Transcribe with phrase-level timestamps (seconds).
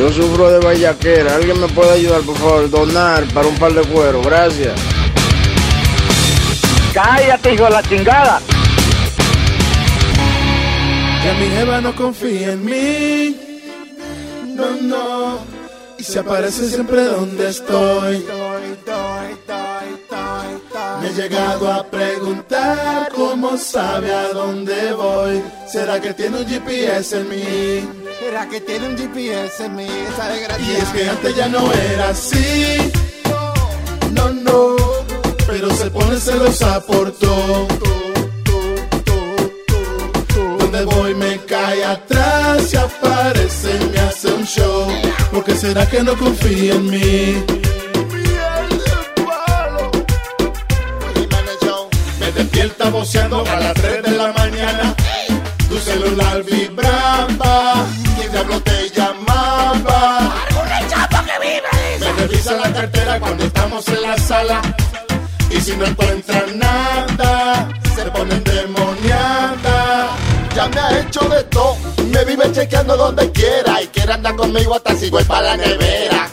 [0.00, 1.34] Yo sufro de vallaquera.
[1.34, 2.70] ¿Alguien me puede ayudar, por favor?
[2.70, 4.22] Donar para un par de cuero.
[4.22, 4.72] Gracias.
[6.94, 8.40] Cállate, hijo de la chingada.
[11.22, 13.36] Que mi jeva no confía en mí.
[14.54, 15.59] No, no.
[16.00, 18.24] Y se aparece siempre donde estoy.
[21.02, 25.42] Me he llegado a preguntar cómo sabe a dónde voy.
[25.70, 27.88] ¿Será que tiene un GPS en mí?
[28.18, 29.84] ¿Será que tiene un GPS en mí?
[29.84, 32.90] Esa Y es que antes ya no era así.
[34.12, 34.76] No, no.
[35.46, 37.68] Pero se pone celosa por todo.
[41.10, 44.86] Voy me cae atrás, se aparece y me hace un show.
[45.32, 47.44] Porque será que no confía en mí?
[52.20, 54.94] Me despierta voceando a las 3 de la mañana.
[55.68, 57.86] Tu celular vibraba.
[58.16, 60.32] ¿Quién diablo te llamaba?
[61.98, 64.62] Me revisa la cartera cuando estamos en la sala.
[65.50, 68.49] Y si no encuentra nada, se pone endemoniada.
[70.60, 71.74] Ya me ha hecho de todo.
[72.10, 73.82] Me vive chequeando donde quiera.
[73.82, 76.28] Y quiere andar conmigo hasta si voy para la nevera.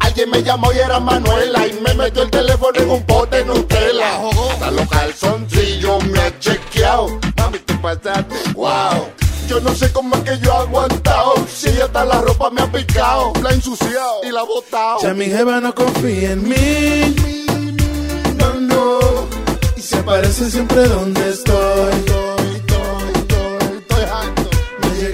[0.00, 1.66] Alguien me llamó y era Manuela.
[1.66, 4.18] Y me metió el teléfono en un pote Nutella.
[4.52, 7.20] Hasta los calzoncillos me ha chequeado.
[7.36, 8.34] Mami, te pasaste.
[8.54, 9.10] Wow.
[9.46, 11.34] Yo no sé cómo es que yo he aguantado.
[11.46, 13.34] Si hasta la ropa me ha picado.
[13.42, 15.02] La he ensuciado y la he botado.
[15.02, 17.14] Ya mi jeva no confía en mí.
[18.36, 19.00] No, no.
[19.76, 22.39] Y se aparece siempre donde estoy.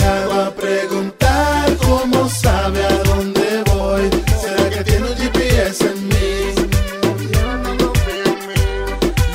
[0.06, 4.08] Llegado a preguntar cómo sabe a dónde voy.
[4.40, 6.54] ¿Será que tiene un GPS en mí?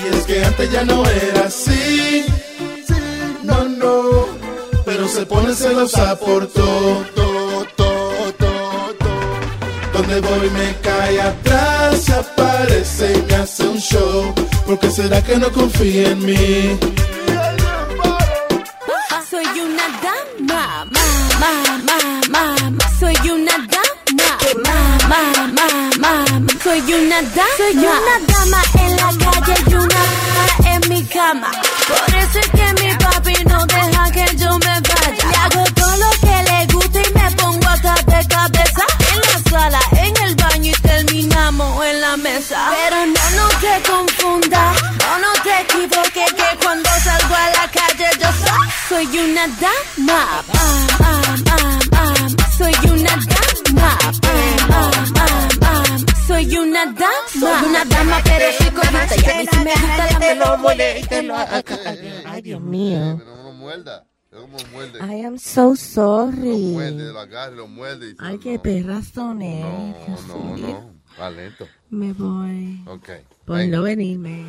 [0.01, 2.25] Y es que antes ya no era así.
[3.43, 4.27] No, no.
[4.85, 7.03] Pero se pone celosa por todo.
[9.93, 14.33] Donde voy me cae atrás, se aparece y me hace un show.
[14.65, 16.79] Porque será que no confía en mí?
[19.43, 20.85] Soy una dama,
[21.39, 21.51] ma,
[21.87, 21.97] ma,
[22.29, 22.85] ma, ma.
[22.99, 24.37] Soy una dama,
[24.67, 24.77] ma,
[25.09, 25.67] ma, ma,
[25.99, 26.53] ma, ma.
[26.63, 30.01] Soy una dama, soy una dama en la calle y una
[30.35, 31.49] dama en mi cama.
[31.87, 35.25] Por eso es que mi papi no deja que yo me vaya.
[35.31, 39.49] Le hago todo lo que le gusta y me pongo hasta de cabeza en la
[39.49, 42.69] sala, en el baño y terminamos en la mesa.
[42.69, 43.20] Pero no,
[49.05, 50.43] soy, una dama.
[50.53, 52.27] Ah, ah, ah.
[52.57, 53.97] Soy una dama.
[56.27, 57.09] Soy una dama.
[57.39, 60.57] Soy una dama, pero soy coqueta y a mí sí me gusta la te lo
[60.57, 61.35] muele y te lo
[62.25, 63.15] Ay, Dios mío.
[63.17, 64.05] Pero no lo muerda.
[65.01, 66.57] I am so Lo sorry.
[66.71, 68.15] muerde, lo agarra, lo muerde.
[68.19, 69.95] Ay, no, qué eh.
[70.07, 70.67] Dios No, mío.
[70.67, 70.93] no.
[71.19, 71.67] Va lento.
[71.89, 72.81] Me voy.
[72.87, 73.09] Ok.
[73.45, 74.45] Por no venirme.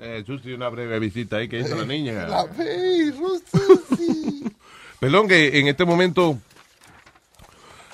[0.00, 2.26] Eh, Susi, una breve visita ahí que hizo la niña.
[2.28, 4.44] La perro, Susi.
[5.00, 6.38] Perdón que en este momento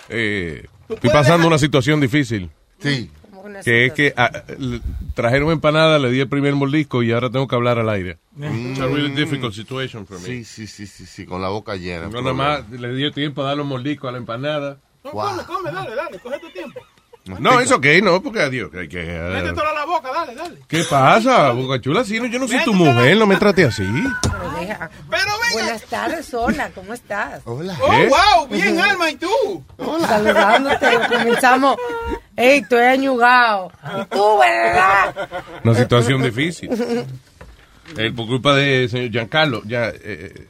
[0.09, 2.51] eh, estoy pasando una situación difícil.
[2.79, 3.11] Sí.
[3.65, 4.31] Que es que ah,
[5.15, 8.19] trajeron empanada, le di el primer mordisco y ahora tengo que hablar al aire.
[8.37, 10.27] It's a really difficult situation for me.
[10.27, 12.09] Sí, sí, sí, sí, sí, con la boca llena.
[12.09, 14.79] No, nada más le dio tiempo a dar los mordiscos a la empanada.
[15.05, 16.81] No, come, come, dale, dale, coge tu tiempo.
[17.41, 18.71] No, es ok, no, porque adiós.
[18.71, 20.59] que hay que, Mete toda la boca, dale, dale.
[20.69, 22.05] ¿Qué pasa, Boca Chula?
[22.05, 23.85] Sí, no, yo no soy tu mujer, no me trate así.
[24.23, 24.91] Pero deja.
[25.53, 27.41] Buenas tardes, hola, ¿cómo estás?
[27.45, 27.77] Hola.
[27.81, 28.09] Oh, ¿Eh?
[28.09, 29.65] wow, bien, Alma, ¿y tú?
[30.07, 31.77] Saludándote, comenzamos.
[32.37, 33.73] Ey, estoy añugado.
[34.01, 35.29] ¿Y tú, verdad?
[35.65, 36.71] Una situación difícil.
[37.97, 39.63] Eh, por culpa de señor Giancarlo.
[39.65, 40.47] Ya, eh,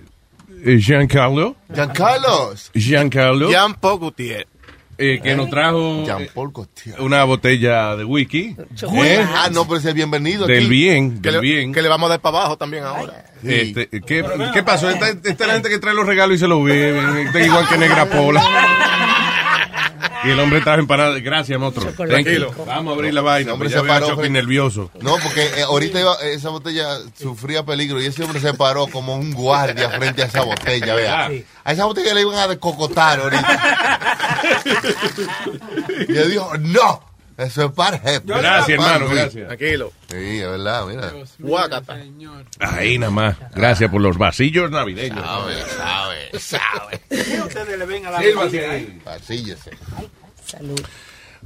[0.65, 1.55] eh, Giancarlo.
[1.73, 2.71] Giancarlos.
[2.75, 3.51] Giancarlo.
[3.51, 4.47] Jean Paul Gaultier.
[4.99, 7.01] Eh, que nos trajo Jean eh, Paul Gaultier.
[7.01, 8.57] una botella de whisky.
[8.59, 9.15] ¿Eh?
[9.17, 9.27] ¿eh?
[9.35, 10.47] Ah, no, pero ese es bienvenido.
[10.47, 10.69] Del aquí.
[10.69, 11.73] bien, Que del le, bien.
[11.73, 13.25] Que le vamos a dar para abajo también ahora.
[13.43, 13.55] Sí.
[13.55, 14.89] Este, ¿qué, ¿Qué pasó?
[14.91, 17.79] Esta, esta es la gente que trae los regalos y se los es igual que
[17.79, 18.43] Negra Pola.
[20.27, 21.23] Y el hombre trajo empanadas.
[21.23, 21.91] Gracias, monstruo.
[21.93, 22.53] Tranquilo.
[22.67, 23.49] Vamos a abrir la vaina.
[23.51, 24.91] El hombre se paró, nervioso.
[25.01, 29.17] No, porque eh, ahorita iba- esa botella sufría peligro y ese hombre se paró como
[29.17, 31.29] un guardia frente a esa botella, vea.
[31.31, 31.45] Sí.
[31.65, 34.41] A esa botella le iban a descocotar ahorita.
[36.09, 37.01] y él dijo, no,
[37.37, 38.23] eso es para jefe.
[38.25, 39.47] Gracias, hermano, gracias.
[39.47, 39.93] Tranquilo.
[40.09, 41.13] Sí, es verdad, mira.
[41.39, 41.99] Guácata.
[42.61, 43.37] Ahí nada más.
[43.55, 45.25] Gracias por los vasillos navideños.
[45.25, 47.01] Sabe, sabe, sabe.
[47.09, 48.71] ¿Qué ustedes le ven a la comida?
[48.71, 49.01] ahí.
[49.05, 49.71] Pasíllese.
[50.47, 50.81] Salud.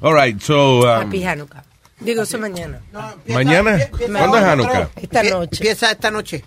[0.02, 0.81] All right, so.
[0.82, 1.64] um, Happy Hanukkah.
[2.00, 2.81] Digo, eso mañana.
[3.29, 3.79] mañana.
[3.91, 4.91] ¿Cuándo es Hanukkah?
[4.97, 5.56] Esta noche.
[5.56, 6.44] Empieza esta noche.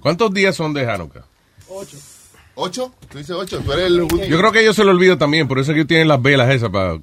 [0.00, 1.24] ¿Cuántos días son de Hanukkah?
[2.54, 2.92] ¿Ocho?
[3.08, 3.60] ¿Tú dices ocho?
[3.60, 4.26] ¿Tú eres el judío?
[4.26, 6.50] Yo creo que ellos se lo olvidan también, por eso es que tienen las velas
[6.50, 6.98] esas para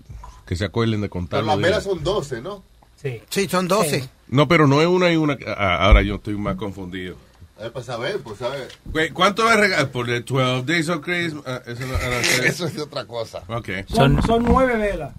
[0.46, 1.40] que se acuerden de contar.
[1.40, 2.64] Pero las velas son doce, ¿no?
[3.02, 3.22] Sí.
[3.30, 4.10] Sí, son 12.
[4.30, 5.38] No, pero no es una y una.
[5.48, 7.16] ah, ahora yo estoy más confundido.
[7.64, 8.68] Es para saber, pues saber.
[8.86, 9.90] Güey, ¿Cuánto es regalo?
[9.92, 11.44] Por the 12 Days of Christmas.
[11.48, 11.62] ah,
[12.46, 13.42] eso es otra cosa.
[13.48, 13.70] Ok.
[13.88, 15.14] Son, son nueve velas.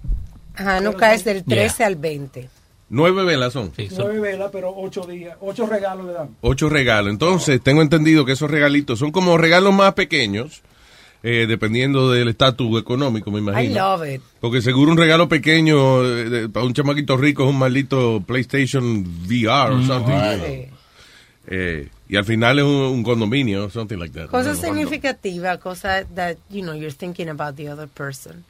[0.57, 2.49] Hanukkah es del 13 al 20.
[2.91, 3.73] Nueve velas son.
[3.97, 5.37] Nueve velas, pero ocho días.
[5.41, 6.31] Ocho regalos le dan.
[6.41, 7.11] Ocho regalos.
[7.13, 10.63] Entonces, tengo entendido que esos regalitos son como regalos más pequeños,
[11.23, 13.75] eh, dependiendo del estatus económico, me I imagino.
[13.99, 14.23] love it.
[14.41, 19.05] Porque seguro un regalo pequeño eh, de- para un chamaquito rico es un maldito PlayStation
[19.29, 20.15] VR o something.
[20.47, 20.67] Sí.
[21.49, 24.31] Eh, y al final es un, un condominio, something like that.
[24.31, 24.75] Cosas No, no.
[24.75, 28.45] significativas, cosas that, you know, you're thinking about the other person.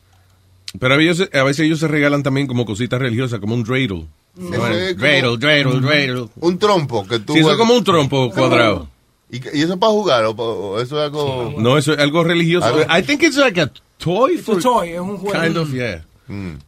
[0.79, 4.07] Pero a veces, a veces ellos se regalan también como cositas religiosas, como un dreidel.
[4.37, 6.29] No, es dreidel, dreidel, dreidel.
[6.41, 8.89] Un trompo que tú Sí, eso es como un trompo cuadrado.
[9.31, 11.55] ¿Y, y eso es para jugar o, o eso es algo...?
[11.59, 12.81] No, eso es algo religioso.
[12.83, 14.63] I think it's like a toy It's a for...
[14.63, 15.43] toy, es un juego.
[15.43, 16.05] Kind of, yeah.
[16.29, 16.59] Pe-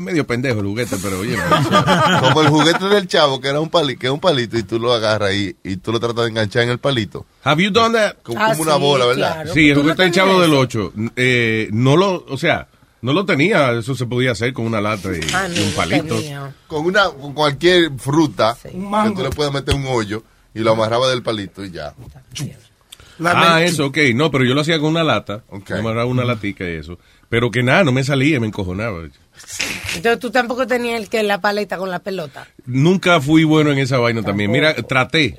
[0.00, 1.36] Medio pendejo el juguete, pero oye.
[2.20, 4.78] Como el juguete del chavo, que era un palito, que es un palito y tú
[4.78, 7.26] lo agarras y, y tú lo tratas de enganchar en el palito.
[7.44, 8.16] Have you done that?
[8.22, 9.34] Como, Ah, como una sí, bola, ¿verdad?
[9.34, 9.52] claro.
[9.54, 10.60] Sí, el ¿Tú no juguete del chavo del eso?
[10.60, 10.92] 8.
[11.16, 12.68] Eh, no lo, o sea,
[13.02, 13.72] no lo tenía.
[13.72, 16.16] Eso se podía hacer con una lata y, Ah, y un palito.
[16.16, 16.54] tenía.
[16.66, 18.70] Con una con cualquier fruta Sí.
[18.70, 19.18] Que mango.
[19.18, 20.22] tú le puedes meter un hoyo
[20.54, 21.92] y lo amarraba del palito y ya.
[23.24, 23.98] Ah, eso, ok.
[24.14, 25.42] No, pero yo lo hacía con una lata.
[25.48, 25.70] Ok.
[25.70, 26.98] Me amarraba una latica y eso.
[27.28, 29.02] Pero que nada, no me salía, me encojonaba.
[29.94, 32.46] Entonces tú tampoco tenías el que la paleta con la pelota.
[32.66, 34.50] Nunca fui bueno en esa vaina también.
[34.50, 35.36] Mira, traté.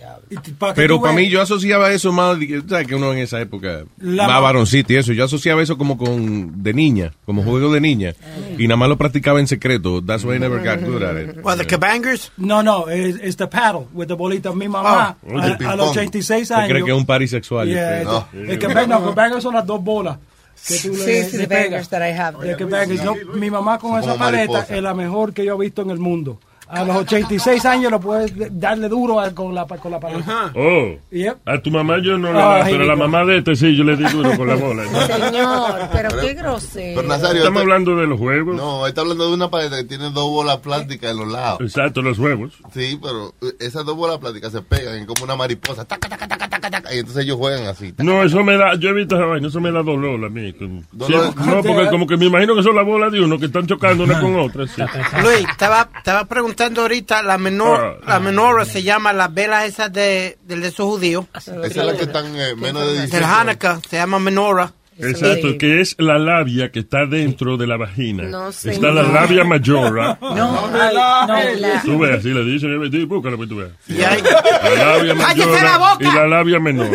[0.76, 4.42] Pero para mí yo asociaba eso más, sabes que uno en esa época, La- más
[4.42, 8.14] varoncito y eso, yo asociaba eso como con, de niña, como juego de niña,
[8.58, 11.38] y nada más lo practicaba en secreto, that's why I never got good at it.
[11.44, 12.32] Well, the Kabangers.
[12.38, 14.52] No, no, es the paddle with the bolita.
[14.54, 16.70] Mi mamá, Ah, el a, los 86 Se años.
[16.70, 17.68] cree que es un party sexual.
[17.68, 18.06] Yeah, este.
[18.06, 18.28] No.
[18.34, 20.18] el que venga, los bangers son las dos bolas.
[20.66, 21.64] Que tú Sí, le, sí, le the pegas.
[21.70, 22.50] bangers that I have.
[22.50, 23.04] El que bangers.
[23.04, 26.00] Yo- mi mamá con esa paleta es la mejor que yo he visto en el
[26.00, 26.40] mundo.
[26.70, 30.52] A los 86 años lo puedes darle duro a- con la, con la paleta.
[30.54, 31.38] Oh, Yep.
[31.46, 33.74] a tu mamá yo no le Ah, da, pero a la mamá de este sí
[33.74, 34.84] yo le di duro con la bola.
[35.08, 36.96] Señor, pero qué grosero.
[37.02, 38.58] Pero Nazario, Estamos hablando de los juegos.
[38.58, 41.62] no, está hablando de una paleta que tiene dos bolas plásticas en los lados.
[41.62, 42.52] Exacto, los huevos.
[42.74, 45.86] Sí, pero eh, esas dos bolas plásticas se pegan como una mariposa.
[45.86, 46.37] Taca, taca, taca,
[46.70, 47.94] taca, taca, y entonces ellos juegan así.
[47.98, 50.54] No, eso me da, yo he visto esa vaina, eso me da dolor a mí.
[50.54, 51.28] como- Dolor.
[51.28, 53.66] Sí, no, porque como que me imagino que son las bolas de uno que están
[53.68, 54.66] chocando una con otra.
[54.68, 54.82] sí.
[55.24, 58.10] Luis, estaba, estaba preguntando ahorita, la menor, Ah.
[58.14, 61.26] la menora se llama las velas esas de, del de esos judíos.
[61.36, 63.26] Esa es la que están eh, menos de Del 18.
[63.26, 64.72] Hanukkah, se llama menora.
[65.00, 65.58] Exacto, Sí.
[65.58, 68.24] que es la labia que está dentro de la vagina.
[68.24, 68.94] No, está señor.
[68.94, 70.18] la labia mayora.
[70.22, 73.72] No, no, la- Tú ves, así le dicen, eh, búscalo que tú veas.
[73.88, 75.98] Y hay, La labia ¡Cállese la mayora boca!
[76.00, 76.88] y la labia menor.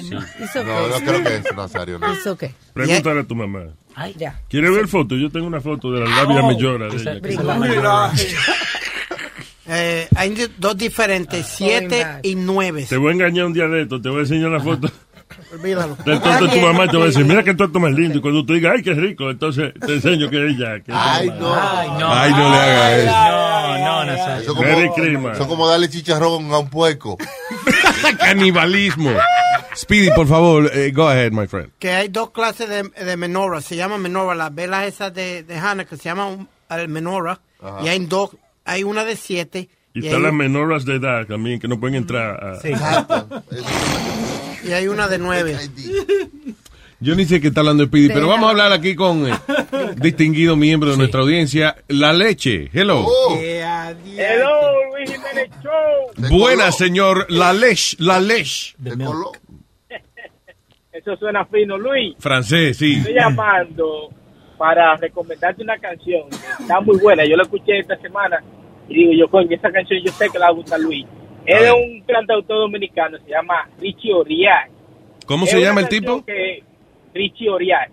[0.00, 0.14] sí.
[0.14, 0.64] Okay.
[0.64, 1.98] No, no creo que es Nazario.
[1.98, 2.12] No.
[2.14, 2.50] It's okay.
[2.72, 3.60] Pregúntale a tu mamá.
[3.94, 4.40] Ay, ya.
[4.48, 5.16] ¿Quieres ver foto?
[5.16, 7.20] Yo tengo una foto de la labia mayora de ella.
[7.20, 8.10] que se llama- Mira.
[9.68, 12.86] eh, hay dos diferentes, siete y nueve.
[12.88, 14.90] Te voy a engañar un día de esto, te voy a enseñar la foto
[15.52, 15.96] Olvídalo.
[16.04, 16.18] de
[16.48, 18.18] tu mamá te voy a decir, mira qué tonto más lindo.
[18.18, 20.80] Y cuando tú digas, ay, qué rico, entonces te enseño que ella.
[20.80, 21.84] Que Ay, tu mamá.
[21.98, 22.12] no.
[22.12, 23.06] Ay, no le haga eso.
[23.12, 24.42] No, no, Nazario.
[24.42, 27.16] Eso como, son como darle chicharrón a un puerco.
[28.18, 29.10] Canibalismo.
[29.76, 31.70] Speedy, por favor, eh, go ahead, my friend.
[31.78, 35.56] Que hay dos clases de, de menorah, se llaman menorah, las velas esas de, de
[35.58, 37.78] Hanukkah se llaman el menorah, Ajá.
[37.84, 38.30] y hay dos,
[38.64, 41.80] hay una de siete, Y y, están hay, las menoras de edad también que no
[41.80, 42.58] pueden entrar a...
[44.64, 45.56] y hay una de nueve.
[47.00, 49.32] Yo ni sé qué está hablando Speedy, pero vamos a hablar aquí con eh,
[49.96, 52.68] distinguido miembro de nuestra audiencia, la leche.
[52.72, 53.06] Hello.
[53.06, 56.28] Oh, Hello, Luis Jiménez Show.
[56.28, 58.76] Buena, señor, la leche, la leche.
[60.92, 62.14] Eso suena fino, Luis.
[62.18, 62.96] Francés, sí.
[62.98, 64.10] Estoy llamando
[64.58, 66.28] para recomendarte una canción.
[66.28, 67.24] que Está muy buena.
[67.24, 68.44] Yo la escuché esta semana
[68.90, 71.06] y digo, yo, coño, esta canción yo sé que le va a gustar Luis.
[71.46, 74.70] Es de un cantautor dominicano, se llama Richie Oriach.
[75.26, 76.22] ¿Cómo Es se llama el tipo?
[76.24, 76.62] que-
[77.14, 77.90] Richie Oriach.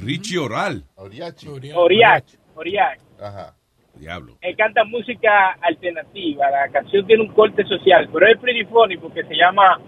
[0.00, 0.84] Richie Oral.
[0.96, 1.48] Oriachi.
[1.74, 2.24] Oriach,
[2.56, 2.98] Oriach.
[3.20, 3.54] Ajá.
[3.94, 4.36] Diablo.
[4.40, 6.50] Él canta música alternativa.
[6.50, 9.78] La canción tiene un corte social, pero es pretty funny porque se llama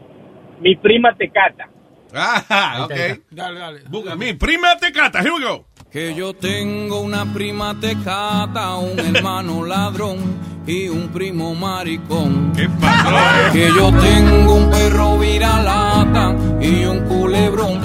[0.61, 1.69] Mi prima te cata.
[2.15, 3.21] Ah, ok.
[3.31, 3.81] Dale, dale.
[3.91, 5.21] Busca mi prima tecata.
[5.21, 5.67] Here we go.
[5.97, 10.19] Que yo tengo una prima tecata, un hermano ladrón
[10.67, 12.53] y un primo maricón.
[12.55, 13.51] ¿Qué pasó?
[13.51, 17.81] Que yo tengo un perro viralata y un culebrón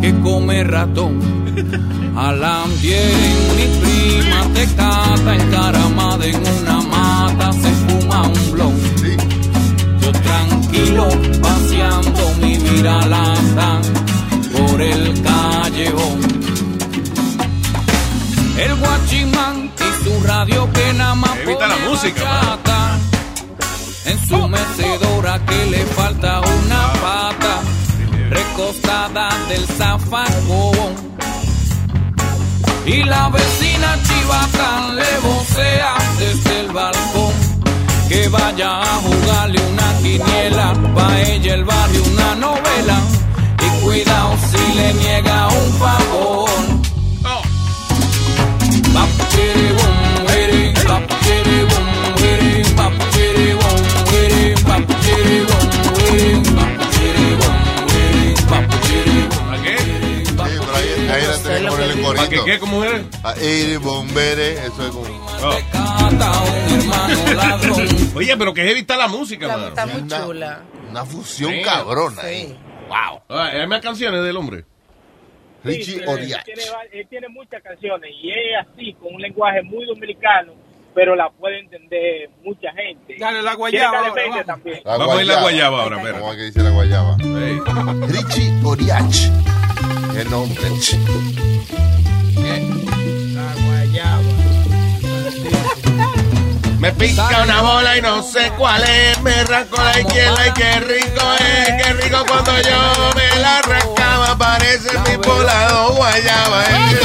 [0.00, 1.20] que come ratón.
[2.16, 3.12] Alan bien,
[3.58, 8.74] mi prima tecata, encaramada en una mata, se fuma un blon.
[10.00, 11.08] Yo tranquilo,
[11.42, 13.82] paseando mi viralata
[14.50, 16.33] por el callejón.
[18.56, 22.98] El guachimán y su radio que nada más Evita la música, bachata.
[24.04, 27.60] En su mecedora que le falta una pata
[28.30, 31.14] Recostada del zafacón.
[32.86, 37.32] Y la vecina chivata le vocea desde el balcón
[38.08, 40.74] Que vaya a jugarle una quiniela.
[40.94, 43.00] Pa' ella el barrio una novela
[43.64, 46.73] Y cuidado si le niega un favor
[62.04, 62.58] ponerle ¿Para qué qué?
[62.58, 63.02] ¿Cómo es?
[63.24, 65.04] A ir bombere, eso es como.
[67.34, 67.88] ladrón.
[68.16, 69.68] Oye, pero que heavy está la música, Está, mano.
[69.68, 70.62] está muy Una- chula.
[70.90, 71.62] Una fusión Sí.
[71.62, 72.22] cabrona.
[72.22, 72.28] Sí.
[72.28, 72.56] eh.
[72.88, 73.20] Wow.
[73.28, 74.64] Ah, Hay más canciones del hombre.
[75.64, 76.44] Richie Sí, pero él Oriach.
[76.44, 80.52] tiene, va- él tiene muchas canciones y es así, con un lenguaje muy dominicano,
[80.94, 83.16] pero la puede entender mucha gente.
[83.18, 83.98] Dale la guayaba.
[84.08, 84.44] ahora, vamos.
[84.46, 84.80] también.
[84.84, 86.30] La Vamos a ir la guayaba ahora, ¿Cómo espera.
[86.30, 87.16] es que dice la guayaba?
[88.08, 89.16] Richie Oriach.
[90.16, 90.68] El nombre.
[93.64, 94.22] Guayaba.
[96.78, 99.20] Me pica una bola y no sé cuál es.
[99.22, 101.82] Me arranco la izquierda y qué rico es.
[101.82, 104.36] Qué rico cuando yo me la arrancaba.
[104.38, 106.64] Parece mi volado guayaba.
[106.64, 107.00] eh.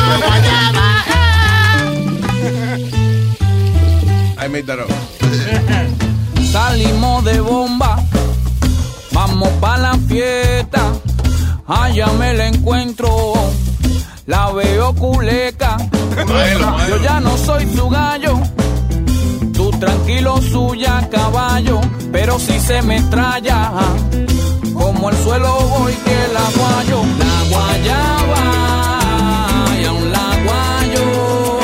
[4.42, 4.90] I made that up.
[6.52, 8.02] Salimos de bomba,
[9.12, 10.94] vamos pa' la fiesta.
[11.70, 13.34] Allá me la encuentro,
[14.26, 15.78] la veo culeca.
[16.88, 18.42] Yo ya no soy tu gallo,
[19.54, 21.80] tú tranquilo suya caballo,
[22.12, 23.72] pero si se me traya,
[24.74, 27.04] como el suelo voy que la guayo.
[27.20, 28.42] La guayaba,
[29.80, 31.60] y aún la guayo,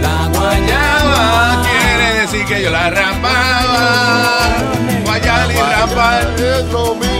[0.00, 1.62] la guayaba.
[1.64, 3.84] Quiere decir que yo la rapaba.
[5.04, 6.36] Guayal y rapar.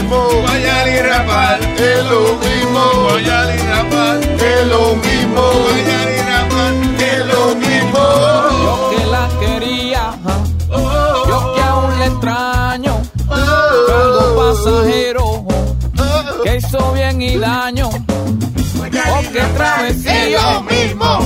[0.08, 0.40] Es lo mismo.
[0.40, 1.60] Guayal y rapar.
[1.60, 2.80] Es lo mismo.
[3.04, 4.16] Guayal y rapar.
[4.40, 5.42] Es lo mismo.
[5.62, 6.72] Guayal y rapar.
[6.98, 8.00] Es lo mismo.
[8.64, 10.14] Yo que la quería,
[11.28, 15.24] yo que aún la extraño, algo pasajero,
[16.42, 20.62] que hizo bien y daño, o que travesía,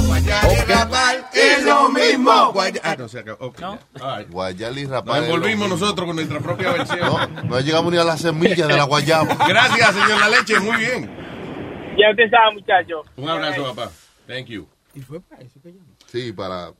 [0.07, 0.67] Guayal y
[1.33, 2.53] Es lo mismo.
[2.53, 2.81] Guayal.
[2.85, 3.47] Ah, no se acabó.
[3.47, 3.63] Ok.
[3.63, 3.79] All
[4.19, 4.31] right.
[4.31, 5.69] Guayal y Nos es lo envolvimos mismo.
[5.69, 7.01] nosotros con nuestra propia versión.
[7.01, 9.35] No, no llegamos ni a la semilla de la guayaba.
[9.49, 10.61] Gracias, señor La Leche.
[10.61, 11.11] Muy bien.
[11.99, 13.07] Ya usted sabe, muchachos.
[13.17, 13.91] Un abrazo, papá.
[14.27, 14.67] Thank you.
[14.95, 15.92] Y fue para eso que llamó.
[16.13, 16.73] Sí, para.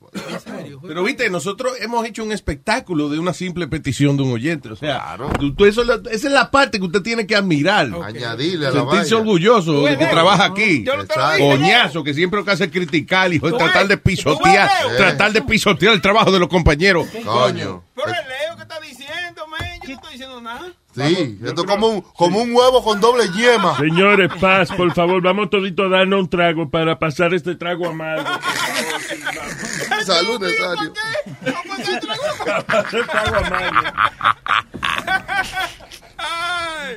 [0.87, 4.69] Pero viste, nosotros hemos hecho un espectáculo de una simple petición de un oyente.
[4.69, 5.31] O sea, Claro.
[5.57, 7.89] tú- eso esa es la parte que usted tiene que admirar.
[8.03, 10.83] Añadirle a la Sentirse orgulloso de que trabaja aquí.
[10.85, 11.35] yo no te lo Exacto.
[11.43, 11.49] dije.
[11.57, 15.41] Coñazo, que siempre lo que hace es criticar y Tú tratar de pisotear, tratar de
[15.41, 17.07] pisotear el trabajo de los compañeros.
[17.25, 17.83] Coño.
[17.95, 20.71] Pero el Leo que está diciendo, man, estoy diciendo nada.
[20.95, 23.75] Sí, esto es como un, como un huevo con doble yema.
[23.77, 28.23] Señores, paz, por favor, vamos todito a darnos un trago para pasar este trago amargo.
[30.05, 30.93] Salud, Nazario.
[31.43, 33.81] Este trago amargo.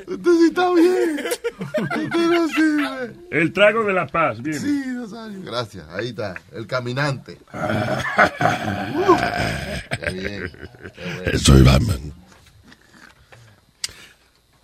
[0.09, 1.19] Esto sí está bien.
[1.19, 3.17] Esto no sirve.
[3.31, 4.61] El trago de la paz, bien.
[4.61, 5.43] Sí, Nazario.
[5.43, 5.87] Gracias.
[5.91, 6.35] Ahí está.
[6.53, 7.39] El caminante.
[10.01, 10.53] Qué bien.
[10.95, 11.39] Qué bueno.
[11.39, 12.13] Soy Batman.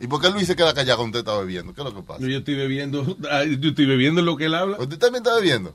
[0.03, 1.73] ¿Y por qué Luis se queda callado cuando usted está bebiendo?
[1.73, 2.21] ¿Qué es lo que pasa?
[2.27, 4.77] Yo estoy bebiendo, yo estoy bebiendo lo que él habla.
[4.79, 5.73] ¿Usted también está bebiendo?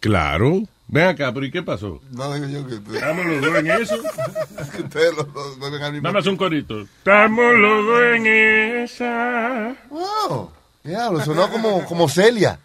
[0.00, 0.64] Claro.
[0.88, 2.00] Ven acá, pero ¿y qué pasó?
[2.10, 3.94] No, digo yo que usted, Estamos los dos en eso.
[4.84, 6.80] ustedes los dos beben al mismo Vamos a hacer un corito.
[6.80, 9.76] Estamos los dos en esa.
[9.88, 10.50] Wow.
[10.82, 12.58] Diablo, sonó como, como Celia.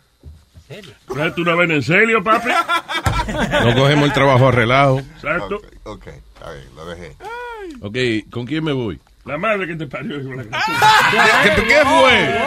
[1.13, 2.49] ¿Traes tú una vez en serio, papi?
[3.63, 4.97] No cogemos el trabajo arreglado.
[4.97, 5.57] Exacto.
[5.57, 6.07] Ok, ok.
[6.07, 7.15] Está bien, lo dejé.
[7.79, 8.99] Ok, ¿con quién me voy?
[9.29, 10.17] La madre que te parió.
[10.17, 12.39] la- ¿Qué, qué fue?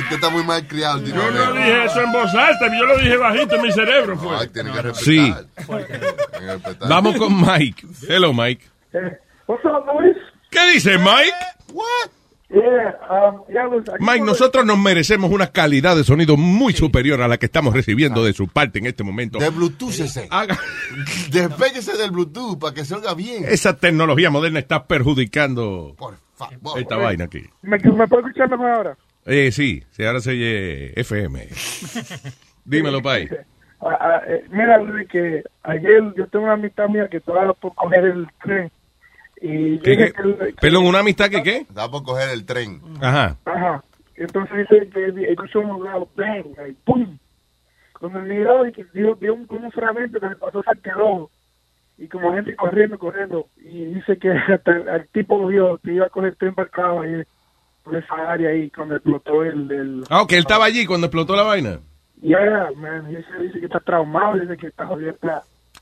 [0.00, 1.02] Usted está muy mal criado.
[1.02, 4.18] Yo no dije eso en voz alta, yo lo dije bajito en mi cerebro.
[4.18, 4.36] Fue.
[4.36, 5.04] Ay, tiene que respetar.
[5.04, 5.34] Sí.
[5.66, 6.88] Tiene que respetar.
[6.90, 7.86] Vamos con Mike.
[8.08, 8.66] Hello, Mike.
[9.46, 10.16] What's up, Luis?
[10.50, 11.32] ¿Qué dice Mike?
[12.48, 17.38] Yeah, um, yeah, Mike, nosotros nos merecemos una calidad de sonido muy superior a la
[17.38, 19.38] que estamos recibiendo de su parte en este momento.
[19.40, 20.28] De Bluetooth ese.
[20.30, 20.56] Haga-
[21.32, 23.44] Despéguese del Bluetooth para que se oiga bien.
[23.48, 26.78] Esa tecnología moderna está perjudicando Por favor.
[26.78, 27.42] esta vaina aquí.
[27.62, 28.96] ¿Me, ¿Me puedo escuchar mejor ahora?
[29.24, 31.48] Eh, sí, sí, ahora se oye FM.
[32.64, 33.28] Dímelo, Pai.
[33.80, 37.74] Ah, ah, eh, mira, Luis, que ayer yo tengo una amistad mía que estaba por
[37.74, 38.70] coger el tren.
[39.40, 40.12] Y ¿Qué, dije qué?
[40.12, 41.66] que el- Perdón, ¿una amistad que qué?
[41.70, 42.80] Da por coger el tren.
[43.00, 43.36] Ajá.
[43.44, 43.84] Ajá.
[44.16, 47.18] Entonces dice que escuchó un lado, bang, y pum.
[48.00, 51.30] Cuando miró y que dio, dio un, como un fragmento que le pasó al rojo.
[51.98, 53.46] Y como gente corriendo, corriendo.
[53.58, 56.90] Y dice que hasta el, el tipo vio que iba a coger el tren acá
[57.00, 57.22] ahí,
[57.84, 59.70] por esa área ahí cuando explotó el...
[59.70, 61.80] el Ah, ok, él estaba allí cuando explotó la vaina.
[62.20, 63.08] yeah, man.
[63.08, 65.14] Dice, dice que está traumado, dice que está jodido.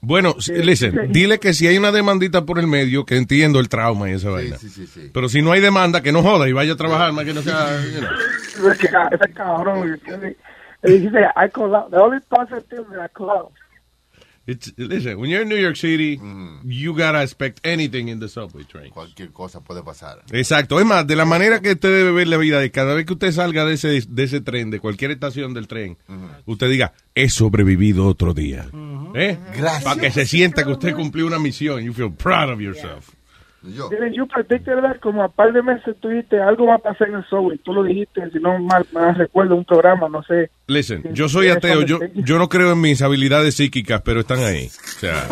[0.05, 0.99] Bueno, Sí, listen, sí.
[1.09, 4.31] dile que si hay una demandita por el medio, que entiendo el trauma y esa
[4.31, 4.57] vaina.
[5.13, 7.43] Pero si no hay demanda, que no joda y vaya a trabajar, más que no
[7.43, 7.81] sea...
[7.93, 8.71] you know.
[8.73, 9.99] Ese ca- ese cabrón.
[11.37, 11.91] I collapsed.
[11.93, 13.57] The only positive thing that I collapsed.
[14.47, 16.21] It's- listen, when you're in New York City,
[16.65, 18.91] you gotta expect anything in the subway train.
[18.91, 20.23] Cualquier cosa puede pasar.
[20.33, 20.79] Exacto.
[20.79, 23.15] Es más, de la manera que usted debe ver la vida, de cada vez que
[23.15, 25.97] usted salga de ese, de ese tren, de cualquier estación del tren,
[26.45, 28.69] usted diga, he sobrevivido otro día.
[29.15, 29.39] ¿Eh?
[29.57, 29.85] Gracias.
[29.85, 31.83] Para que se sienta que usted cumplió una misión.
[31.83, 33.14] You feel proud of yourself.
[33.65, 37.09] Dile, you predicted that como a par de meses tú dijiste algo va a pasar
[37.09, 37.57] en el subway.
[37.59, 40.51] Tú lo dijiste, si no mal, mal recuerdo, un programa, no sé.
[40.67, 44.67] Listen, yo soy ateo, yo, yo no creo en mis habilidades psíquicas, pero están ahí.
[44.67, 45.27] O sea,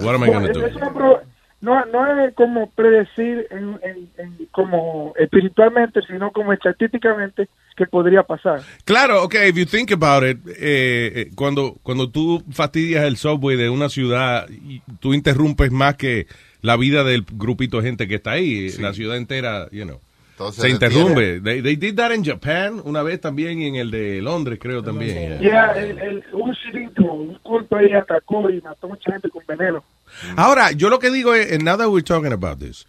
[0.00, 1.20] what am I gonna No, do?
[1.60, 8.22] no, no es como predecir en, en- en- como espiritualmente, sino como estadísticamente que podría
[8.22, 8.60] pasar.
[8.84, 13.56] Claro, ok, if you think about it, eh, eh, cuando, cuando tú fastidias el subway
[13.56, 14.46] de una ciudad,
[15.00, 16.26] tú interrumpes más que
[16.66, 20.00] la vida del grupito de gente que está ahí, la ciudad entera, you know,
[20.32, 21.40] Entonces, se interrumpe.
[21.40, 24.82] They, they did that in Japan una vez también y en el de Londres, creo
[24.82, 25.16] también.
[25.16, 29.84] El, el, un cirito, un culto ahí atacó y mató mucha gente con veneno.
[30.34, 32.84] Ahora, yo lo que digo es, and now that we're talking about this,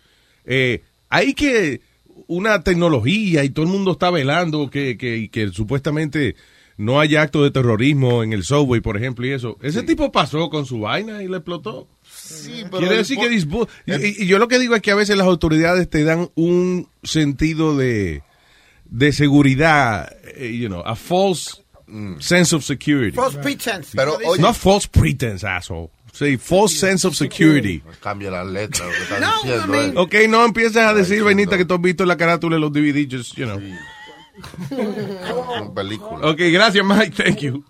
[0.46, 1.82] eh, hay que
[2.26, 6.36] una tecnología y todo el mundo está velando que, que, que supuestamente
[6.78, 9.56] no haya actos de terrorismo en el subway, por ejemplo, y eso.
[9.62, 11.88] Ese tipo pasó con su vaina y le explotó.
[12.28, 14.96] Sí, Quiere decir que this bu- y, y yo lo que digo es que a
[14.96, 18.24] veces las autoridades te dan un sentido de,
[18.86, 21.64] de seguridad, eh, you know, a false
[22.20, 23.16] sense of security.
[23.16, 23.92] False pretense.
[23.96, 25.90] Pero, oye- Not false pretense, asshole.
[26.12, 27.82] Sí, false sense of security.
[28.02, 29.66] Cambia la letra, lo que están No, diciendo.
[29.66, 30.00] I mean- eh.
[30.00, 33.08] Ok, no empieces a decir, vainita, que tú has visto la carátula de los DVD,
[33.10, 33.60] just, you know.
[34.70, 36.22] Son películas.
[36.24, 37.64] Ok, gracias, Mike, thank you.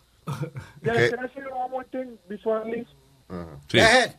[0.82, 1.10] Ya, ¿Qué?
[1.12, 2.88] can I say one more thing before I leave?
[3.70, 4.16] Sí, Go ahead.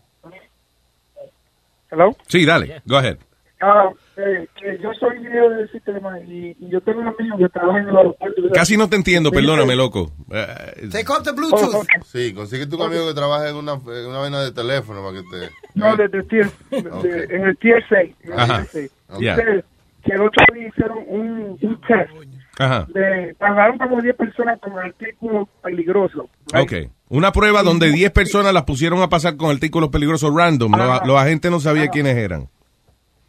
[1.90, 2.14] Hello?
[2.26, 3.16] sí dale, go ahead.
[3.60, 7.48] Ah, eh, que yo soy ingeniero del sistema y, y yo tengo un amigo que
[7.48, 8.42] trabaja en el aeropuerto.
[8.54, 10.12] Casi no te entiendo, perdóname, loco.
[10.30, 11.74] Eh, Take off the Oh, Bluetooth.
[11.74, 11.88] ok.
[12.04, 15.22] Sí, consigue tu amigo que trabaje en una, en una vaina de teléfono para que
[15.28, 15.50] te...
[15.74, 17.04] No, de, de tier, de- Ok.
[17.30, 18.14] en el tier 6.
[18.22, 18.56] En el Ajá.
[18.70, 19.20] tier 6.
[19.20, 19.34] Ya.
[19.34, 19.64] Entonces,
[20.04, 22.10] que el otro día hicieron un, un test.
[22.58, 22.86] Ajá.
[22.92, 26.26] De, pagaron como 10 personas con artículos peligrosos.
[26.54, 26.72] Ok.
[27.08, 30.72] Una prueba donde 10 personas las pusieron a pasar con artículos peligrosos random.
[30.72, 32.48] Los, los agentes no sabían quiénes eran.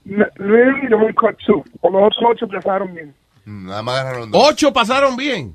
[0.05, 1.63] Really, they only caught two.
[1.81, 3.13] O los otros ocho pasaron bien.
[3.45, 4.49] Mm, Nada más agarraron dos.
[4.49, 5.53] Ocho pasaron bien.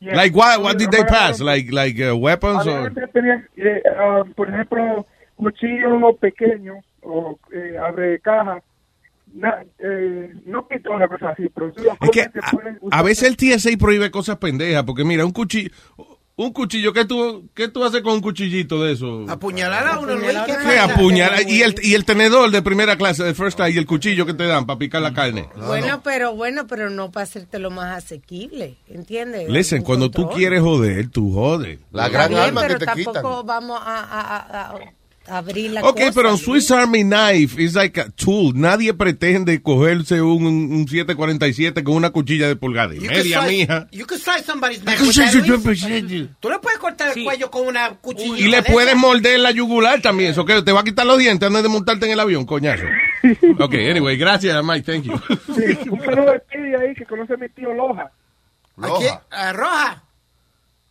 [0.00, 0.14] Yeah.
[0.14, 1.40] Like what, what did they pass?
[1.40, 2.90] Like, like uh, weapons or...
[3.12, 8.60] Tenían, eh, ah, por ejemplo, cuchillos pequeños o eh, abre caja.
[9.78, 11.68] Eh, no pistola, cosas así, pero
[12.00, 15.70] Es que a, a veces el TSA prohíbe cosas pendejas, porque mira, un cuchillo,
[16.38, 19.24] un cuchillo, ¿qué tú, qué tú haces con un cuchillito de eso?
[19.28, 20.36] Apuñalar a uno, Luis.
[20.46, 21.48] ¿Qué ¿Qué apuñalar?
[21.48, 24.34] Y el, y el tenedor de primera clase, de first class, y el cuchillo que
[24.34, 25.48] te dan para picar la carne.
[25.66, 29.48] Bueno, pero bueno, pero no para hacerte lo más asequible, ¿entiendes?
[29.48, 31.78] Listen, cuando tú quieres joder, tú jodes.
[31.92, 33.46] La gran bien, arma que pero te tampoco quitan.
[33.46, 34.78] vamos a- a- a
[35.28, 36.36] abrir la Ok, cosa, pero.
[36.36, 38.52] Swiss Army Knife is like a tool.
[38.54, 43.48] Nadie pretende cogerse un, un 747 con una cuchilla de pulgada y You media, slice-
[43.56, 43.88] mija.
[43.92, 44.98] You could slice somebody's neck.
[46.40, 48.38] Tú le puedes cortar el cuello con una cuchilla.
[48.38, 50.30] Y le puedes morder la yugular también.
[50.30, 52.84] Eso que te va a quitar los dientes antes de montarte en el avión, coñazo.
[53.58, 55.18] Ok, anyway, gracias, Mike, thank you.
[55.54, 58.10] Sí, un saludo de Speedy ahí que conoce a mi tío Loja.
[58.82, 59.14] ¿A quién?
[59.30, 60.02] ¿A Roja?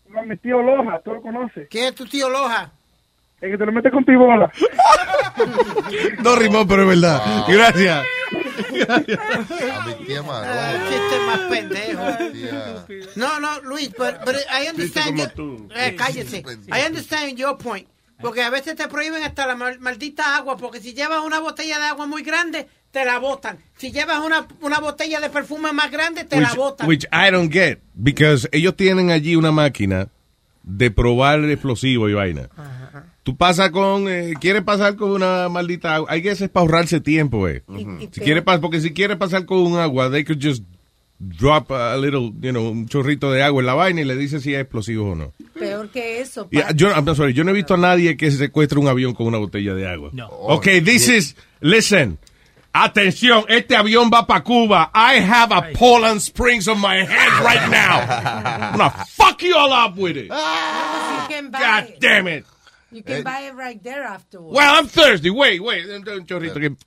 [0.10, 1.68] No, mi tío Loja, tú lo conoces.
[1.70, 2.72] ¿Quién es tu tío Loja?
[3.42, 4.52] El que te lo mete con tu bola.
[6.24, 7.46] No rimó, pero es verdad.
[7.48, 8.06] Gracias.
[8.90, 10.74] A mi tía Marona.
[10.90, 12.04] Chiste más pendejo.
[13.16, 14.16] No, no, Luis, but
[14.52, 15.34] I understand.
[15.34, 15.68] Tú.
[15.76, 16.44] eh, cállese.
[16.68, 17.88] I understand your point.
[18.22, 21.78] Porque a veces te prohíben hasta la mal- maldita agua, porque si llevas una botella
[21.80, 23.58] de agua muy grande, te la botan.
[23.76, 26.88] Si llevas una, una botella de perfume más grande, te la botan.
[26.88, 27.80] which I don't get.
[27.94, 30.08] Because ellos tienen allí una máquina
[30.64, 32.48] de probar explosivo y vaina.
[33.26, 36.08] Tú pasas con, eh, quieres pasar con una maldita agua.
[36.12, 37.64] Hay que es para ahorrarse tiempo, eh.
[37.76, 40.64] y Si peor- quiere pas- porque si quiere pasar con un agua, they could just
[41.18, 44.40] drop a little, you know, un chorrito de agua en la vaina y le dice
[44.40, 45.32] si es explosivo o no.
[45.58, 46.48] Peor que eso.
[46.52, 48.88] Y, pa- yo, I'm sorry, yo no he visto a nadie que se secuestre un
[48.88, 50.12] avión con una botella de agua.
[50.14, 50.28] No.
[50.28, 52.20] Ok, this is, listen.
[52.74, 54.92] Atención, este avión va para Cuba.
[54.94, 58.02] I have a Poland Springs on my hand right now.
[58.02, 60.28] I'm gonna fuck you all up with it.
[60.30, 62.46] God damn it.
[62.96, 63.22] You can eh?
[63.24, 64.56] buy it right there afterwards.
[64.56, 65.30] Well, I'm thirsty.
[65.30, 65.84] Wait, wait.
[65.90, 66.78] Un un chorrito que-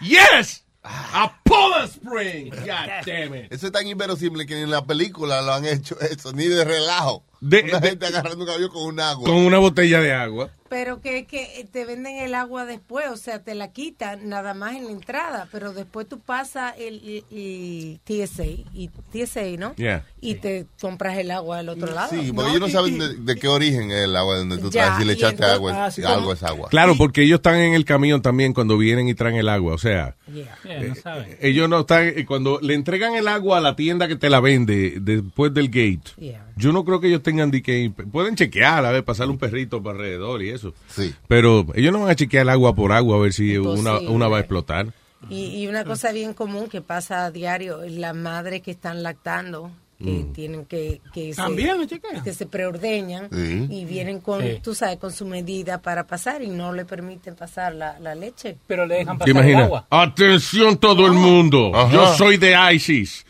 [0.00, 0.62] Yes!
[0.84, 1.24] Ah.
[1.24, 2.50] A Poland Spring.
[2.50, 3.52] God damn it.
[3.52, 6.64] Eso es tan inverosímil que ni en la película lo han hecho eso, ni de
[6.64, 7.24] relajo.
[7.40, 9.24] De- Una de- gente agarrando un avión con un agua.
[9.24, 10.50] Con una botella de agua.
[10.68, 14.74] Pero que, que te venden el agua después, o sea, te la quitan nada más
[14.74, 19.74] en la entrada, pero después tú pasas el, el- el TSA, y TSA, ¿no?
[19.76, 20.04] Yeah.
[20.20, 22.10] Y te compras el agua del otro lado.
[22.10, 24.82] Sí, porque ellos no saben de, de qué origen es el agua donde tú Ya,
[24.82, 24.98] estás.
[24.98, 26.68] Si le echaste entonces- agua, ah, sí, algo como- es agua.
[26.68, 29.72] Claro, porque ellos están en el camión también cuando vienen y traen el agua.
[29.74, 31.37] O sea, Yeah, no saben.
[31.40, 32.04] Ellos no están.
[32.08, 35.68] eh, Cuando le entregan el agua a la tienda que te la vende después del
[35.68, 36.46] gate, Yeah.
[36.56, 37.92] yo no creo que ellos tengan de que.
[38.12, 40.74] Pueden chequear, a ver, pasarle un perrito para alrededor y eso.
[40.88, 41.14] Sí.
[41.28, 44.28] Pero ellos no van a chequear el agua por agua a ver si una, una
[44.28, 44.92] va a explotar.
[45.28, 49.02] Y, y una cosa bien común que pasa a diario es las madres que están
[49.02, 50.32] lactando, que Mm.
[50.32, 53.66] tienen que, que También se, que se preordeñan Sí.
[53.68, 54.60] y vienen con, Sí.
[54.62, 58.56] tú sabes, con su medida para pasar y no le permiten pasar la, la leche.
[58.66, 59.70] Pero le dejan ¿Te imaginas?
[59.90, 61.72] Atención todo el mundo.
[61.74, 61.92] Ajá.
[61.92, 63.26] Yo soy de ISIS.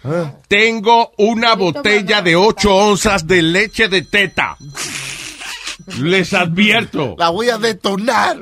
[0.47, 4.57] Tengo una botella de 8 onzas de leche de teta.
[6.01, 7.15] Les advierto.
[7.19, 8.37] La voy a detonar.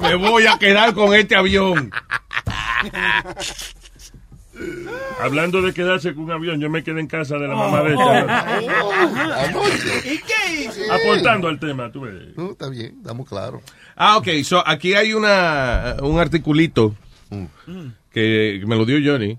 [0.00, 1.90] Me voy a quedar con este avión.
[5.20, 7.94] Hablando de quedarse con un avión, yo me quedé en casa de la mamá de
[7.94, 8.60] ella.
[10.04, 10.90] ¿Y qué hice?
[10.90, 12.36] Aportando al tema, tú ves.
[12.36, 13.62] No, está bien, estamos claros.
[13.96, 14.28] Ah, ok.
[14.44, 16.94] So, aquí hay una, un articulito
[18.12, 19.38] que me lo dio Johnny.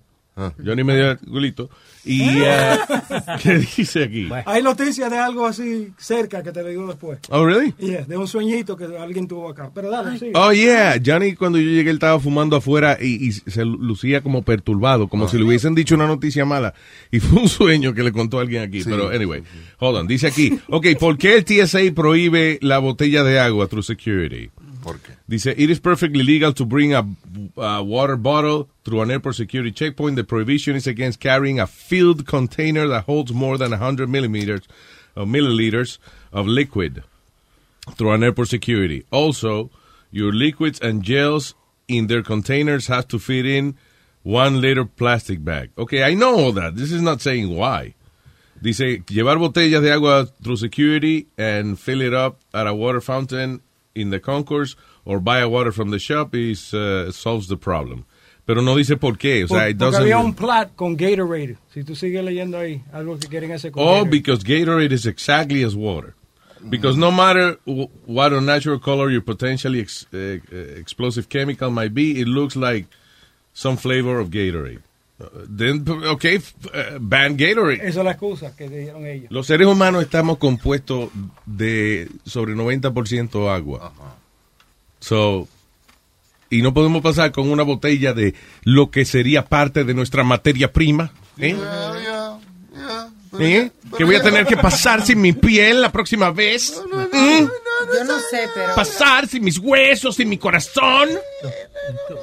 [0.63, 1.69] Johnny me dio el articulito.
[2.03, 4.27] Y, ah, ¿qué dice aquí?
[4.45, 7.19] Hay noticias de algo así cerca que te digo después.
[7.29, 7.73] Oh, really?
[7.77, 9.69] Yeah, de un sueñito que alguien tuvo acá.
[9.73, 10.31] Pero dale, sí.
[10.33, 10.99] Oh, yeah.
[11.03, 15.27] Johnny, cuando yo llegué, él estaba fumando afuera y, y se lucía como perturbado, como
[15.27, 16.73] si le hubiesen dicho una noticia mala.
[17.11, 18.83] Y fue un sueño que le contó alguien aquí.
[18.83, 19.43] Pero, anyway,
[19.79, 20.07] hold on.
[20.07, 24.49] Dice aquí, ok, ¿por qué el TSA prohíbe la botella de agua through security?
[24.81, 25.15] ¿Por qué?
[25.27, 27.07] Dice, it is perfectly legal to bring a,
[27.57, 30.15] a water bottle through an airport security checkpoint.
[30.15, 34.67] The prohibition is against carrying a filled container that holds more than 100 millimeters
[35.15, 35.97] of milliliters
[36.33, 37.03] of liquid
[37.95, 39.05] through an airport security.
[39.11, 39.69] Also,
[40.09, 41.53] your liquids and gels
[41.87, 43.77] in their containers have to fit in
[44.23, 45.71] one liter plastic bag.
[45.77, 46.75] Okay, I know all that.
[46.75, 47.95] This is not saying why.
[48.61, 53.61] Dice, llevar botellas de agua through security and fill it up at a water fountain
[53.95, 54.75] in the concourse
[55.05, 58.05] or buy a water from the shop is uh, solves the problem.
[58.45, 59.43] Pero no dice por qué.
[59.43, 60.01] O sea, Por- it doesn't...
[60.01, 61.57] había un plat con Gatorade.
[61.73, 64.09] Si tú sigues leyendo ahí, algo que quieren hacer con Oh, Gatorade.
[64.11, 66.15] because Gatorade is exactly as water.
[66.69, 67.57] Because no matter
[68.05, 70.39] what unnatural color your potentially ex- uh,
[70.77, 72.85] explosive chemical might be, it looks like
[73.53, 74.81] some flavor of Gatorade.
[75.21, 77.75] Uh, f- uh, ban Gatorade.
[77.87, 79.31] Esa es la excusa que dieron ellos.
[79.31, 81.09] Los seres humanos estamos compuestos
[81.45, 83.93] de sobre 90% agua.
[84.99, 85.47] So,
[86.49, 90.71] y no podemos pasar con una botella de lo que sería parte de nuestra materia
[90.71, 91.11] prima.
[91.37, 91.55] ¿eh?
[93.39, 93.71] ¿Eh?
[93.97, 96.81] Que voy a tener que pasar sin mi piel la próxima vez.
[96.91, 97.45] ¿Mm?
[97.95, 98.75] Yo no sé, pero...
[98.75, 101.09] Pasar sin mis huesos, sin mi corazón.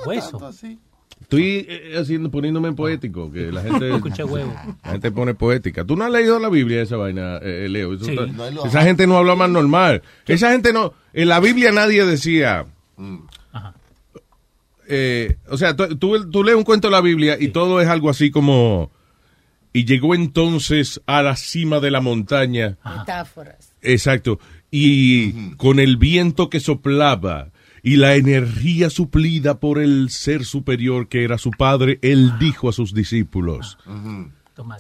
[0.04, 0.52] Hueso.
[1.20, 3.90] Estoy eh, haciendo, poniéndome en poético, que la gente,
[4.24, 4.52] huevo.
[4.85, 5.85] la gente pone poética.
[5.85, 7.94] ¿Tú no has leído la Biblia esa vaina, eh, Leo?
[7.94, 8.12] Eso Sí.
[8.12, 8.87] está- No, él lo esa ama.
[8.87, 10.02] gente no habla más normal.
[10.26, 10.94] Esa gente no...
[11.12, 12.64] En la Biblia nadie decía...
[14.87, 17.88] eh, o sea, tú, tú- tú lees un cuento de la Biblia y todo es
[17.88, 18.90] algo así como...
[19.72, 22.78] Y llegó entonces a la cima de la montaña.
[22.85, 23.74] Metáforas.
[23.83, 24.40] Exacto.
[24.70, 27.50] Y con el viento que soplaba
[27.83, 32.73] y la energía suplida por el ser superior que era su padre, él dijo a
[32.73, 33.79] sus discípulos.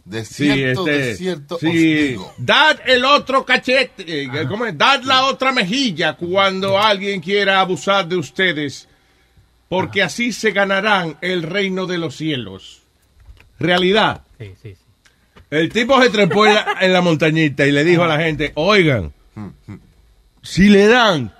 [0.04, 2.16] Desierto, Sí, este, desierto, os sí.
[2.38, 4.76] Dad el otro cachete, eh, ¿cómo es?
[4.76, 8.88] Dad la otra mejilla cuando alguien quiera abusar de ustedes.
[9.68, 12.80] porque así se ganarán el reino de los cielos.
[13.60, 14.22] Realidad.
[14.38, 14.84] Sí, sí, sí.
[15.50, 18.52] El tipo se trepó en la, en la montañita y le dijo a la gente,
[18.54, 19.12] oigan,
[20.42, 21.32] si le dan,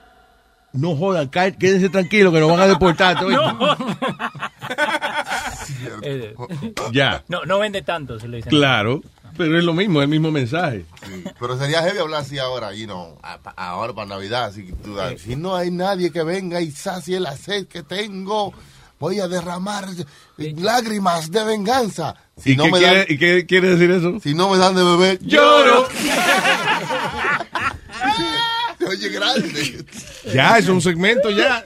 [0.78, 3.18] no jodan, quédense tranquilos que nos van a deportar.
[3.20, 3.76] todo esto".
[6.02, 6.34] Eh,
[6.92, 7.24] Ya.
[7.28, 8.50] No, no vende tanto, si lo dicen.
[8.50, 9.02] Claro,
[9.36, 10.84] pero es lo mismo, es el mismo mensaje.
[11.38, 14.46] Pero sería heavy hablar así ahora, you know, a- pa- ahora para Navidad.
[14.46, 17.82] Así que tú, das, si no hay nadie que venga y sacie la sed que
[17.82, 18.52] tengo,
[18.98, 19.86] voy a derramar
[20.36, 22.14] lágrimas de venganza.
[22.36, 24.18] Si ¿Y, no qué me quiere, dan, y qué quiere decir eso?
[24.20, 25.88] si no me dan de beber, Lloro.
[28.98, 29.84] Oye, grande.
[30.34, 31.64] Ya, es un segmento ya.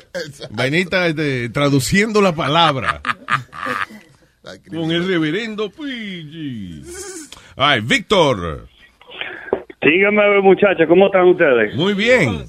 [0.51, 3.01] Vainita este, traduciendo la palabra.
[4.71, 5.73] Con el reverendo.
[7.57, 8.68] Ay, Víctor.
[9.81, 11.75] Dígame, muchachos, ¿cómo están ustedes?
[11.75, 12.45] Muy bien.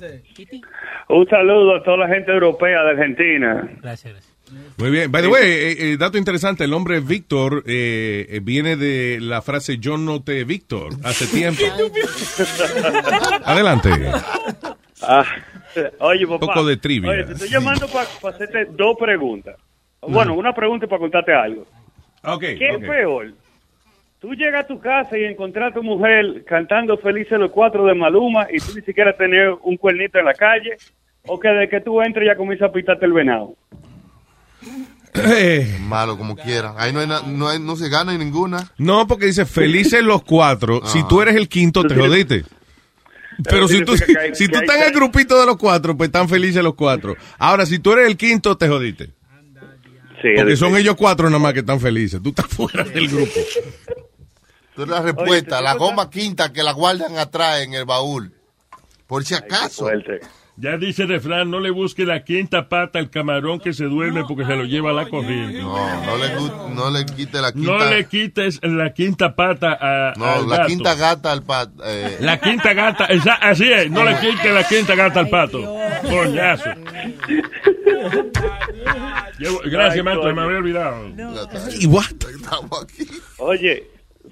[1.09, 3.69] Un saludo a toda la gente europea de Argentina.
[3.81, 4.33] Gracias, gracias.
[4.77, 5.11] Muy bien.
[5.11, 9.41] By the way, eh, eh, dato interesante, el nombre Víctor eh, eh, viene de la
[9.41, 11.61] frase yo no te Víctor hace tiempo.
[13.45, 13.89] Adelante.
[15.07, 15.25] Ah,
[15.99, 16.45] oye, papá.
[16.47, 17.09] Poco de trivia.
[17.11, 19.55] Oye, te estoy llamando para hacerte dos preguntas.
[20.01, 21.65] Bueno, una pregunta para contarte algo.
[22.23, 23.33] Okay, ¿Qué es peor?
[24.19, 27.93] Tú llegas a tu casa y encontrar a tu mujer cantando Felices los Cuatro de
[27.93, 30.77] Maluma y tú ni siquiera tener un cuernito en la calle,
[31.25, 33.55] o que de que tú entres ya comienza a pitarte el venado.
[35.13, 36.73] Eh, Malo como quiera.
[36.77, 38.71] Ahí no, hay na- no, hay- no se gana en ninguna.
[38.77, 40.85] No, porque dice felices los cuatro.
[40.85, 42.43] Si tú eres el quinto, te jodiste.
[43.49, 45.95] Pero si tú, significa que hay- si tú estás en el grupito de los cuatro,
[45.97, 47.15] pues están felices los cuatro.
[47.37, 49.11] Ahora, si tú eres el quinto, te jodiste.
[50.21, 52.21] Sí, Porque son ellos cuatro nada más que están felices.
[52.23, 53.31] Tú estás fuera del grupo.
[54.75, 58.31] Tú eres la respuesta, la goma quinta que la guardan atrás en el baúl.
[59.07, 59.87] Por si acaso.
[60.55, 64.23] Ya dice el refrán, no le busque la quinta pata al camarón que se duerme
[64.27, 65.59] porque se lo lleva a la corriente.
[65.59, 67.71] No, no le, no le quite la quinta.
[67.71, 70.67] No le quites la quinta pata a, No, al la gato.
[70.67, 71.69] quinta gata al pat.
[71.83, 75.75] eh, La quinta gata, esa- así es, no le quite la quinta gata al pato.
[76.07, 76.69] Coñazo.
[79.65, 81.07] Gracias, maestro, me había olvidado.
[81.79, 82.05] ¿Y what?
[83.39, 83.83] Oye,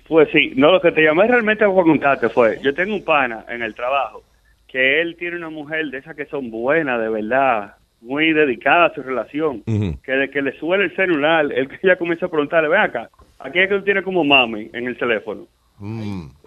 [0.08, 3.46] pues sí, no, lo que te llamé realmente para contarte fue, yo tengo un pana
[3.50, 4.24] en el trabajo,
[4.72, 8.94] que él tiene una mujer de esas que son buenas, de verdad, muy dedicada a
[8.94, 9.62] su relación,
[10.04, 13.10] que de que le suele el celular, él que ya comienza a preguntarle, ven acá,
[13.40, 15.46] aquí es que tú tienes como mami en el teléfono.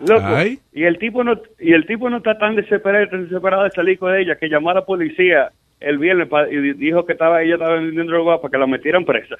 [0.01, 0.59] Loco, Ay.
[0.73, 3.99] y el tipo no y el tipo no está tan desesperado, tan desesperado de salir
[3.99, 7.43] con ella que llamó a la policía el viernes pa- y di- dijo que estaba
[7.43, 9.35] ella estaba vendiendo droga para que la metieran presa.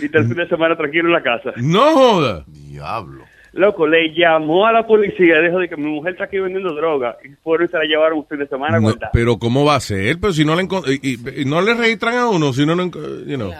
[0.00, 1.52] Y está el fin de semana tranquilo en la casa.
[1.58, 2.44] No joda.
[2.46, 3.19] Diablo.
[3.52, 7.16] Loco, le llamó a la policía, dijo de que mi mujer está aquí vendiendo droga
[7.24, 9.10] y fueron y se la llevaron un fin de semana a No, guardar.
[9.12, 10.18] pero ¿cómo va a ser?
[10.20, 12.84] Pero si no le y, y- y no le registran a uno, si no, no
[12.84, 13.50] you know.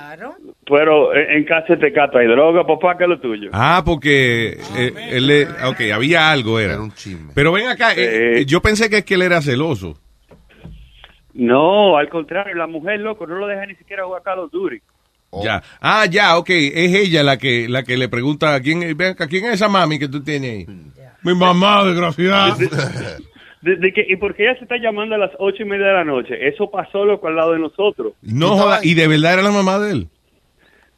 [0.65, 3.51] Pero en, en casa de cato hay droga, papá, que es lo tuyo.
[3.53, 6.79] Ah, porque eh, él le, ok, había algo, era.
[7.35, 9.99] Pero ven acá, eh, eh, yo pensé que es que él era celoso.
[11.35, 14.81] No, al contrario, la mujer, loco, no lo deja ni siquiera jugar Call of Duty.
[15.33, 15.63] Ya.
[15.81, 19.29] Ah, ya, ok, es ella la que la que le pregunta a quién, ven acá,
[19.29, 20.67] quién es esa mami que tú tienes ahí.
[21.23, 22.57] Mi mamá, desgraciada.
[23.63, 25.89] De, de que, ¿Y por qué ella se está llamando a las ocho y media
[25.89, 26.49] de la noche?
[26.49, 28.15] Eso pasó, loco, al lado de nosotros.
[28.23, 30.09] No joda, y de verdad era la mamá de él.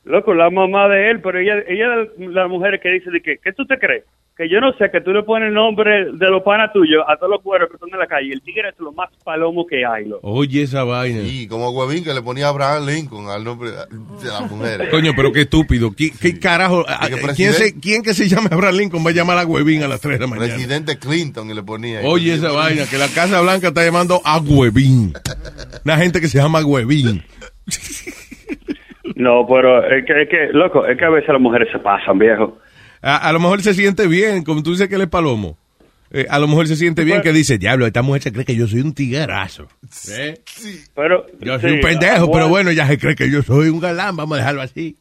[0.05, 3.39] Loco, la mamá de él, pero ella, ella es la mujer que dice de que,
[3.39, 4.05] ¿qué tú te crees?
[4.37, 7.17] Que yo no sé, que tú le pones el nombre de los panas tuyos a
[7.17, 8.29] todos los cueros que están en la calle.
[8.29, 10.27] Y el tigre es lo más palomo que hay, loco.
[10.27, 11.21] Oye, esa vaina.
[11.21, 14.89] Y como huevín que le ponía Abraham Lincoln al nombre de la mujer.
[14.91, 15.93] Coño, pero qué estúpido.
[15.95, 16.85] ¿Qué, qué carajo?
[16.85, 19.89] Que ¿Quién, se, ¿Quién que se llame Abraham Lincoln va a llamar a Huevín a
[19.89, 20.55] las 3 de la mañana?
[20.55, 22.01] Presidente Clinton y le ponía.
[22.05, 25.13] Oye, esa vaina, que la Casa Blanca está llamando a Huevín.
[25.85, 27.23] Una gente que se llama Huevín.
[29.15, 32.19] No, pero es que, es que, loco, es que a veces las mujeres se pasan,
[32.19, 32.59] viejo.
[33.03, 35.59] A, a lo mejor se siente bien, como tú dices que él es palomo.
[36.15, 38.55] Eh, a lo mejor se siente bien que dice, diablo, esta mujer se cree que
[38.55, 39.67] yo soy un tiguerazo.
[40.11, 40.39] ¿Eh?
[40.95, 43.81] Pero, Yo soy sí, un pendejo, pero bueno, ya se cree que yo soy un
[43.81, 44.97] galán, vamos a dejarlo así.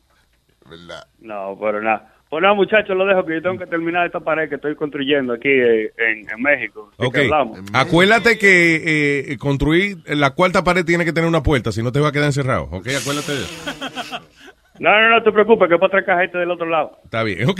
[1.19, 2.07] No, pero nada.
[2.29, 5.33] Pues nada, muchachos, lo dejo que yo tengo que terminar esta pared que estoy construyendo
[5.33, 6.89] aquí eh, en, en México.
[6.95, 7.59] Ok, que hablamos.
[7.73, 11.99] acuérdate que eh, construir la cuarta pared tiene que tener una puerta, si no te
[11.99, 12.69] va a quedar encerrado.
[12.71, 14.21] Ok, acuérdate de eso.
[14.79, 16.97] No, no, no te preocupes, que para otra gente del otro lado.
[17.03, 17.59] Está bien, ok.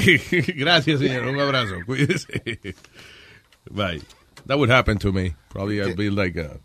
[0.55, 1.27] Gracias, señor.
[1.27, 1.75] Un abrazo.
[1.85, 2.75] Cuídese.
[3.69, 4.01] Bye.
[4.47, 5.35] That would happen to me.
[5.49, 6.59] Probably I'd be like a,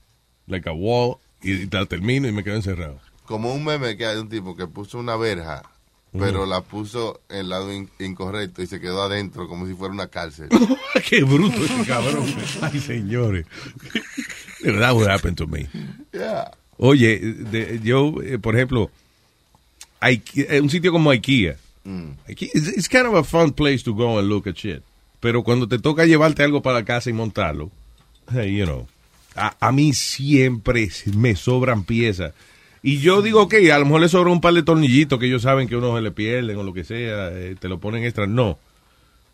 [0.46, 2.98] like a wall y la termino y me quedo encerrado.
[3.26, 5.62] Como un meme que hay de un tipo que puso una verja,
[6.12, 9.92] pero la puso en el lado in- incorrecto y se quedó adentro como si fuera
[9.92, 10.48] una cárcel.
[11.10, 12.24] Qué bruto ese cabrón.
[12.62, 13.44] Ay, señores.
[14.62, 15.68] Pero that would happen to me.
[16.12, 16.50] Yeah.
[16.78, 18.90] Oye, de- yo, eh, por ejemplo,
[20.00, 21.56] Ikea- eh, un sitio como IKEA.
[21.84, 22.10] Mm.
[22.28, 24.82] IKEA it's, it's kind of a fun place to go and look at shit.
[25.20, 27.70] Pero cuando te toca llevarte algo para la casa y montarlo,
[28.32, 28.86] hey, you know,
[29.34, 32.32] a, a mí siempre me sobran piezas.
[32.82, 35.42] Y yo digo, ok, a lo mejor le sobra un par de tornillitos que ellos
[35.42, 38.26] saben que uno se le pierden o lo que sea, eh, te lo ponen extra.
[38.26, 38.58] No.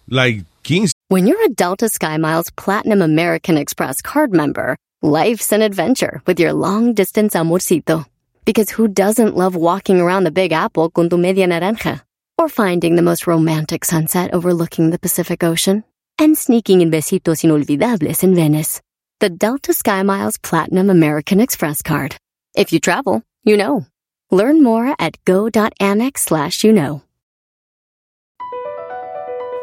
[0.08, 6.22] Like 15 When you're a Delta SkyMiles Platinum American Express card member, life's an adventure
[6.26, 8.06] with your long distance amorcito.
[8.44, 12.02] Because who doesn't love walking around the Big Apple con tu media naranja?
[12.38, 15.84] Or finding the most romantic sunset overlooking the Pacific Ocean?
[16.18, 18.80] And sneaking in besitos inolvidables in Venice.
[19.20, 22.16] The Delta SkyMiles Platinum American Express card.
[22.56, 23.86] If you travel, you know.
[24.32, 27.02] Learn more at go.amex slash you know.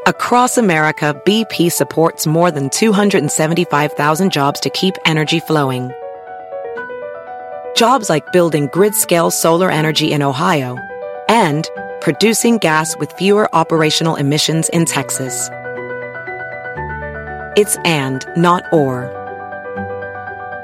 [0.08, 5.92] Across America, BP supports more than 275,000 jobs to keep energy flowing.
[7.80, 10.78] Jobs like building grid-scale solar energy in Ohio
[11.30, 11.64] and
[12.02, 15.50] producing gas with fewer operational emissions in Texas.
[17.56, 19.08] It's and, not or.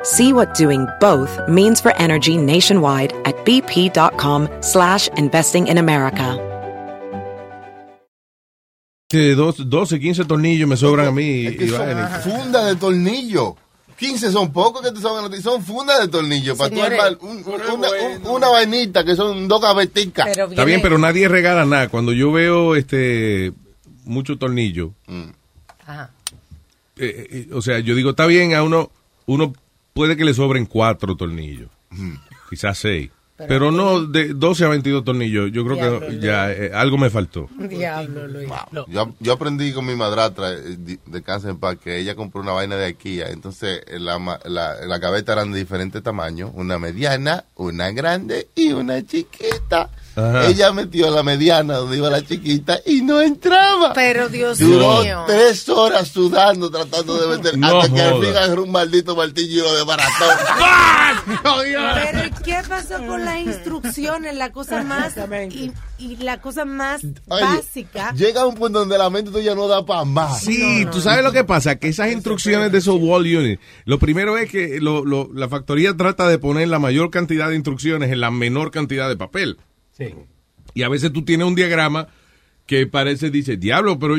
[0.04, 6.42] See what doing both means for energy nationwide at bp.com slash investing in America.
[9.10, 11.44] de dos- 12, 15 tornillos me sobran a mí.
[11.44, 12.08] y- Es que y son vaina.
[12.22, 13.56] fundas de tornillo.
[13.98, 16.56] 15 son pocos que te ti, son fundas de tornillo.
[16.58, 17.44] Para tú armar un- un-
[17.80, 20.28] una, un- una vainita que son dos gaveticas.
[20.28, 21.88] Está bien, pero nadie regala nada.
[21.90, 23.54] Cuando yo veo este
[24.04, 24.92] mucho tornillo,
[25.86, 26.12] Ajá.
[26.98, 28.92] eh, eh, o sea, yo digo, está bien, a uno,
[29.26, 29.54] uno
[29.94, 31.70] puede que le sobren cuatro tornillos,
[32.50, 33.10] quizás seis.
[33.38, 35.52] Pero- Pero, no de 12 a 22 tornillos.
[35.52, 37.50] Yo creo Diablo, que ya eh, algo me faltó.
[37.58, 38.48] Diablo, Luis.
[38.88, 42.40] Yo, yo aprendí con mi madrastra eh, de, de casa en paz que ella compró
[42.42, 43.32] una vaina de IKEA.
[43.32, 48.72] Entonces, eh, la, la, la gaveta eran de diferentes tamaños: una mediana, una grande y
[48.72, 49.90] una chiquita.
[50.16, 50.48] Ajá.
[50.48, 53.94] Ella metió la mediana donde iba la chiquita y no entraba.
[53.94, 55.24] Pero Dios Duró mío.
[55.28, 57.58] tres horas sudando tratando de meter.
[57.58, 58.26] No hasta que al joda.
[58.28, 60.26] fin agarró un maldito martillo y lo desbarató.
[61.44, 64.36] Pero ¿y ¿qué pasó con las instrucciones?
[64.36, 65.16] La cosa más
[65.52, 68.12] y, y la cosa más Oye, básica.
[68.14, 70.42] Llega un punto donde la mente tuya no da para más.
[70.42, 74.38] Sí, tú sabes lo que pasa, que esas instrucciones de esos wall units, lo primero
[74.38, 78.22] es que lo- lo- la factoría trata de poner la mayor cantidad de instrucciones en
[78.22, 79.58] la menor cantidad de papel.
[79.98, 80.14] Sí.
[80.74, 82.08] Y a veces tú tienes un diagrama
[82.66, 84.16] que parece, dice, diablo, pero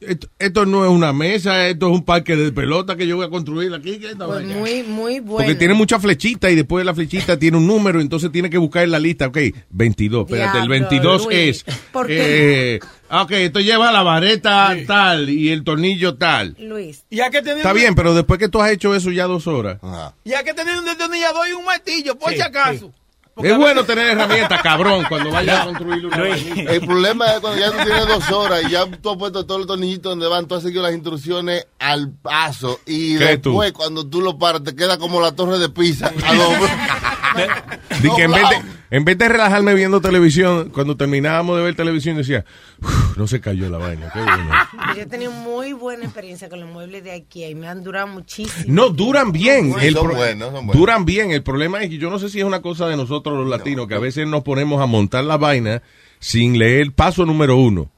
[0.00, 3.26] esto, esto no es una mesa, esto es un parque de pelota que yo voy
[3.26, 3.98] a construir aquí.
[3.98, 5.38] ¿qué esta Pues vaina?" muy, muy bueno.
[5.38, 8.58] Porque tiene muchas flechitas y después de la flechita tiene un número, entonces tiene que
[8.58, 9.38] buscar en la lista, ok,
[9.70, 11.64] 22, espérate, el Diablo, 22 Luis.
[11.66, 12.74] es, ¿Por qué?
[12.76, 12.80] eh,
[13.10, 16.56] ok, esto lleva la vareta tal y el tornillo tal.
[16.58, 17.04] Luis.
[17.10, 19.78] Ya que Está un- bien, pero después que tú has hecho eso ya dos horas.
[20.24, 22.92] Ya que tener un destornillador y un martillo, por si acaso.
[23.36, 26.72] Es bueno tener herramientas, cabrón, cuando vayas a construir una vainita.
[26.72, 29.60] El problema es cuando ya tú tienes dos horas y ya tú has puesto todos
[29.60, 33.50] los tornillitos donde van, tú has seguido las instrucciones al paso y ¿Qué tú?
[33.50, 36.12] después cuando tú lo paras te queda como la torre de Pisa.
[36.26, 41.56] a lo- Di que en vez, de, en vez de relajarme viendo televisión, cuando terminábamos
[41.56, 42.44] de ver televisión decía,
[42.82, 44.50] "Uf, no se cayó la vaina, qué bueno.
[44.94, 48.06] Yo he tenido muy buena experiencia con los muebles de IKEA y me han durado
[48.08, 48.64] muchísimo.
[48.68, 49.72] No, duran bien.
[49.72, 50.76] Son El buenos, pro- son buenos.
[50.76, 51.30] Duran bien.
[51.30, 53.86] El problema es que yo no sé si es una cosa de nosotros los latinos,
[53.88, 55.82] que a veces nos ponemos a montar la vaina
[56.18, 57.90] sin leer paso número uno.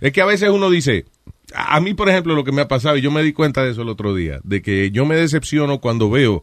[0.00, 1.04] Es que a veces uno dice,
[1.54, 3.62] a a mí por ejemplo lo que me ha pasado, y yo me di cuenta
[3.62, 6.42] de eso el otro día, de que yo me decepciono cuando veo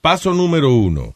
[0.00, 1.14] paso número uno,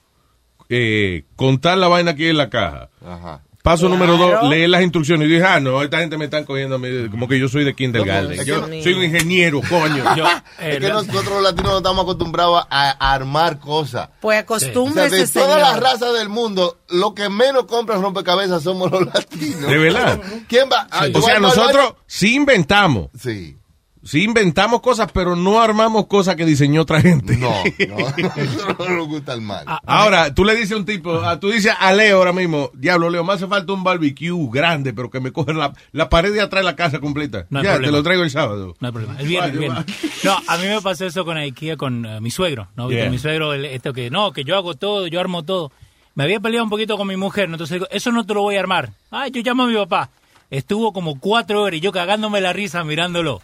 [0.74, 2.88] eh, contar la vaina aquí en la caja.
[3.06, 3.42] Ajá.
[3.62, 3.94] Paso Claro.
[3.94, 5.28] número dos, leer las instrucciones.
[5.28, 7.62] Y dije, ah, no, esta gente me están cogiendo a mí, como que yo soy
[7.62, 8.36] de kindergarten.
[8.38, 10.02] No, Yo soy un ingeniero, coño.
[10.60, 14.08] es que nosotros los latinos no estamos acostumbrados a, a armar cosas.
[14.20, 18.64] Pues O sea, acostúmbrese, de todas las razas del mundo, lo que menos compran rompecabezas
[18.64, 19.70] somos los latinos.
[19.70, 20.20] ¿De verdad?
[20.48, 20.88] ¿Quién va?
[20.90, 23.10] Ah, yo O sea, nosotros sí inventamos.
[23.16, 23.56] Sí.
[24.04, 27.36] Sí inventamos cosas, pero no armamos cosas que diseñó otra gente.
[27.36, 27.50] No,
[27.88, 27.96] no,
[28.78, 29.64] no nos gusta el mal.
[29.86, 33.10] Ahora, tú le dices a un tipo, ah, tú dices a Leo ahora mismo, diablo,
[33.10, 36.40] Leo, me hace falta un barbecue grande, pero que me coge la, la pared de
[36.40, 37.46] atrás de la casa completa.
[37.50, 37.90] No hay ya, problema.
[37.92, 38.74] te lo traigo el sábado.
[38.80, 39.20] No hay problema.
[39.20, 39.84] El viernes, el viernes.
[40.24, 42.90] No, a mí me pasó eso con IKEA, con eh, mi suegro, ¿no?
[42.90, 43.04] Yeah.
[43.04, 45.70] Con mi suegro, el- esto que, no, que yo hago todo, yo armo todo.
[46.16, 47.54] Me había peleado un poquito con mi mujer, ¿no?
[47.54, 48.90] entonces digo, eso no te lo voy a armar.
[49.12, 50.10] Ay, yo llamo a mi papá.
[50.50, 53.40] Estuvo como cuatro horas y yo cagándome la risa mirándolo.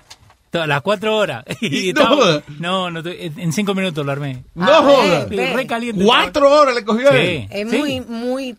[0.51, 1.45] Todas las cuatro horas.
[1.61, 4.45] Y No estaba- no, no, en cinco minutos lo armé.
[4.55, 5.27] No joda.
[5.29, 6.05] Sí, re caliente.
[6.05, 7.47] Cuatro horas le cogió a Sí, él.
[7.51, 7.77] Es sí.
[7.79, 8.57] muy, muy...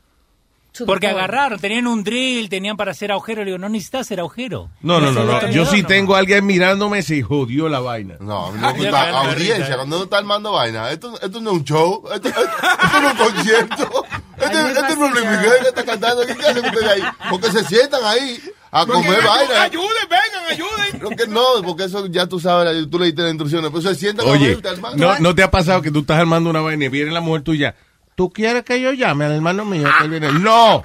[0.86, 3.40] Porque agarraron, tenían un drill, tenían para hacer agujeros.
[3.44, 4.70] Le digo, no necesitas hacer agujero.
[4.82, 5.50] No, no, no, no.
[5.50, 8.16] Yo sí tengo a alguien mirándome, se jodió la vaina.
[8.22, 10.90] No, a mí me Ah, audiencia, cuando uno está armando vaina.
[10.92, 14.06] Esto, esto no es un show, esto, esto no es un concierto.
[14.40, 15.42] Este, este es el problema.
[15.42, 16.26] ¿Qué está cantando?
[16.26, 17.02] ¿Qué hacen ustedes ahí?
[17.30, 18.40] Porque se sientan ahí
[18.72, 19.64] a comer vaina.
[19.64, 21.18] Ayuden, vengan, ayuden.
[21.18, 23.72] Que no, porque eso ya tú sabes, tú le diste las instrucciones.
[23.72, 24.96] Pues se sientan a Oye, hermano.
[24.96, 27.42] ¿no, ¿no te ha pasado que tú estás armando una vaina y viene la mujer
[27.44, 27.76] tuya?
[28.20, 30.30] ¿Tú quieres que yo llame al hermano mío que él viene?
[30.34, 30.82] ¡No!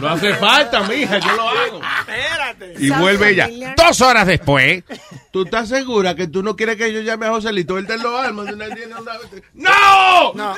[0.00, 1.80] No hace falta, mija, yo lo hago.
[2.00, 2.74] Espérate.
[2.80, 3.48] Y vuelve ella.
[3.76, 4.82] Dos horas después.
[5.30, 7.78] ¿Tú estás segura que tú no quieres que yo llame a Joselito?
[7.78, 8.42] Él te lo arma.
[9.54, 10.34] ¡No!
[10.34, 10.54] ¡No!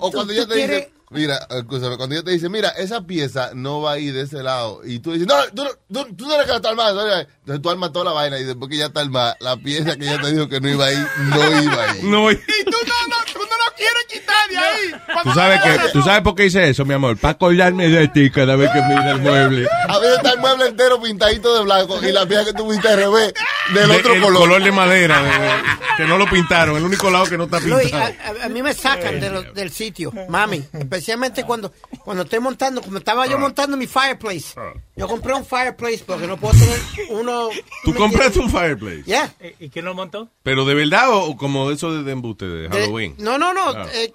[0.00, 3.80] O cuando ella te dice, mira, escúchame, cuando ella te dice, mira, esa pieza no
[3.82, 4.80] va a ir de ese lado.
[4.84, 7.06] Y tú dices, no, tú, no- tú, tú no eres que la está armando.
[7.06, 7.12] ¿no?
[7.14, 10.06] Entonces tú armas toda la vaina y después que ya está armada, la pieza que
[10.06, 12.04] ella te dijo que no iba a ir, no iba a ir.
[12.04, 15.22] No, Y tú no, no, tú no lo quieres quitar de ahí.
[15.24, 17.16] ¿Tú sabes, que, ¿Tú sabes por qué hice eso, mi amor?
[17.18, 19.68] Para acordarme de ti cada vez que mira el mueble.
[19.88, 22.96] A veces está el mueble entero pintadito de blanco y la pieza que tuviste al
[22.98, 23.32] revés
[23.74, 24.62] del De- otro el color.
[24.62, 25.62] de madera, de- de-
[25.96, 26.76] que no lo pintaron.
[26.76, 27.96] El único lado que no está pintado.
[27.96, 30.64] a, a- a mí me sacan de lo- del sitio, mami.
[30.72, 31.72] Especialmente cuando,
[32.04, 34.54] cuando estoy montando, como estaba yo montando mi fireplace.
[34.96, 36.78] Yo compré un fireplace porque no puedo tener
[37.10, 37.48] uno.
[37.84, 39.02] ¿Tú compraste un fireplace?
[39.04, 39.32] Yeah.
[39.58, 40.28] ¿Y quién lo montó?
[40.42, 43.14] ¿Pero de verdad o como eso de, embuste de De- Halloween?
[43.18, 43.68] no, no, no.
[43.70, 43.86] Ah.
[43.94, 44.12] eh,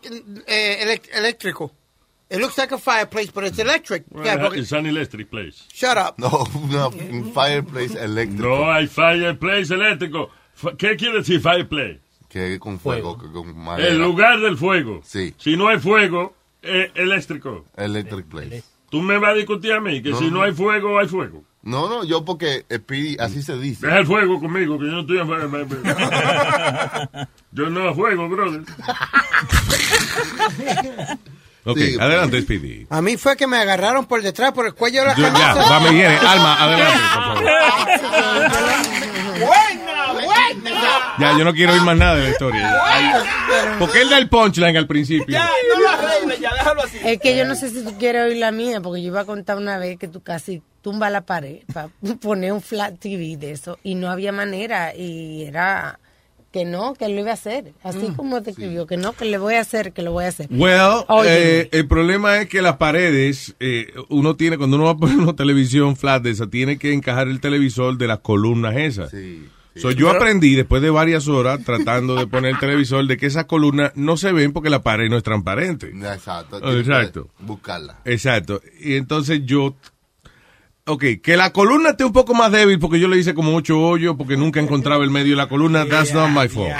[0.47, 1.71] eh, eléctrico.
[2.29, 4.05] It looks like a fireplace, but it's electric.
[4.23, 5.63] Yeah, porque- It's an electric place.
[5.73, 6.15] shut up.
[6.17, 8.43] No, no, un fireplace eléctrico.
[8.47, 10.29] No hay fireplace eléctrico.
[10.77, 11.99] ¿Qué quiere decir fireplace?
[12.29, 13.89] Que con fuego, que con madera.
[13.89, 15.01] El lugar del fuego.
[15.05, 15.33] Sí.
[15.37, 17.65] Si no hay fuego, es eléctrico.
[17.77, 18.63] Electric place.
[18.89, 20.43] Tú me vas a discutir a mí que No, si no no.
[20.43, 21.43] hay fuego, hay fuego.
[21.61, 23.85] No, no, yo porque Speedy, así se dice.
[23.87, 25.49] Deja el fuego conmigo, que yo no estoy a fuego.
[27.51, 28.61] Yo no a fuego, brother.
[31.65, 32.85] Ok, adelante, Speedy.
[32.89, 35.33] A mí fue que me agarraron por detrás, por el cuello de la Yo- ya,
[35.33, 35.69] camisa.
[35.69, 36.15] va, me viene.
[36.17, 37.43] Alma, adelante, por favor.
[39.39, 40.71] Buena, buena.
[41.19, 42.75] Ya, yo no quiero oír más nada de la historia.
[43.79, 45.25] Porque él da el punchline al principio.
[45.33, 46.97] Ya, no lo arregles, ya, déjalo así.
[47.03, 49.25] Es que yo no sé si tú quieres oír la mía, porque yo iba a
[49.25, 51.89] contar una vez que tú casi tumba la pared para
[52.21, 55.99] poner un flat TV de eso y no había manera y era
[56.55, 57.73] que no, que lo iba a hacer.
[57.83, 60.29] Así como te escribió, que no, que le voy a hacer, que lo voy a
[60.29, 60.47] hacer.
[60.49, 64.95] Well, eh, el problema es que las paredes, eh, uno tiene, cuando uno va a
[64.95, 69.13] poner una televisión flat de esa, tiene que encajar el televisor de las columnas esas.
[69.75, 73.43] So, yo aprendí después de varias horas tratando de poner el televisor de que esas
[73.43, 75.87] columnas no se ven porque la pared no es transparente.
[75.87, 76.61] Exacto.
[76.63, 77.27] Oh, exacto.
[77.39, 77.99] Buscarla.
[78.05, 78.61] Exacto.
[78.79, 79.75] Y entonces yo...
[80.87, 83.79] Ok, que la columna esté un poco más débil porque yo le hice como ocho
[83.81, 85.83] hoyos porque nunca encontraba el medio de la columna.
[85.89, 86.71] That's not my fault.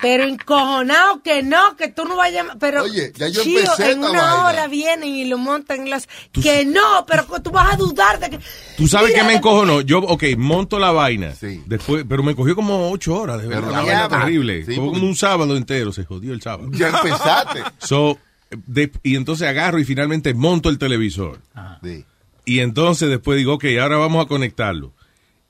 [0.00, 2.54] Pero encojonado que no, que tú no vayas a...
[2.58, 4.44] Pero, Oye, ya yo chío, empecé en una vaina.
[4.46, 6.06] hora vienen y lo montan en las...
[6.32, 8.38] Que no, pero que tú vas a dudar de que...
[8.76, 9.80] ¿Tú sabes Mira, qué me encojonó?
[9.80, 11.32] Yo, ok, monto la vaina.
[11.66, 13.62] Después, pero me cogió como ocho horas, de verdad.
[13.68, 14.64] Pero Una la vaina terrible.
[14.64, 16.68] Sí, porque- como un sábado entero, se jodió el sábado.
[16.72, 17.64] Ya empezaste.
[17.78, 18.18] So,
[18.66, 21.40] de- y entonces agarro y finalmente monto el televisor.
[21.82, 22.04] Sí.
[22.44, 24.92] Y entonces después digo, ok, ahora vamos a conectarlo.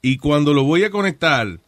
[0.02, 1.60] Y cuando lo voy a conectar,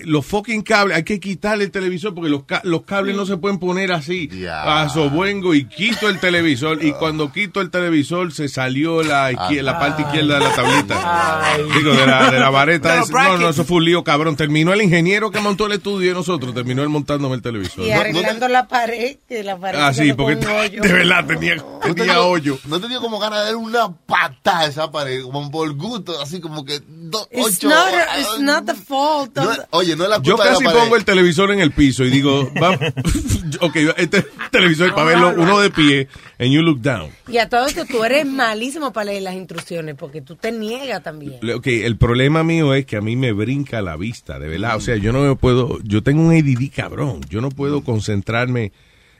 [0.00, 3.38] los fucking cables, hay que quitarle el televisor porque los, ca- los cables no se
[3.38, 4.28] pueden poner así.
[4.50, 6.84] A sobuengo y quito el televisor.
[6.84, 11.56] Y cuando quito el televisor se salió la, la parte izquierda de la tablita.
[11.74, 13.02] Digo, de la, de la vareta.
[13.10, 14.36] No, no, eso fue un lío, cabrón.
[14.36, 17.84] Terminó el ingeniero que montó el estudio de nosotros, terminó él montándome el televisor.
[17.86, 20.82] Y arreglando la pared, que la pared Ah, sí, porque con un hoyo.
[20.82, 22.58] de verdad tenía, ¿No te tenía dio- hoyo.
[22.66, 25.22] ¿No te dio como ganas de dar una patada a esa pared?
[25.22, 27.68] Como por gusto, así como que do- It's ocho...
[27.70, 27.86] not,
[28.18, 29.34] it's not the fault.
[29.36, 31.70] No oye, no es la Yo culpa de la casi pongo el televisor en el
[31.70, 32.70] piso y digo, va,
[33.60, 36.08] ok, este televisor para verlo uno de pie,
[36.38, 37.10] and you look down.
[37.28, 41.02] Y a todo esto tú eres malísimo para leer las instrucciones porque tú te niegas
[41.02, 41.38] también.
[41.54, 44.76] Ok, el problema mío es que a mí me brinca la vista, de verdad.
[44.76, 47.20] O sea, yo no me puedo, yo tengo un ADD cabrón.
[47.28, 48.72] Yo no puedo concentrarme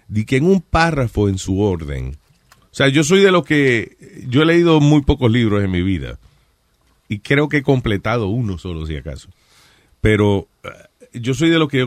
[0.09, 2.17] de que en un párrafo en su orden.
[2.71, 3.97] O sea, yo soy de los que,
[4.29, 6.19] yo he leído muy pocos libros en mi vida.
[7.09, 9.29] Y creo que he completado uno solo, si acaso.
[10.07, 10.69] Pero eh,
[11.15, 11.83] yo soy de los que,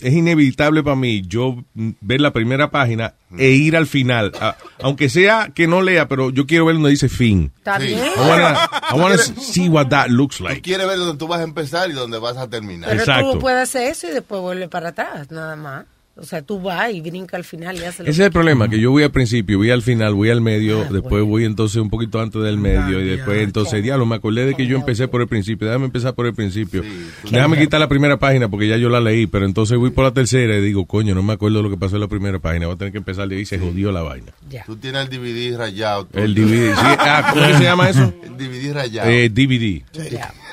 [0.00, 4.32] es inevitable para mí yo ver la primera página e ir al final.
[4.40, 7.52] a- aunque sea que no lea, pero yo quiero ver donde dice fin.
[7.58, 7.88] Está Sí.
[7.88, 7.98] bien.
[8.16, 10.62] I wanna, I wanna see what that looks Tú like.
[10.62, 12.88] quieres ver dónde tú vas a empezar y dónde vas a terminar.
[12.88, 13.32] Pero Exacto.
[13.32, 15.84] tú puedes hacer eso y después vuelve para atrás, nada más.
[16.14, 18.68] O sea, tú vas y brinca al final y haces lo Ese es el problema,
[18.68, 21.88] que yo voy al principio, voy al final, voy al medio, después voy entonces un
[21.88, 25.22] poquito antes del medio y después entonces, diablo, me acordé de que yo empecé por
[25.22, 26.82] el principio, déjame empezar por el principio.
[27.30, 30.12] Déjame quitar la primera página porque ya yo la leí, pero entonces voy por la
[30.12, 32.66] tercera y digo, coño, no me acuerdo de lo que pasó en la primera página,
[32.66, 34.32] voy a tener que empezar de ahí y se jodió la vaina.
[34.66, 36.04] Tú tienes el DVD rayado.
[36.04, 36.18] tú.
[36.18, 38.12] El DVD, sí, ah, ¿cómo que se llama eso?
[38.22, 39.08] El DVD rayado.
[39.08, 39.82] Eh, DVD.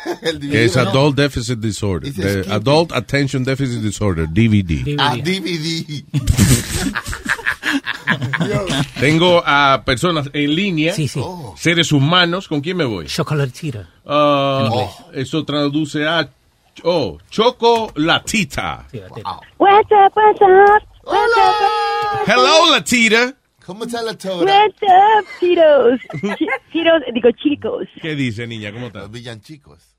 [0.22, 0.82] El DVD Que es no.
[0.84, 2.14] Adult Deficit Disorder.
[2.14, 2.52] The.
[2.52, 4.96] Adult Attention Deficit Disorder, DVD.
[4.98, 6.04] Ah, DVD.
[9.00, 10.94] Tengo a personas en línea,
[11.56, 12.48] seres humanos.
[12.48, 13.06] ¿Con quién me voy?
[13.06, 13.88] Chocolatita.
[14.06, 14.90] En inglés.
[15.14, 16.30] Eso traduce a
[16.84, 18.88] oh, chocolatita.
[19.58, 20.84] What's up, what's up?
[21.04, 22.28] What's up?
[22.28, 23.36] Hello, Latita.
[23.66, 26.00] ¿Cómo está la What's up, Cheetos?
[26.40, 27.88] Chi- Cheetos, digo chicos.
[28.02, 28.72] ¿Qué dice, niña?
[28.72, 29.12] ¿Cómo estás?
[29.12, 29.99] Villancicos.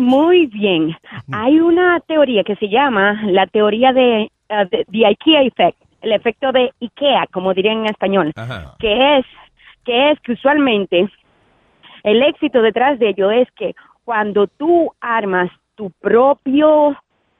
[0.00, 0.96] Muy bien.
[1.32, 6.12] Hay una teoría que se llama la teoría de, uh, de- the IKEA effect, el
[6.12, 8.32] efecto de IKEA, como dirían en español,
[8.78, 9.26] que es
[9.84, 11.08] que es que usualmente
[12.02, 13.74] el éxito detrás de ello es que
[14.04, 16.96] cuando tú armas tu propio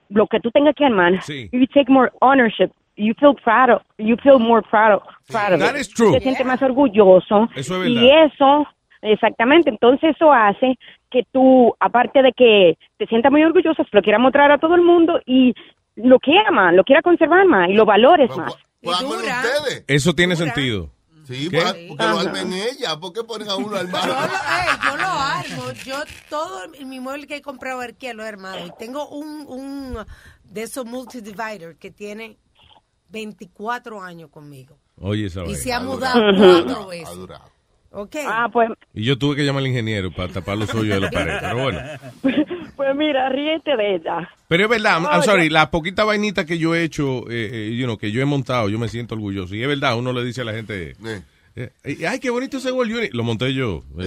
[0.09, 1.13] lo que tú tengas que armar,
[1.53, 2.71] you take more ownership.
[2.97, 5.81] You feel proud of, you feel more proud of, proud of That it.
[5.81, 6.13] is true.
[6.13, 7.49] Te sientes más orgulloso.
[7.55, 8.67] Eso es y eso,
[9.01, 10.77] exactamente, entonces eso hace
[11.11, 14.83] que tú, aparte de que te sientas muy orgulloso, lo quieras mostrar a todo el
[14.83, 15.53] mundo y
[15.97, 18.53] lo quiera más, lo quiera conservar más y lo valores más.
[18.83, 19.85] ustedes.
[19.89, 20.91] Eso tiene sentido.
[21.25, 21.59] Sí, ¿Qué?
[21.59, 22.99] para- porque lo armen ella.
[22.99, 24.31] ¿Por qué ponen a uno al Yo lo, mar?
[24.31, 25.73] ey, yo lo armo.
[25.85, 25.97] Yo
[26.29, 28.67] todo mi mueble que he comprado aquí lo he armado.
[28.67, 29.97] Y tengo un, un
[30.43, 32.37] de esos multidivider que tiene
[33.11, 34.77] 24 años conmigo.
[35.01, 37.19] Oye, esa Y se ha mudado cuatro veces.
[37.93, 38.17] Ok.
[38.25, 41.11] Ah, pues, Y yo tuve que llamar al ingeniero para tapar los hoyos de la
[41.11, 41.35] pared.
[41.41, 41.81] Pero bueno.
[42.77, 44.29] pues mira, ríete de ella.
[44.49, 47.85] Pero es verdad, I'm, sorry, la poquita vainita que yo he hecho, eh, eh, you
[47.87, 49.55] know, que yo he montado, yo me siento orgulloso.
[49.57, 50.95] Y es verdad, uno le dice a la gente,
[51.57, 53.13] eh, eh, ay, qué bonito ese World Unit.
[53.13, 53.83] Lo monté yo.
[53.93, 54.05] Fui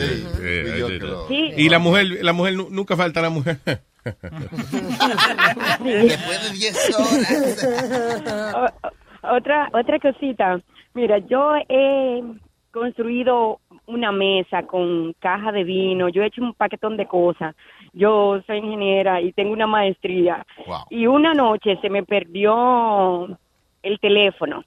[0.80, 1.52] yo que lo- Sí.
[1.58, 3.58] Y la mujer, la mujer, nu- nunca falta la mujer.
[5.84, 8.54] Después de 10 horas.
[8.56, 10.62] O- otra otra cosita.
[10.94, 12.22] Mira, yo he
[12.72, 17.56] construido una mesa con caja de vino, yo he hecho un paquetón de cosas.
[17.94, 20.46] Yo soy ingeniera y tengo una maestría.
[20.90, 23.28] Y una noche se me perdió
[23.82, 24.64] el teléfono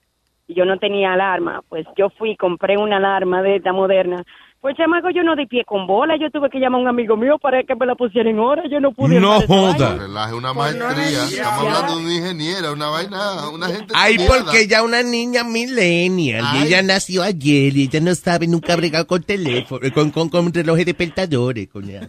[0.46, 1.62] y yo no tenía alarma.
[1.68, 4.22] Pues yo fui y compré una alarma de esta moderna.
[4.66, 7.16] Pues chamaco, yo no di pie con bola, yo tuve que llamar a un amigo
[7.16, 9.20] mío para que me la pusiera en hora, yo no pude.
[9.20, 9.94] No joda.
[9.96, 11.22] Relaje una maestría.
[11.22, 13.94] Estamos hablando de una ingeniera, una vaina, una gente.
[13.94, 18.74] Ay, porque ella una niña millennial y ella nació ayer y ella no sabe nunca
[18.74, 21.68] bregar con teléfono, con, con, con relojes despertadores.
[21.68, 22.00] coño.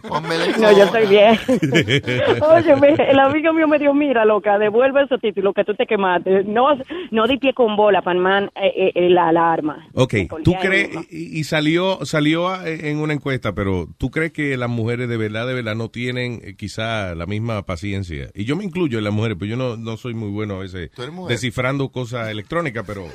[0.58, 1.38] No, yo estoy bien.
[2.42, 5.86] Oye, me- el amigo mío me dijo, mira, loca, devuelve esos títulos que tú te
[5.86, 6.42] quemaste.
[6.42, 6.66] No,
[7.12, 9.86] no di pie con bola, Panman, eh, eh, la alarma.
[9.94, 14.56] Ok, tú crees, y y salió salió a- en una encuesta, pero tú crees que
[14.56, 18.30] las mujeres de verdad, de verdad no tienen eh, quizá la misma paciencia.
[18.34, 20.58] Y yo me incluyo en las mujeres, pues yo no, no soy muy bueno a
[20.60, 20.90] veces
[21.30, 23.06] descifrando cosas electrónicas, pero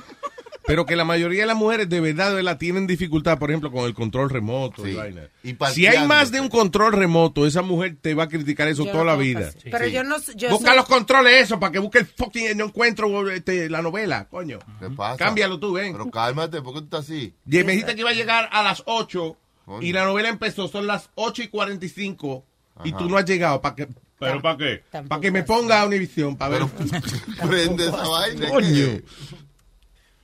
[0.66, 3.72] pero que la mayoría de las mujeres de verdad, de verdad tienen dificultad, por ejemplo,
[3.72, 5.24] con el control remoto y vaina.
[5.44, 8.86] Y Si hay más de un control remoto, esa mujer te va a criticar eso
[8.86, 9.52] Yo toda no la vida.
[9.70, 12.66] Pero yo no yo Busca soy- los controles eso para que busque el fucking no
[12.66, 14.60] encuentro este, la novela, coño.
[14.80, 15.18] ¿Qué pasa?
[15.18, 15.92] Cámbialo tú, ven.
[15.94, 17.34] Pero cálmate, ¿por qué tú estás así?
[17.46, 19.38] Y me dijiste que iba a llegar a las 8
[19.82, 22.44] y la novela empezó, son las 8 y 45
[22.84, 22.98] y Ajá.
[22.98, 23.62] tú no has llegado.
[23.62, 23.88] ¿Para qué?
[24.20, 24.84] ¿Pero para qué?
[25.10, 26.68] Para que me ponga a Univision, para ver.
[27.48, 28.50] Prende esa vaina.
[28.50, 29.02] Coño.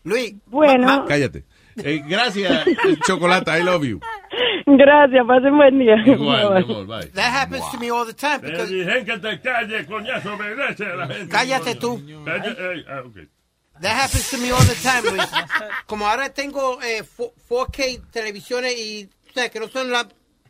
[0.04, 0.36] Luis.
[0.48, 1.46] Bueno, Cállate.
[1.84, 2.66] Eh, gracias,
[3.08, 4.00] Chocolata, I love you.
[4.66, 5.96] gracias, pasen buen día.
[6.06, 6.64] Igual, Bye.
[6.66, 7.08] mi amor, bye.
[7.12, 8.40] That happens to me all the time.
[8.42, 11.30] Because que te calles, coñazo, obedece a la gente.
[11.30, 12.02] Cállate tú.
[12.26, 13.04] Cállate, ah.
[13.82, 15.30] That happens to me all the time, Luis.
[15.86, 17.02] Como ahora tengo eh,
[17.48, 20.08] 4K televisiones y o sea, que no son las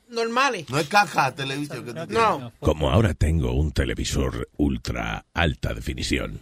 [0.09, 0.67] normales.
[0.69, 2.09] No es caja televisión que tú tienes.
[2.17, 2.51] No.
[2.59, 6.39] Como ahora tengo un televisor ultra alta definición.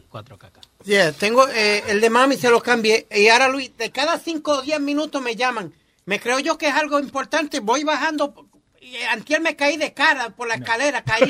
[0.88, 4.52] Yeah, tengo eh, el de mami se lo cambié y ahora Luis, de cada 5
[4.52, 5.74] o 10 minutos me llaman.
[6.06, 8.48] Me creo yo que es algo importante, voy bajando
[8.80, 11.30] y antier me caí de cara por la escalera, caí.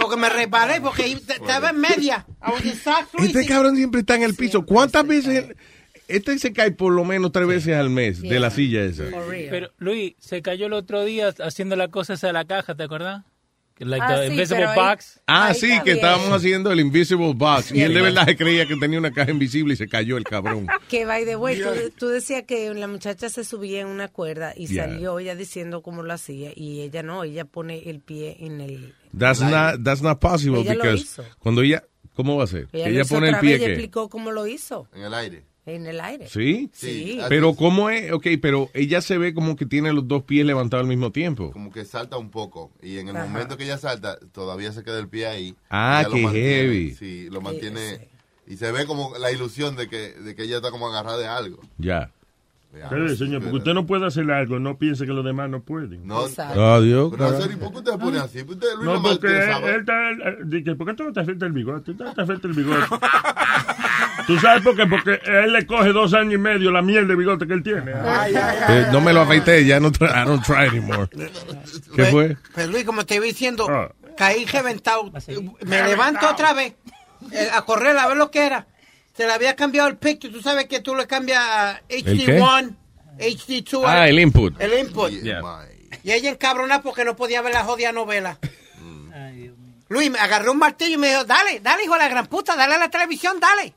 [0.00, 2.24] porque me resbalé porque estaba en media.
[3.18, 4.64] Este cabrón siempre está en el piso.
[4.64, 5.56] ¿Cuántas veces?
[6.06, 9.06] Este se cae por lo menos tres veces al mes de la silla esa.
[9.50, 12.84] Pero Luis, se cayó el otro día haciendo la cosa esa de la caja, ¿te
[12.84, 13.24] acordás?
[13.78, 15.20] Like Ah, the sí, invisible ahí- box.
[15.26, 17.72] Ah, Ahí sí, está que estábamos haciendo el Invisible Box.
[17.72, 18.26] Y él de verdad.
[18.38, 20.68] creía que tenía una caja invisible y se cayó el cabrón.
[20.88, 21.68] Que by the way, tú,
[21.98, 24.84] tú decías que la muchacha se subía en una cuerda y Yeah.
[24.84, 28.94] salió ella diciendo cómo lo hacía y ella no, ella pone el pie en el...
[29.18, 31.24] That's not, that's not possible Ella lo because hizo.
[31.40, 31.82] cuando ella,
[32.14, 32.68] ¿cómo va a ser?
[32.72, 33.72] Ella, ella hizo pone el pie vez, ella que.
[33.72, 35.44] explicó cómo lo hizo En el aire.
[35.66, 36.26] En el aire.
[36.28, 36.70] ¿Sí?
[36.74, 37.18] Sí.
[37.28, 38.12] Pero ¿cómo es?
[38.12, 41.50] Ok, pero ella se ve como que tiene los dos pies levantados al mismo tiempo.
[41.52, 42.70] Como que salta un poco.
[42.82, 43.26] Y en el Ajá.
[43.26, 45.54] momento que ella salta, todavía se queda el pie ahí.
[45.70, 46.90] Ah, qué mantiene, heavy.
[46.94, 48.08] Sí, lo mantiene.
[48.46, 51.26] Y se ve como la ilusión de que, de que ella está como agarrada de
[51.26, 51.60] algo.
[51.78, 52.10] Ya.
[52.90, 56.04] Pero, señor, porque usted no puede hacer algo, no piense que los demás no pueden.
[56.08, 57.52] No, Adiós, Pero, carajo.
[57.52, 58.40] ¿y ¿por qué usted se pone así?
[58.42, 60.10] Usted, Luis, No, porque él, él está...
[60.10, 61.94] él- dice, ¿Por qué tú no te afecta el bigote?
[61.94, 62.84] Tú te afecta el bigote.
[64.26, 64.86] ¿Tú sabes por qué?
[64.86, 67.92] Porque él le coge dos años y medio la miel de bigote que él tiene.
[67.92, 71.08] Eh, no me lo afeité, ya no I don't try anymore.
[71.94, 72.36] ¿Qué fue?
[72.54, 73.90] Pues Luis, como te iba diciendo, Ah.
[74.16, 75.10] caí reventado.
[75.66, 76.74] Me levanto otra vez
[77.32, 78.66] eh, a correr a ver lo que era.
[79.16, 80.32] Se le había cambiado el picture.
[80.32, 82.74] Tú sabes que tú le cambias a HD1,
[83.18, 83.82] HD2.
[83.86, 84.60] Ah, el input.
[84.60, 85.10] El input.
[85.10, 85.40] Yeah.
[86.02, 88.38] Y ella encabronada porque no podía ver la jodida novela.
[89.88, 92.56] Luis me agarró un martillo y me dijo, dale, dale, hijo de la gran puta,
[92.56, 93.74] dale a la televisión, dale.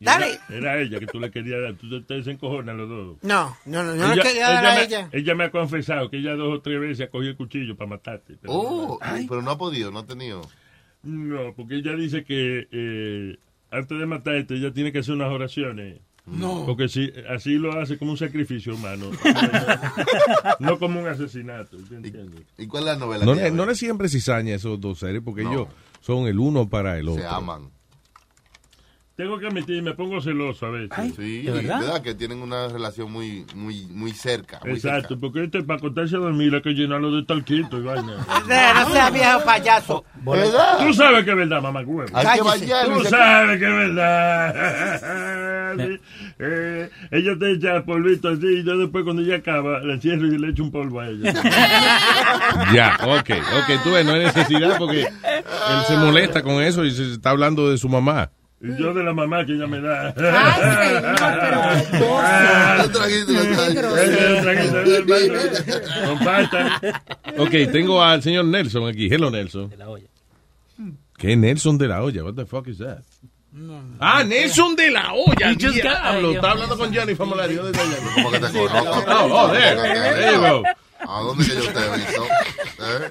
[0.00, 0.38] Y Dale.
[0.48, 1.74] Era, era ella que tú le querías dar.
[1.74, 3.16] Tú te desencojonas los dos.
[3.22, 5.08] No, no, no, no le quería dar a me, ella.
[5.12, 7.90] ella me ha confesado que ella dos o tres veces ha cogido el cuchillo para
[7.90, 8.36] matarte.
[8.40, 10.42] pero- Oh, pero no ha podido, no ha tenido.
[11.04, 13.36] No, porque ella dice que eh,
[13.70, 16.00] antes de matarte ella tiene que hacer unas oraciones.
[16.26, 16.64] No.
[16.64, 19.10] Porque si, así lo hace como un sacrificio humano.
[20.58, 21.76] no como un asesinato.
[21.76, 22.42] ¿te entiendes?
[22.58, 23.24] ¿Y cuál es la novela?
[23.24, 25.52] No le, no le siempre cizaña esos dos seres porque No.
[25.52, 25.68] ellos
[26.00, 27.22] son el uno para el otro.
[27.22, 27.70] Se aman.
[29.16, 31.14] Tengo que admitir, me pongo celoso a veces.
[31.14, 32.02] Sí, verdad?
[32.02, 34.58] que tienen una relación muy, muy, muy cerca.
[34.64, 38.26] Muy Exacto, porque este para acostarse a dormir hay que llenarlo de talquito y vaina.
[38.84, 40.04] No seas viejo payaso.
[40.16, 40.84] ¿Verdad?
[40.84, 42.10] Tú sabes que es verdad, mamá huevo.
[42.12, 45.40] Hay que bañarlo y Tú sabes que es verdad.
[45.74, 46.00] Sí.
[46.38, 50.38] Eh, ella te echa polvito así y yo después cuando ella acaba la encierro y
[50.38, 51.32] le echo un polvo a ella.
[52.72, 56.92] Ya, ok, ok, tú ves, no hay necesidad porque él se molesta con eso y
[56.92, 58.30] se está hablando de su mamá.
[58.64, 60.08] Y yo de la mamá que ella me da.
[60.08, 60.14] Eh,
[66.82, 66.92] eh.
[67.36, 69.08] Ok, tengo al señor Nelson aquí.
[69.12, 69.68] Hello, Nelson.
[69.68, 70.06] De la olla.
[71.18, 72.24] ¿Qué Nelson de la olla?
[72.24, 73.02] What the fuck is that?
[74.00, 75.48] Ah, Nelson de la olla.
[75.48, 76.08] Ay, Está
[76.50, 76.90] hablando con.
[76.90, 77.26] ¿Dónde está Jennifer?
[78.14, 79.04] ¿Cómo que te conozco?
[79.08, 79.78] Oh, oh, there.
[81.06, 82.24] ¿A dónde que yo te he visto?
[82.24, 83.10] ¿Eh?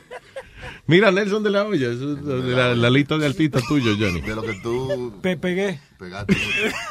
[0.86, 1.92] Mira, Nelson de la olla.
[1.92, 4.22] eso es de la, la lista de artistas tuyo, Johnny.
[4.22, 5.80] De lo que tú Pe- pegué.
[5.98, 6.36] pegaste.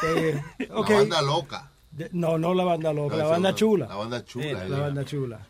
[0.01, 0.43] pegué.
[0.69, 1.71] La banda loca.
[1.91, 3.87] De- No, no la banda loca, la banda chula.
[3.89, 4.65] La banda chula.
[4.65, 5.41] La banda chula.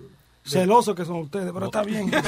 [0.44, 2.10] Celosos que son ustedes, pero está bien.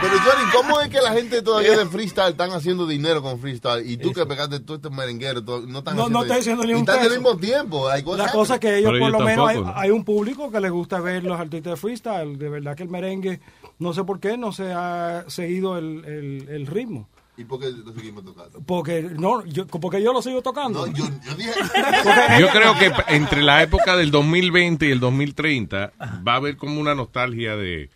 [0.00, 3.88] Pero Johnny, ¿cómo es que la gente todavía de freestyle están haciendo dinero con freestyle?
[3.88, 6.64] Y tú que pegaste todo este merenguero, todo- no están No, haciendo no estoy haciendo
[6.64, 7.14] ni un están al peso.
[7.20, 7.88] mismo tiempo.
[7.88, 10.04] Hay cosas La cosa es que ellos, Pero por ellos lo menos, hay, hay un
[10.04, 12.38] público que les gusta ver los artistas de freestyle.
[12.38, 13.40] De verdad que el merengue,
[13.78, 17.08] no sé por qué, no se ha seguido el, el- el ritmo.
[17.38, 18.60] ¿Y por qué lo seguimos tocando?
[18.66, 20.86] Porque no, yo, porque yo lo sigo tocando.
[20.86, 21.04] yo,
[21.36, 21.52] dije...
[22.40, 25.92] Yo creo que entre la época del 2020 y el 2030
[26.26, 27.90] va a haber como una nostalgia de,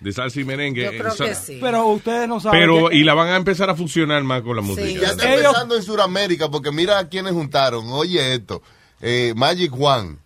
[0.00, 0.84] de salsa y merengue.
[0.84, 1.58] Yo creo que sí.
[1.60, 2.58] Pero ustedes no saben.
[2.58, 4.86] Pero, que- y la van a empezar a fusionar más con la música.
[5.00, 7.84] Ya está empezando en Sudamérica, porque mira a quienes juntaron.
[7.90, 8.62] Oye esto,
[9.02, 10.16] eh, Magic One,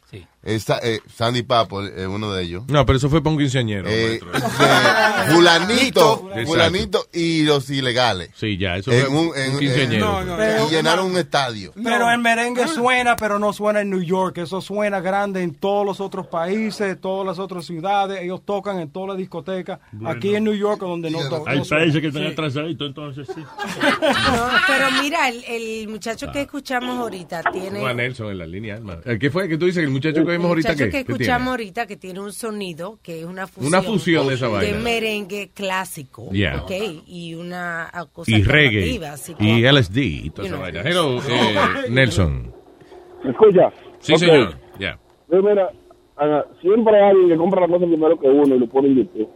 [0.43, 2.63] esa, eh, Sandy Papo, eh, uno de ellos.
[2.69, 3.89] No, pero eso fue para un quinceañero.
[3.91, 4.21] Eh,
[6.47, 8.31] fulanito, y los ilegales.
[8.35, 10.21] Sí, ya, eso En fue un, un quinceañero.
[10.21, 11.73] en- No, no, y llenaron un estadio.
[11.83, 14.39] Pero el merengue suena, pero no suena en New York.
[14.39, 18.21] Eso suena grande en todos los otros países, todas las otras ciudades.
[18.23, 19.79] Ellos tocan en todas las discotecas.
[19.93, 20.11] Bueno.
[20.17, 21.55] Aquí en New York, donde no tocan.
[21.59, 23.41] Hay países que están atrasaditos, entonces sí.
[23.41, 27.87] No, pero mira, el, el muchacho que escuchamos ahorita tiene...
[27.87, 28.99] A Nelson en la línea, Alma.
[29.05, 29.83] ¿El qué fue que tú dices?
[29.85, 31.51] ¿El muchacho que El vimos ahorita que ¿Qué escuchamos tiene?
[31.51, 34.79] ahorita que tiene un sonido que es una fusión, Una fusión de esa vaina.
[34.79, 36.63] merengue clásico, Yeah.
[36.63, 36.71] ¿ok?
[37.07, 39.07] Y una cosa Y reggae.
[39.07, 40.61] así que- Y LSD y toda You esa know.
[40.63, 40.91] vaina.
[40.91, 42.53] Hello, eh, Nelson.
[43.25, 43.71] ¿Me escucha?
[44.01, 44.19] Sí, Ok.
[44.19, 44.59] señor.
[44.79, 44.99] Ya.
[45.29, 45.71] Pues mira,
[46.17, 48.97] ah, siempre hay alguien que compra la cosa primero que uno y lo pone en
[48.97, 49.29] YouTube.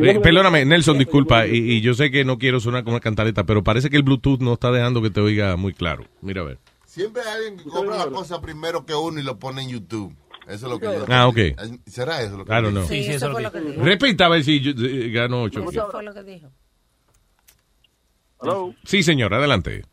[0.00, 3.00] Eh, yo- perdóname, Nelson, disculpa, y, y yo sé que no quiero sonar como una
[3.00, 6.04] cantaleta, pero parece que el Bluetooth no está dejando que te oiga muy claro.
[6.20, 6.58] Mira a ver.
[6.86, 10.14] Siempre hay alguien que compra la cosa primero que uno y lo pone en YouTube.
[10.46, 11.38] Eso es lo que yo Ah, ok.
[11.86, 12.86] ¿Será eso lo que I don't know.
[12.86, 13.82] Sí, eso fue lo que dijo.
[13.82, 15.68] Repita a ver si yo, eh, gano ocho.
[15.68, 16.50] Eso fue lo que dijo.
[18.40, 18.74] Hello.
[18.84, 19.84] Sí, señor, adelante.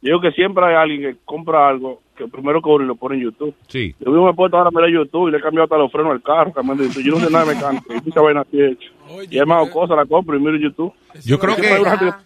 [0.00, 3.16] Digo que siempre hay alguien que compra algo que primero que uno y lo pone
[3.16, 3.54] en YouTube.
[3.68, 3.94] Sí.
[4.00, 5.90] Yo mismo me he puesto ahora a mirar YouTube y le he cambiado hasta los
[5.90, 6.52] frenos al carro.
[6.52, 7.04] cambiando YouTube.
[7.04, 7.94] Yo no sé nada de mecánica.
[7.94, 8.90] Y mucha vaina así hecha.
[9.30, 10.92] Y he más cosas, la compro y miro en YouTube.
[11.24, 11.78] Yo creo que,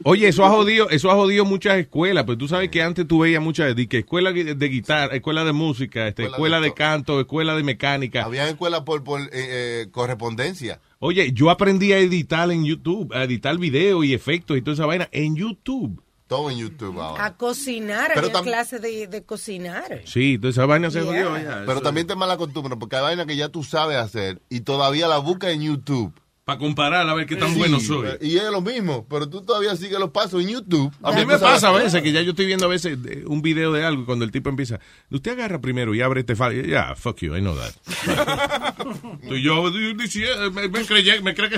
[0.04, 3.20] oye, eso ha jodido, eso ha jodido muchas escuelas, pero tú sabes que antes tú
[3.20, 7.54] veías muchas de que escuela de guitarra, escuela de música, este, escuela de canto, escuela
[7.54, 8.24] de mecánica.
[8.24, 10.80] Había escuela por, por eh, eh, correspondencia.
[10.98, 14.86] Oye, yo aprendí a editar en YouTube, a editar video y efectos y toda esa
[14.86, 16.02] vaina en YouTube.
[16.33, 17.24] Todo en YouTube ahora.
[17.26, 20.01] A cocinar, Pero había clases de, de cocinar.
[20.07, 21.07] Sí, toda esa vaina se Yeah.
[21.26, 21.62] jodió ya.
[21.66, 25.09] Pero también te mala costumbre porque hay vaina que ya tú sabes hacer y todavía
[25.09, 26.12] la buscas en YouTube.
[26.53, 28.09] Para comparar a ver qué tan Sí, bueno soy.
[28.20, 30.92] Y es lo mismo, pero tú todavía sigues los pasos en YouTube.
[31.03, 33.40] A mí me pasa a veces que ya yo estoy viendo a veces eh, un
[33.42, 34.78] video de algo y cuando el tipo empieza,
[35.11, 36.68] usted agarra primero y abre este file.
[36.68, 37.72] Ya, fuck you, I know that.
[39.22, 41.57] Estoy yo diciendo, me, me, creye- me cree que,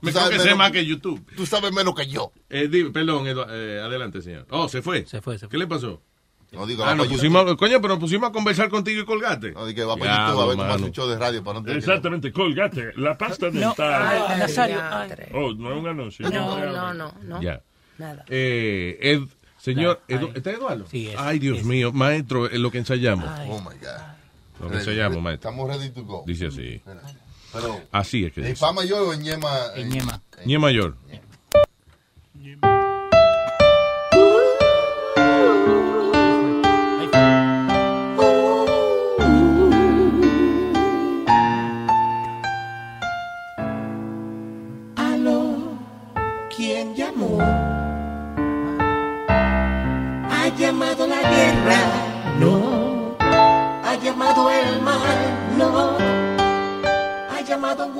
[0.00, 1.24] me creo sabes que sé más que YouTube.
[1.36, 2.32] Tú sabes menos que yo.
[2.48, 4.46] Eh, di- perdón, Edu- eh, adelante, señor.
[4.50, 5.06] Oh, se fue.
[5.06, 6.02] Se fue, ¿Qué le pasó?
[6.50, 9.52] No digo, ah, nos pusimos, coño, pero nos pusimos a conversar contigo y colgate.
[9.52, 11.58] No, di que va para YouTube a ver cómo hace un show de radio para
[11.58, 14.02] no tener que- Exactamente, colgate, la pasta No, dental.
[14.28, 15.10] ay, Nazario, ay.
[15.34, 16.30] Oh, no es un anuncio.
[16.30, 17.42] No, no, no, no.
[17.42, 17.60] Ya.
[17.98, 18.24] Nada.
[18.28, 19.22] Eh, Ed,
[19.58, 20.86] señor, Edu- ¿está Eduardo?
[21.18, 23.28] Ay, Dios mío, maestro, es lo que ensayamos.
[23.48, 24.62] Oh my God.
[24.62, 25.50] Lo que ensayamos, maestro.
[25.50, 26.24] Estamos ready to go.
[26.26, 26.80] Dice así.
[27.52, 28.56] Pero, Así es que ¿en dice.
[28.56, 29.48] fa mayor o en ñema?
[29.74, 30.20] En ñema.
[30.44, 30.96] Ñe mayor.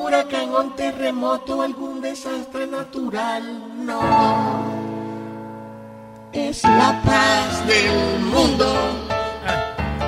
[0.09, 4.01] Huracán, un terremoto, algún desastre natural, no.
[6.33, 8.67] Es la paz del mundo.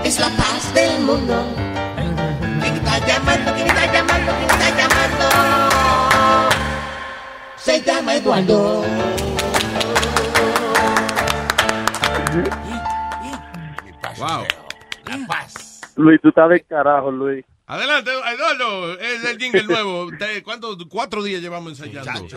[0.03, 1.45] Es la paz del mundo.
[2.61, 3.55] ¿Quién está llamando?
[3.55, 4.33] ¿Quién está llamando?
[4.39, 5.27] ¿Quién está llamando?
[7.57, 8.83] Se llama Eduardo.
[14.19, 14.45] Wow.
[15.05, 15.81] La paz.
[15.97, 17.45] Luis, tú estás de carajo, Luis.
[17.71, 20.09] Adelante, Eduardo, es el jingle nuevo.
[20.43, 22.37] ¿Cuántos, cuatro días llevamos ensayando?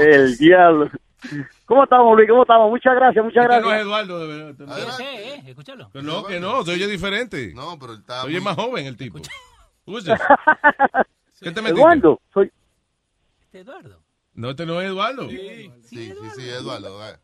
[0.00, 0.88] El diablo.
[1.66, 2.28] ¿Cómo estamos, Luis?
[2.30, 2.70] ¿Cómo estamos?
[2.70, 3.86] Muchas gracias, muchas Este no es gracias.
[3.86, 4.50] Eduardo, de verdad.
[4.50, 5.00] Este no es.
[5.00, 5.90] Eh, eh, escúchalo.
[5.90, 7.52] Que no, que no, se oye diferente.
[7.56, 8.20] No, pero está.
[8.20, 9.18] Se oye muy- más joven el tipo.
[9.84, 11.70] ¿Qué te metiste?
[11.70, 12.52] Eduardo, soy...
[14.34, 15.28] No, este no es Eduardo.
[15.28, 17.04] Sí, sí, sí, Eduardo.
[17.08, 17.18] eh.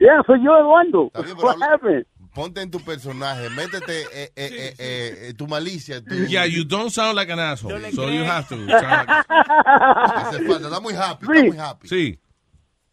[0.00, 1.08] Ya, soy yo, Eduardo.
[1.08, 2.06] Está bien, pero What happened?
[2.38, 6.00] Ponte en tu personaje, métete eh, eh, eh, eh, eh, tu malicia.
[6.04, 6.14] Tu...
[6.28, 8.54] Yeah, you don't sound like an asshole, le so you have to.
[8.54, 11.42] sound like- Hace falta, está muy happy, Luis.
[11.42, 11.88] está muy happy.
[11.88, 12.18] Sí.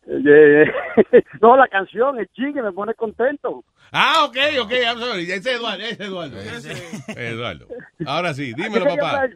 [0.07, 0.65] Eh,
[1.43, 3.63] no, la canción, el chingue me pone contento.
[3.91, 5.31] Ah, ok, ok, I'm sorry.
[5.31, 6.81] Ese es Eduardo, ese es
[7.15, 7.15] Eduardo.
[7.15, 7.67] Eduardo.
[8.07, 9.29] Ahora sí, dímelo, papá.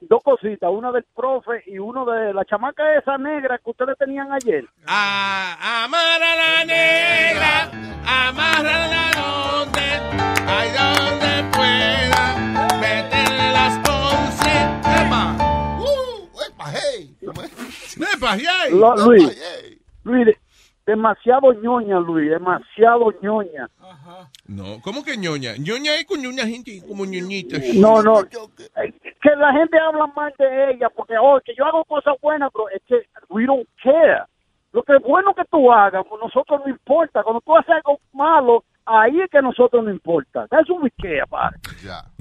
[0.00, 4.32] Dos cositas, una del profe y uno de la chamaca esa negra que ustedes tenían
[4.32, 4.64] ayer.
[4.86, 7.70] Ah, amar a la negra,
[8.06, 9.80] amárrala donde,
[10.46, 12.36] ay, donde pueda,
[12.80, 14.50] meterle las once,
[15.02, 15.36] epa,
[15.80, 17.42] uh, epa, hey, epa.
[18.70, 19.42] Lo- Luis,
[20.04, 20.36] Luis,
[20.88, 23.68] demasiado ñoña, Luis, demasiado ñoña.
[24.46, 25.52] No, ¿cómo que ñoña?
[25.58, 27.58] Ñoña es con ñoña gente como ñoñita.
[27.74, 32.14] No, no, que la gente habla mal de ella porque, oh, que yo hago cosas
[32.22, 34.22] buenas, pero es que we don't care.
[34.72, 37.22] Lo que es bueno que tú hagas, pues nosotros no importa.
[37.22, 40.46] Cuando tú haces algo malo, ahí es que a nosotros no importa.
[40.48, 41.52] That's what we care about.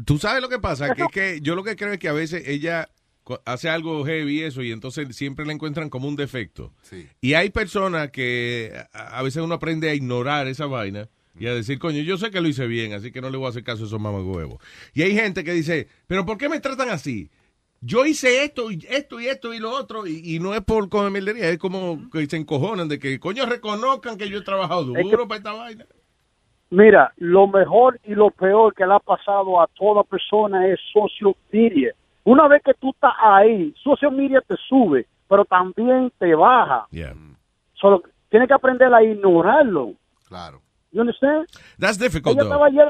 [0.05, 2.13] Tú sabes lo que pasa, que es que yo lo que creo es que a
[2.13, 2.89] veces ella
[3.45, 6.71] hace algo heavy y eso y entonces siempre la encuentran como un defecto.
[7.21, 11.07] Y hay personas que a veces uno aprende a ignorar esa vaina
[11.39, 13.45] y a decir, coño, yo sé que lo hice bien, así que no le voy
[13.47, 14.57] a hacer caso a esos mamagüevos.
[14.93, 17.29] Y hay gente que dice, pero ¿por qué me tratan así?
[17.79, 20.89] Yo hice esto y esto y esto y lo otro y, y no es por
[20.89, 24.85] comer mierdería, es como que se encojonan de que, coño, reconozcan que yo he trabajado
[24.85, 25.85] duro Es que- para esta vaina.
[26.69, 31.33] Mira, lo mejor y lo peor que le ha pasado a toda persona es social
[31.51, 31.93] media.
[32.27, 36.85] Una vez que tú estás ahí, social media te sube, pero también te baja.
[37.75, 39.93] Solo tienes que aprender a ignorarlo.
[40.27, 40.59] Claro.
[40.91, 41.47] You understand?
[41.79, 42.51] That's difficult, Ella though.
[42.51, 42.87] estaba ayer,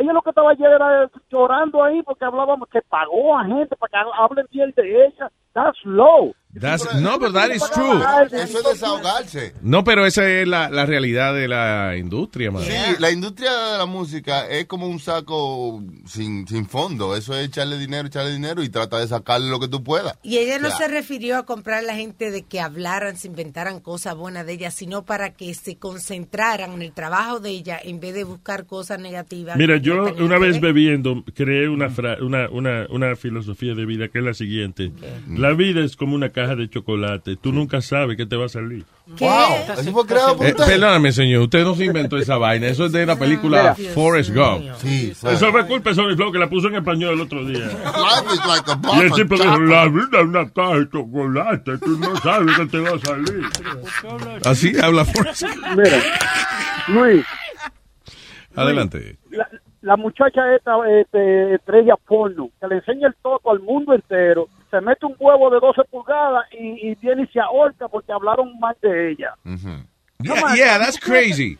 [0.00, 4.02] ella lo que estaba ayer era llorando ahí porque hablábamos que pagó a gente para
[4.02, 5.30] que hablen bien de ella.
[5.52, 6.34] That's low.
[6.62, 8.00] That's- no, but that is true.
[8.32, 9.52] Eso es desahogarse.
[9.62, 12.62] No, pero esa es la, la realidad de la industria, man.
[12.62, 17.16] Sí, la industria de la música es como un saco sin, sin fondo.
[17.16, 20.16] Eso es echarle dinero, echarle dinero y trata de sacarle lo que tú puedas.
[20.22, 20.76] Y ella no Ya.
[20.76, 24.52] se refirió a comprar a la gente de que hablaran, se inventaran cosas buenas de
[24.54, 28.66] ella, sino para que se concentraran en el trabajo de ella en vez de buscar
[28.66, 29.56] cosas negativas.
[29.56, 30.72] Mira, yo una vez ver.
[30.72, 34.92] bebiendo creé una, fra- una, una, una filosofía de vida que es la siguiente.
[35.28, 37.36] La vida es como una caja de chocolate.
[37.36, 38.84] Tú nunca sabes qué te va a salir.
[39.16, 39.26] ¿Qué?
[39.78, 40.64] Eso fue creado por Eh, usted.
[40.66, 42.68] perdóname, señor, usted no se inventó esa vaina.
[42.68, 43.90] Eso es de la película Mira.
[43.92, 44.64] Forrest Gump.
[44.78, 47.66] Sí, Eso fue culpa de Sony Flow que la puso en español el otro día.
[47.66, 49.70] Life is like a Y el tipo dijo, chocolate.
[49.70, 51.78] la vida es una caja de chocolate.
[51.78, 53.46] Tú no sabes qué te va a salir.
[54.44, 55.66] Así habla Forrest Gump.
[55.76, 55.98] Mira,
[56.88, 57.24] Luis,
[58.54, 59.16] Adelante.
[59.30, 59.48] la,
[59.80, 64.80] la muchacha esta este, estrella porno, que le enseña el toto al mundo entero, se
[64.80, 68.74] mete un huevo de 12 pulgadas y, y viene y se ahorca porque hablaron mal
[68.82, 69.34] de ella.
[70.18, 71.58] Yeah, yeah, that's crazy.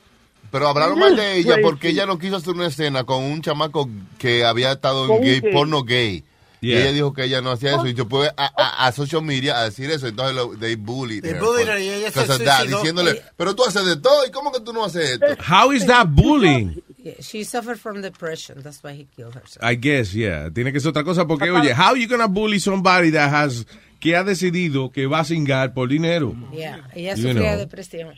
[0.51, 1.63] Pero hablaron mal de ella Crazy.
[1.63, 3.89] porque ella no quiso hacer una escena con un chamaco
[4.19, 5.53] que había estado en gay, gay.
[5.53, 6.25] porno gay.
[6.61, 7.87] Y ella dijo que ella no hacía eso.
[7.89, 10.07] Y yo pude a, a, a social media a decir eso.
[10.07, 12.65] Entonces lo, they bullied They bullied her y ella se suicidó.
[12.67, 14.25] diciéndole, pero tú haces de todo.
[14.27, 15.27] ¿Y cómo que tú no haces esto?
[15.51, 16.77] How is that bullying?
[17.05, 18.61] Yeah, she suffered from depression.
[18.63, 19.59] That's why he killed herself.
[19.63, 20.51] I guess, yeah.
[20.51, 23.67] Tiene que ser otra cosa porque, oye, how you gonna bully somebody that has,
[23.99, 26.37] que ha decidido que va a cingar por dinero?
[26.53, 27.59] Yeah, ella You sufría know.
[27.67, 28.15] depresión.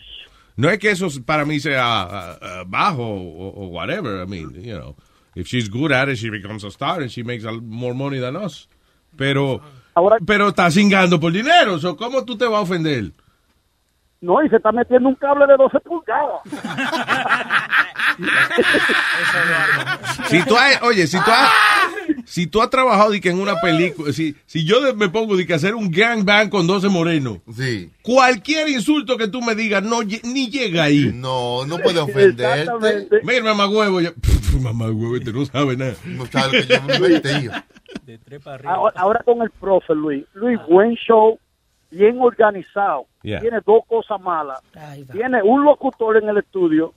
[0.57, 4.20] No es que eso para mí sea uh, uh, bajo o, o whatever.
[4.22, 4.97] I mean, you know,
[5.35, 8.18] if she's good at it, she becomes a star and she makes a, more money
[8.20, 8.68] than us.
[9.16, 9.61] Pero,
[10.26, 11.78] pero está cingando por dinero.
[11.80, 13.12] So, ¿Cómo tú te vas a ofender?
[14.24, 16.40] No, y se está metiendo un cable de 12 pulgadas.
[20.28, 21.50] Si tú has, oye, si tú has,
[22.24, 25.36] si tú has trabajado de que en una película, si, si yo de- me pongo
[25.36, 27.90] de que hacer un gangbang con 12 morenos, sí.
[28.02, 31.10] cualquier insulto que tú me digas no ni llega ahí.
[31.12, 33.20] No, no puede ofenderte.
[33.22, 35.94] Mira, mamá huevo, yo, pff, mamá huevo, este no sabe nada.
[36.04, 37.48] No sabe lo que yo me metí.
[38.64, 40.24] Ahora, ahora con el profe Luis.
[40.34, 41.38] Luis, buen show,
[41.95, 43.07] bien organizado.
[43.22, 43.40] Yeah.
[43.40, 44.61] Tiene dos cosas malas.
[45.12, 46.92] Tiene un locutor en el estudio,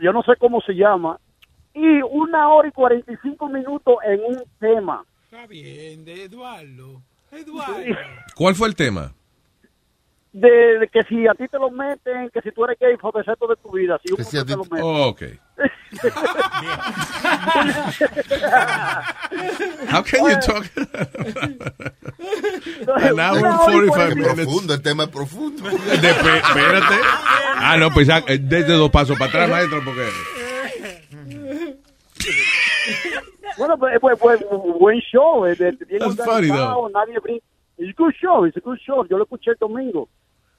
[0.00, 1.18] yo no sé cómo se llama,
[1.74, 5.04] y una hora y 45 minutos en un tema.
[5.24, 7.00] Está bien, de Eduardo.
[7.30, 7.74] Eduardo.
[8.36, 9.12] ¿Cuál fue el tema?
[10.36, 13.12] De, de que si a ti te lo meten, que si tú eres gay, fue
[13.14, 14.00] el resto de tu vida.
[14.04, 14.84] Si un Que si a hombre te ti- lo meten.
[14.84, 15.22] Oh, ok.
[19.90, 20.64] How can you talk?
[22.96, 24.34] An hour and 45 Es minutes.
[24.44, 25.68] profundo, el tema es profundo.
[25.68, 26.94] Espérate.
[27.56, 30.08] Ah, no, pues ya, eh, desde dos pasos para atrás, maestro, porque...
[33.56, 34.40] Bueno, pues, pues, pues,
[34.80, 37.44] buen show, eh, bien That's funny, organizado, nadie brinca.
[37.78, 39.06] A good show, a good show.
[39.08, 40.08] Yo lo escuché el domingo.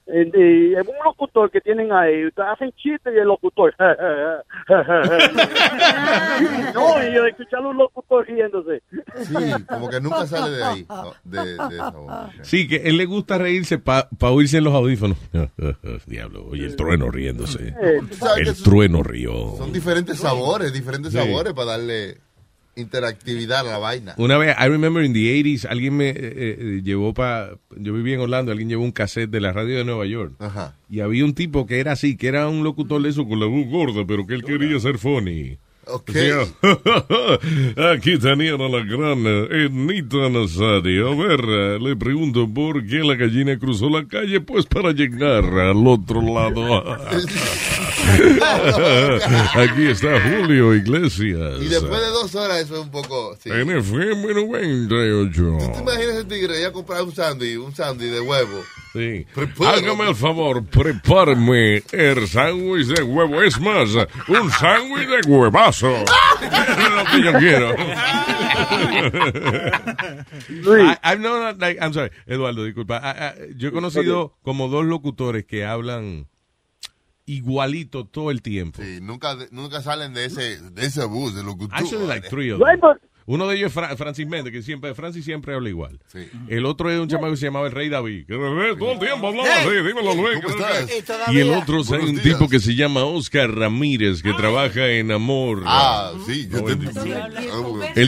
[0.08, 3.74] Eh, es un locutor que tienen ahí, hacen chistes y el locutor.
[6.74, 8.82] no, y yo escuchar a un locutor riéndose.
[9.24, 9.34] Sí,
[9.68, 10.86] como que nunca sale de ahí.
[10.88, 11.92] no, de, de esa.
[12.42, 15.18] Sí, que él le gusta reírse para oírse en los audífonos.
[16.06, 17.68] Diablo, oye, el trueno riéndose.
[17.68, 18.00] Eh,
[18.38, 19.54] El trueno rió.
[19.56, 21.18] Son diferentes sabores, diferentes Sí.
[21.18, 22.18] sabores para darle
[22.76, 24.14] interactividad a la vaina.
[24.18, 27.58] Una vez, I remember in the 80s, alguien me eh, eh, llevó para.
[27.76, 30.34] Yo vivía en Orlando, alguien llevó un cassette de la radio de Nueva York.
[30.38, 30.76] Ajá.
[30.88, 33.46] Y había un tipo que era así, que era un locutor de eso con la
[33.46, 35.58] voz gorda, pero que él quería ser funny.
[35.88, 36.10] Ok.
[37.94, 41.12] Aquí tenían a la gran Ednita Nazario.
[41.12, 45.86] A ver, le pregunto por qué la gallina cruzó la calle, pues para llegar al
[45.86, 46.96] otro lado.
[49.56, 51.60] Aquí está Julio Iglesias.
[51.60, 53.36] Y después de dos horas eso es un poco...
[53.42, 53.50] Sí.
[53.50, 55.58] NFM 98.
[55.72, 58.62] ¿Te imaginas ese tigre ya comprar un sándwich, un sándwich de huevo?
[58.92, 59.26] Sí.
[59.66, 63.42] Hágame el favor, prepárame el sándwich de huevo.
[63.42, 63.90] Es más,
[64.28, 65.92] un sándwich de huevazo.
[66.46, 67.74] Es lo que yo quiero.
[70.80, 73.00] I- I'm not, like, I'm sorry, Eduardo, disculpa.
[73.02, 76.26] I- I- yo he conocido como dos locutores que hablan
[77.26, 78.82] igualito todo el tiempo.
[78.82, 81.76] Sí, nunca, nunca salen de ese, de ese bus, de locutor.
[81.78, 82.94] Actually, like three of Right, them.
[83.26, 85.98] Uno de ellos es Fra- Francis Méndez, que siempre, Francis siempre habla igual.
[86.12, 86.20] Sí.
[86.48, 88.26] El otro es un chamaco que se llamaba el Rey David.
[88.26, 90.40] Que eh, todo el tiempo hablaba así, dímelo Luis.
[90.42, 90.88] ¿Cómo estás?
[91.32, 95.62] Y el otro es un tipo que se llama Oscar Ramírez, que trabaja en Amor.
[95.66, 96.72] Ah, sí, yo te...
[96.72, 96.88] él-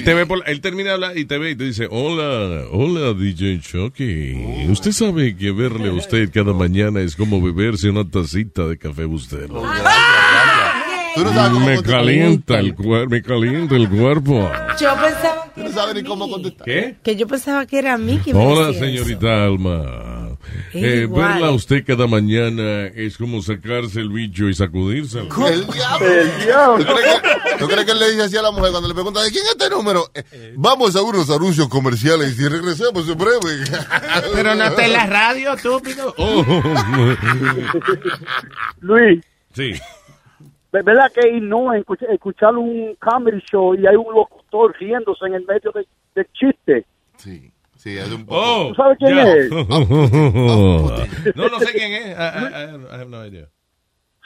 [0.00, 2.64] Ah, te ve por, él termina de hablar y te ve y te dice, hola,
[2.70, 4.66] hola DJ Chucky.
[4.70, 9.04] Usted sabe que verle a usted cada mañana es como beberse una tacita de café
[9.04, 9.62] bustelo.
[9.62, 10.07] Gracias.
[11.14, 12.00] Tú no sabes cómo Me contestar.
[12.00, 14.50] calienta el cuerpo, me calienta el cuerpo.
[14.80, 16.64] Yo pensaba Tú no sabes ni cómo contestar.
[16.64, 16.96] ¿Qué?
[17.02, 20.36] que yo pensaba que era a mí que me Hola, señorita Alma.
[20.72, 25.24] Eh, verla a usted cada mañana es como sacarse el bicho y sacudírselo.
[25.46, 26.06] El diablo.
[26.06, 26.84] El diablo.
[26.86, 28.94] ¿Tú crees, que, tú crees que él le dice así a la mujer cuando le
[28.94, 30.08] pregunta de quién es este número?
[30.14, 33.64] Eh, vamos a unos anuncios comerciales y regresemos en breve.
[34.34, 36.14] Pero no está en la radio, estúpido.
[36.16, 36.44] Oh.
[38.80, 39.20] Luis,
[39.54, 39.72] Sí.
[40.78, 45.34] ¿De ¿verdad que no escuch- escuchar un comedy show y hay un locutor riéndose en
[45.34, 46.86] el medio de- del chiste?
[47.16, 48.40] Sí, sí, es un poco...
[48.40, 49.50] Oh, ¿Tú sabes quién es?
[51.36, 52.06] no, no sé quién es.
[52.08, 53.46] I, I- I have no idea.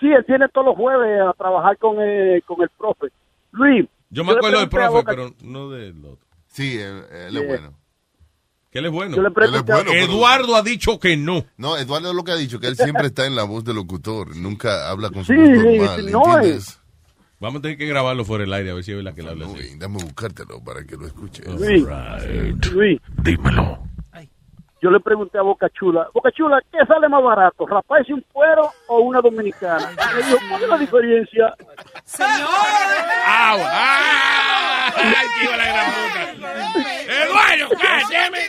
[0.01, 3.07] Sí, él tiene todos los jueves a trabajar con, eh, con el profe.
[3.53, 3.87] Luis.
[4.11, 6.27] Yo me acuerdo del profe, Boca- pero no del otro.
[6.47, 7.73] Sí, él, él es bueno.
[8.73, 9.15] Que él es bueno.
[9.17, 11.45] Yo le Él es bueno, pero- Eduardo ha dicho que no.
[11.59, 14.35] No, Eduardo lo que ha dicho, que él siempre está en la voz del locutor,
[14.35, 16.79] nunca habla con su Sí, voz sí, normal, sí, no ¿entiendes?
[17.39, 19.31] Vamos a tener que grabarlo fuera del aire a ver si es verdad que le
[19.31, 19.77] habla así.
[19.77, 21.43] Dame buscártelo para que lo escuche.
[21.59, 21.85] Luis,
[22.73, 23.83] Luis, Dímelo.
[24.83, 28.69] Yo le pregunté a Boca Chula, Boca Chula, ¿qué sale más barato, raparse un cuero
[28.89, 29.93] o una dominicana?
[30.17, 31.47] Me dijo, ¿cuál es la diferencia?
[33.25, 33.61] ¡Au!
[33.65, 34.93] ¡Ah!
[34.97, 36.23] ¡Ay, tío, la gran puta!
[37.25, 38.43] ¡Eduardo, cállate!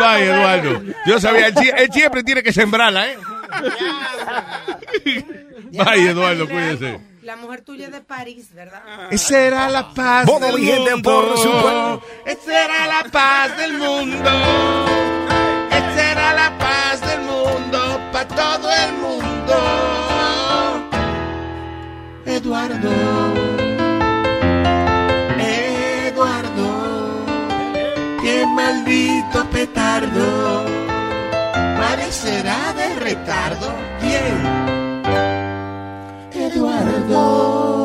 [0.00, 0.82] Vaya, Eduardo.
[1.06, 3.18] Yo sabía, él siempre tiene que sembrarla, ¿eh?
[5.72, 7.09] Vaya, Eduardo, cuídese.
[7.22, 8.82] La mujer tuya es de París, ¿verdad?
[9.10, 11.10] Esa era la paz del vigente mundo.
[11.10, 12.02] por.
[12.24, 14.30] Esa era la paz del mundo.
[15.70, 19.54] Esa era la paz del mundo para todo el mundo.
[22.24, 22.90] Eduardo,
[25.38, 27.26] Eduardo,
[28.22, 30.64] qué maldito petardo,
[31.78, 33.74] parecerá de retardo.
[34.00, 34.69] ¿Quién?
[36.50, 37.80] Eduardo.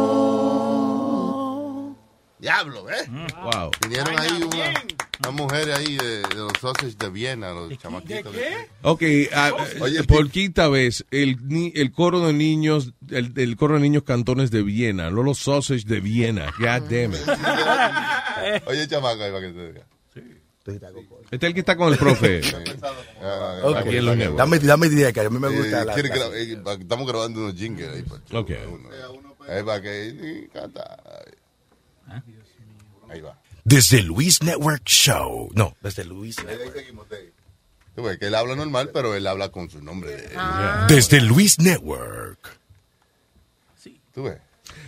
[2.40, 3.08] Diablo, ¿eh?
[3.42, 3.72] Wow.
[3.82, 4.74] Vinieron ahí una,
[5.22, 8.34] una mujer ahí de, de los sausages de Viena, los chamaquitos.
[8.36, 9.02] de- Ok,
[9.34, 9.52] ah,
[9.88, 11.38] eh, por quinta vez, el,
[11.74, 15.86] el coro de niños, el, el coro de niños cantones de Viena, no los sausage
[15.86, 16.46] de Viena.
[16.60, 17.28] God damn it.
[18.68, 19.88] Oye, chamaco, ahí para que te diga.
[20.66, 22.42] Este es el que está con el profe.
[23.22, 23.62] Ah.
[23.78, 24.36] Aquí en los.
[24.36, 25.94] Dame, dame idea, que a mí me gusta Eh, la...
[25.94, 28.02] quiere la- gra- eh, pa- estamos grabando unos jingles ahí.
[28.02, 28.52] pa- Ok.
[28.72, 28.90] uno.
[29.48, 30.98] Ahí va que canta.
[33.10, 33.40] Ahí va.
[33.64, 35.50] Desde Luis Network Show.
[35.54, 36.86] No, desde Luis Network.
[37.96, 40.12] Tú ves que él habla normal, pero él habla con su nombre.
[40.12, 40.30] de-
[40.90, 42.58] Desde Luis Network.
[44.14, 44.38] Tú ves.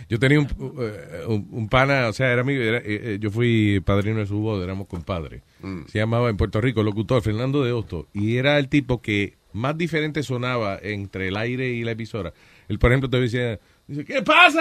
[0.08, 0.46] Yo tenía un,
[0.80, 4.26] eh, un, un pana, o sea, era amigo, era- eh, eh, yo fui padrino de
[4.26, 5.42] su boda, éramos compadres.
[5.88, 9.76] Se llamaba en Puerto Rico, locutor, Fernando de Hosto, y era el tipo que más
[9.76, 12.32] diferente sonaba entre el aire y la emisora.
[12.68, 14.60] Él, por ejemplo, te decía, dice, ¿qué pasa,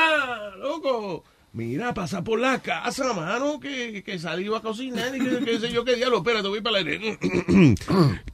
[0.60, 1.24] loco?
[1.54, 5.72] Mira, pasa por la casa, mano, que, que salí a cocinar y que, que sé
[5.72, 7.18] yo qué diablo, espérate, voy para el aire.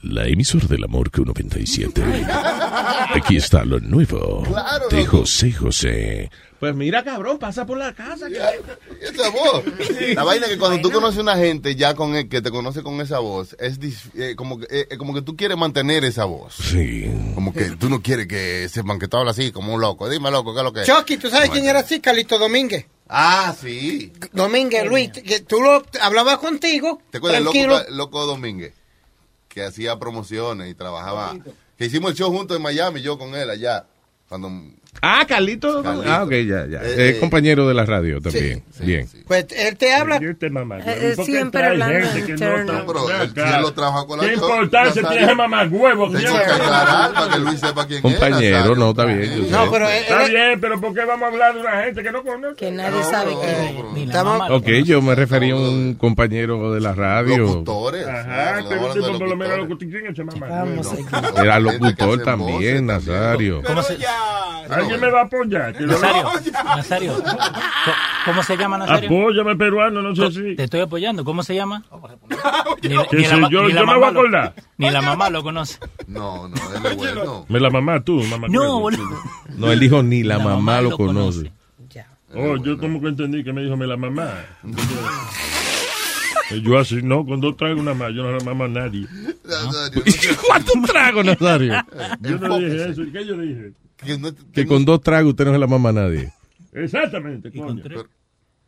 [0.02, 2.04] La emisora del amor que 97.
[3.16, 5.18] Aquí está lo nuevo Claro, de loco.
[5.20, 6.30] José José.
[6.64, 8.28] Pues mira, cabrón, pasa por la casa.
[9.02, 9.66] Esa voz.
[10.16, 12.84] La vaina que cuando tú conoces a una gente ya con el, que te conoce
[12.84, 13.80] con esa voz, es
[14.16, 16.56] eh, como, que, eh, como que tú quieres mantener esa voz.
[16.56, 17.12] Sí.
[17.36, 20.08] Como que tú no quieres que sepan que tú hablas así como un loco.
[20.08, 20.88] Dime, loco, ¿qué es lo que es?
[20.88, 22.00] Chucky, ¿tú sabes quién era así?
[22.00, 22.86] Carlito Domínguez.
[23.10, 24.14] Ah, sí.
[24.32, 27.80] Domínguez, Luis, que tú lo hablabas contigo, ¿Te acuerdas del tranquilo.
[27.80, 28.74] loco, loco Domínguez?
[29.50, 31.36] Que hacía promociones y trabajaba.
[31.78, 33.86] Que hicimos el show juntos en Miami, yo con él allá.
[34.30, 34.50] Cuando
[35.02, 35.84] Ah, Carlito.
[35.84, 36.12] Carlito.
[36.12, 36.82] Ah, ok, ya, ya.
[36.82, 38.64] Eh, es eh, compañero de la radio también.
[38.80, 39.08] Bien.
[39.28, 40.20] Pues él te habla.
[40.52, 40.80] Mamá.
[40.80, 46.10] Eh, eh, siempre hablando él lo trabaja con la ¿Qué importancia tiene mamá huevo?
[46.10, 48.52] Tengo que aclarar para que Luis sepa quién Compañero, es.
[48.52, 48.76] Nazario.
[48.76, 49.52] no, está bien.
[49.52, 52.24] No, pero Está bien, pero ¿por qué vamos a hablar de una gente que no
[52.24, 52.56] conoce?
[52.56, 54.08] Que nadie sabe quién es.
[54.08, 57.38] Estamos- Ok, yo me refería a un compañero de la radio.
[57.38, 58.08] Locutores.
[58.08, 59.90] Ajá, pero tipo, por lo menos locutor.
[59.90, 60.66] ¿Quién es ese mamá?
[61.42, 63.62] Era locutor también, Nazario.
[63.64, 63.98] ¿Cómo se,
[64.84, 65.76] ¿Alguien me va a apoyar?
[65.82, 66.24] Lo- Nazario,
[66.76, 67.38] Nazario, ¿cómo-
[68.26, 69.10] ¿cómo se llama Nazario?
[69.10, 70.56] Apóyame, peruano, no sé si.
[70.56, 71.84] Te estoy apoyando, ¿cómo se llama?
[72.82, 73.64] Ni, la- ¿Qué ni la yo?
[73.68, 74.54] ni la Yo me mamá voy a lo- acordar.
[74.78, 75.80] Ni la mamá lo conoce.
[76.08, 77.46] No, no, él es bueno.
[77.50, 78.48] Me la mamá tú, mamá.
[78.50, 79.04] No, boludo.
[79.58, 81.52] No, él dijo ni la, mamá, lo conoce.
[82.36, 84.28] Oh, yo como que entendí que me dijo me la mamá.
[86.62, 89.08] Yo así, no, cuando traigo una mamá, yo no la mamá a nadie.
[90.46, 91.74] ¿Cuánto trago, Nazario?
[92.22, 93.02] Yo no dije eso.
[93.12, 93.72] ¿Qué yo dije?
[94.06, 96.32] Que no- Que con dos tragos usted no se la mama a nadie.
[96.74, 97.66] Exactamente, ¿Y coño.
[97.68, 98.04] con tres?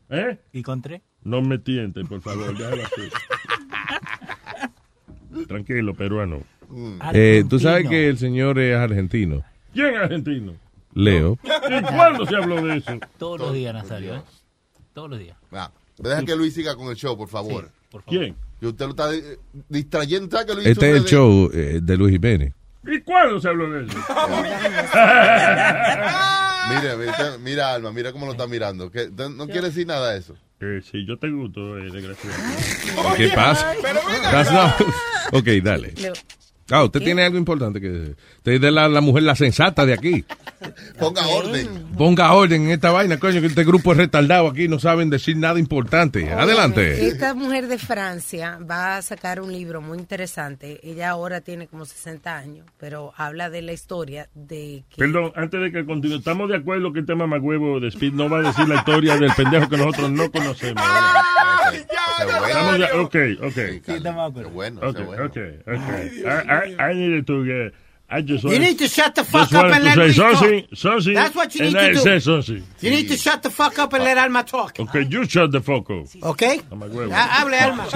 [0.09, 0.39] ¿Eh?
[0.53, 1.01] ¿Y con tres?
[1.23, 3.01] No me tienten, por favor, déjalo así.
[5.47, 6.41] Tranquilo, peruano.
[7.13, 9.43] Eh, Tú sabes que el señor es argentino.
[9.73, 10.53] ¿Quién es argentino?
[10.93, 11.37] Leo.
[11.43, 12.99] ¿Y cuándo se habló de eso?
[13.17, 14.21] Todos los días, Nazario, ¿eh?
[14.93, 15.37] Todos los días.
[15.51, 17.69] Ah, deja que Luis siga con el show, por favor.
[17.91, 18.19] Por favor.
[18.19, 18.35] ¿Quién?
[18.59, 20.31] Que usted lo está eh, distrayendo.
[20.31, 22.53] ¿Sabe que Luis Este es el de- show eh, de Luis Jiménez.
[22.87, 23.97] ¿Y cuándo se habló de eso?
[26.67, 28.89] Mira, mira, mira, Alma, mira cómo lo está mirando.
[28.89, 30.35] Que no quiere decir nada de eso.
[30.59, 32.35] Eh, sí, yo te gusto, eh, desgraciado.
[33.15, 33.73] ¿Qué pasa?
[34.31, 34.73] That's not-
[35.33, 35.93] Ok, dale.
[36.71, 38.17] Ah, usted tiene algo importante que decir.
[38.37, 40.25] Usted es de la, la mujer la sensata de aquí.
[40.99, 41.67] Ponga orden.
[41.95, 45.37] Ponga orden en esta vaina, coño, que este grupo es retardado aquí, no saben decir
[45.37, 46.31] nada importante.
[46.31, 47.05] Adelante.
[47.05, 50.79] Esta mujer de Francia va a sacar un libro muy interesante.
[50.81, 55.61] Ella ahora tiene como 60 años, pero habla de la historia de que Perdón, antes
[55.61, 58.67] de que continúe, estamos de acuerdo que este mamagüevo de Speed no va a decir
[58.67, 60.83] la historia del pendejo que nosotros no conocemos.
[60.83, 61.24] ¿verdad?
[61.79, 63.53] Estamos de- ok, ok.
[63.53, 64.49] Sí, estamos de acuerdo.
[64.51, 65.25] bueno, Ok, ese bueno.
[65.25, 65.89] ok, ok.
[66.17, 67.73] I, I, I needed to get,
[68.07, 71.03] I just You want- need to shut the fuck up and let say me talk.
[71.15, 72.63] That's what you need to do.
[72.81, 74.79] You need to shut the fuck up and let Alma talk.
[74.79, 76.05] Okay, you shut the fuck up.
[76.23, 76.61] Okay?
[76.69, 77.87] Hable, Alma.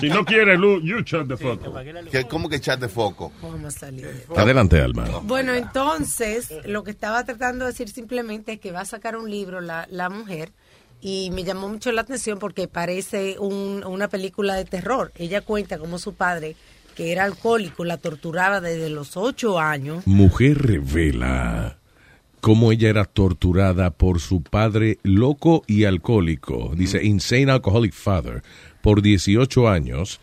[0.00, 1.74] Si no quieres luz, you shut the fuck up.
[2.12, 3.32] ¿Qué- ¿Cómo que foco?
[3.42, 4.24] Vamos a salir.
[4.36, 5.04] Adelante, Alma.
[5.24, 9.28] Bueno, entonces, lo que estaba tratando de decir simplemente es que va a sacar un
[9.28, 10.52] libro la, la mujer
[11.00, 15.12] y me llamó mucho la atención porque parece un- una película de terror.
[15.16, 16.56] Ella cuenta cómo su padre,
[16.94, 20.06] que era alcohólico, la torturaba desde los ocho años.
[20.06, 21.78] Mujer revela
[22.40, 26.72] cómo ella era torturada por su padre loco y alcohólico.
[26.76, 28.42] Dice, insane alcoholic father,
[28.82, 30.20] por 18 años.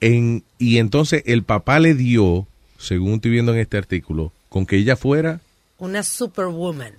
[0.00, 2.46] En, y entonces el papá le dio,
[2.78, 5.40] según estoy viendo en este artículo, con que ella fuera
[5.78, 6.92] Una superwoman.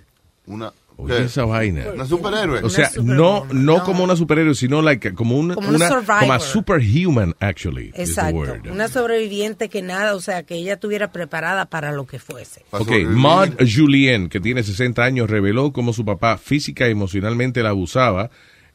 [0.46, 1.84] Una, Oye, esa vaina.
[1.94, 2.60] ¿Una superhéroe?
[2.64, 3.84] O sea, no, no, no.
[3.84, 6.18] como una superhéroe, sino like, como una, Como una una- survivor.
[6.20, 7.86] como a superhuman, actually.
[7.86, 8.36] is the Exacto.
[8.36, 8.66] word.
[8.70, 12.64] Una sobreviviente que nada, o sea, que ella estuviera preparada para lo que fuese.
[12.72, 17.68] Ok, Maud Julien, que tiene 60 años, reveló cómo su papá física y emocionalmente la
[17.70, 18.30] abusaba.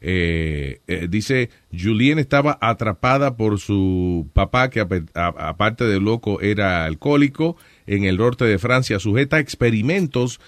[0.06, 4.80] Eh, eh, dice, Julien estaba atrapada por su papá, que
[5.14, 7.56] aparte de loco era alcohólico,
[7.86, 10.40] en el norte de Francia, sujeta a experimentos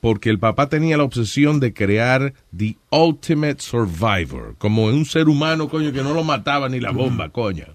[0.00, 5.68] porque el papá tenía la obsesión de crear the ultimate survivor, como un ser humano,
[5.68, 7.66] coño, que no lo mataba ni la bomba, coño.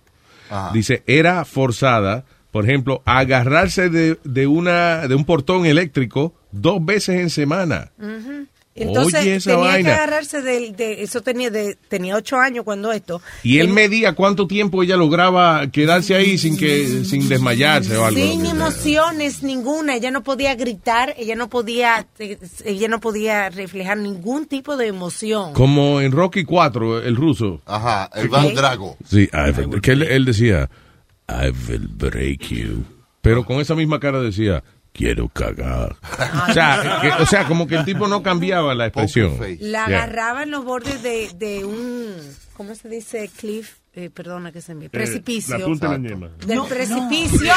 [0.73, 6.83] Dice, era forzada, por ejemplo, a agarrarse de, de, una, de un portón eléctrico dos
[6.83, 7.91] veces en semana.
[8.77, 9.89] Entonces Oye, esa tenía vaina.
[9.89, 13.21] que agarrarse del- de, eso tenía de, tenía ocho años cuando esto.
[13.41, 18.19] Y él medía cuánto tiempo ella lograba quedarse ahí sin que sin desmayarse o algo.
[18.19, 22.05] sin emociones ninguna, ella no podía gritar, ella no podía,
[22.65, 25.53] ella no podía reflejar ningún tipo de emoción.
[25.53, 27.61] Como en Rocky 4, el ruso.
[27.65, 28.97] Ajá, el Van Drago.
[29.09, 30.69] Sí, will- que él, él decía,
[31.29, 32.83] I will break you.
[33.21, 34.63] Pero con esa misma cara decía,
[34.95, 35.95] quiero cagar.
[36.49, 39.37] o, sea, que- o sea, como que el tipo no cambiaba la expresión.
[39.59, 40.03] La Yeah.
[40.03, 42.15] agarraba en los bordes de, de un,
[42.55, 43.29] ¿cómo se dice?
[43.37, 44.89] Cliff, eh, perdona que se me...
[44.89, 45.57] Precipicio.
[45.57, 46.29] la punta de la ñema.
[46.45, 47.53] Del precipicio.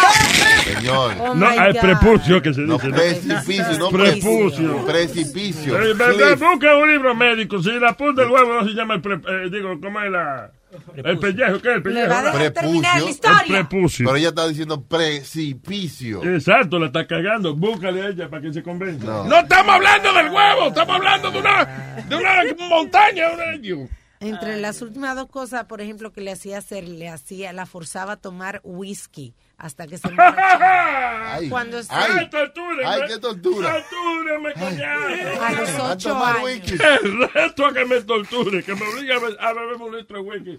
[0.64, 1.14] Señor.
[1.20, 1.80] Oh no, my hay God.
[1.80, 2.91] prepucio que se No, dice.
[2.91, 4.84] precipicio, no prepucio.
[4.86, 5.80] Precipicio.
[5.82, 5.95] Eh,
[6.34, 7.62] busca un libro médico.
[7.62, 10.51] Si la punta del huevo no se llama el pre, eh, digo, ¿cómo es la?
[10.97, 12.09] El pellejo, ¿qué es el pellejo?
[12.11, 13.41] va a dejar terminar la historia.
[13.47, 14.07] El prepucio.
[14.07, 16.23] Pero ella está diciendo precipicio.
[16.25, 17.55] Exacto, la está cagando.
[17.55, 19.25] Búscale a ella para que se convenza.
[19.27, 21.64] No estamos hablando del huevo, estamos hablando de una,
[22.09, 23.25] de una montaña.
[23.33, 23.89] una-
[24.21, 28.12] Entre las últimas dos cosas, por ejemplo, que le hacía hacer, le hacía, la forzaba
[28.14, 31.35] a tomar whisky hasta que se emborrachara.
[31.35, 32.91] Ay, Cuando ay, ¡Ay, tortura!
[32.91, 33.73] ay, qué tortura.
[33.91, 35.43] ¡Tortúreme, coñazo!
[35.45, 36.71] A los A ocho tomar años.
[37.03, 40.23] El resto a que me torture, que me obligue a, be- a beber un litro
[40.23, 40.59] de whisky.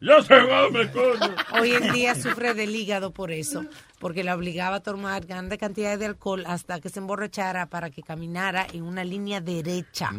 [0.00, 1.34] Yo soy hombre, coño.
[1.60, 3.64] Hoy en día sufre del hígado por eso,
[3.98, 8.02] porque la obligaba a tomar grandes cantidades de alcohol hasta que se emborrachara para que
[8.02, 10.10] caminara en una línea derecha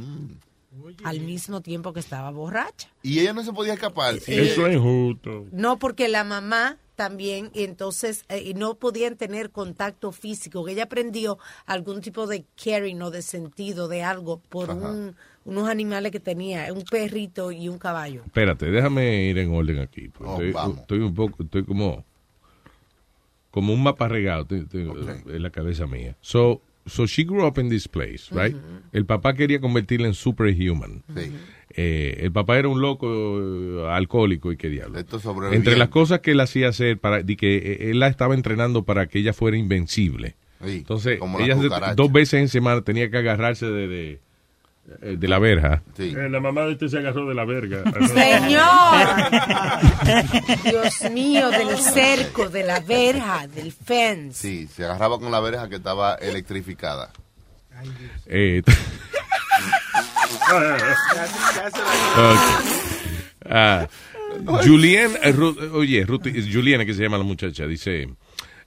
[1.05, 2.89] al mismo tiempo que estaba borracha.
[3.01, 4.19] Y ella no se podía escapar.
[4.19, 4.33] sí.
[4.37, 5.45] Eso es injusto.
[5.53, 10.71] No, porque la mamá también, y entonces eh, y no podían tener contacto físico, que
[10.73, 15.15] ella aprendió algún tipo de caring o de sentido de algo por un-
[15.45, 18.23] unos animales que tenía, un perrito y un caballo.
[18.25, 20.07] Espérate, déjame ir en orden aquí.
[20.09, 20.77] porque Oh, estoy, vamos.
[20.79, 22.03] estoy un poco, estoy como,
[23.51, 26.15] como un mapa regado estoy- estoy en la cabeza mía.
[26.21, 28.55] So, so she grew up in this place, right?
[28.91, 31.03] El papá quería convertirla en superhuman.
[31.15, 31.31] Sí.
[31.77, 34.97] Eh, el papá era un loco eh, alcohólico y qué diablo.
[35.51, 38.83] Entre las cosas que él hacía hacer para di que eh, él la estaba entrenando
[38.83, 40.35] para que ella fuera invencible.
[40.63, 44.19] Sí, Entonces, ella se- dos veces en semana tenía que agarrarse de, de,
[45.01, 45.83] eh, de la verja.
[45.97, 46.13] Sí.
[46.17, 47.83] Eh, la mamá de este se agarró de la verga.
[48.07, 48.63] Señor,
[50.63, 54.47] Dios mío, del cerco, de la verja, del fence.
[54.47, 57.11] Sí, se agarraba con la verja que estaba electrificada.
[58.27, 58.61] Eh,
[62.17, 62.39] Ok.
[63.49, 63.87] Ah,
[64.65, 68.09] Julien, eh, Ru- oye, Ruti- Juliana, que se llama la muchacha, dice,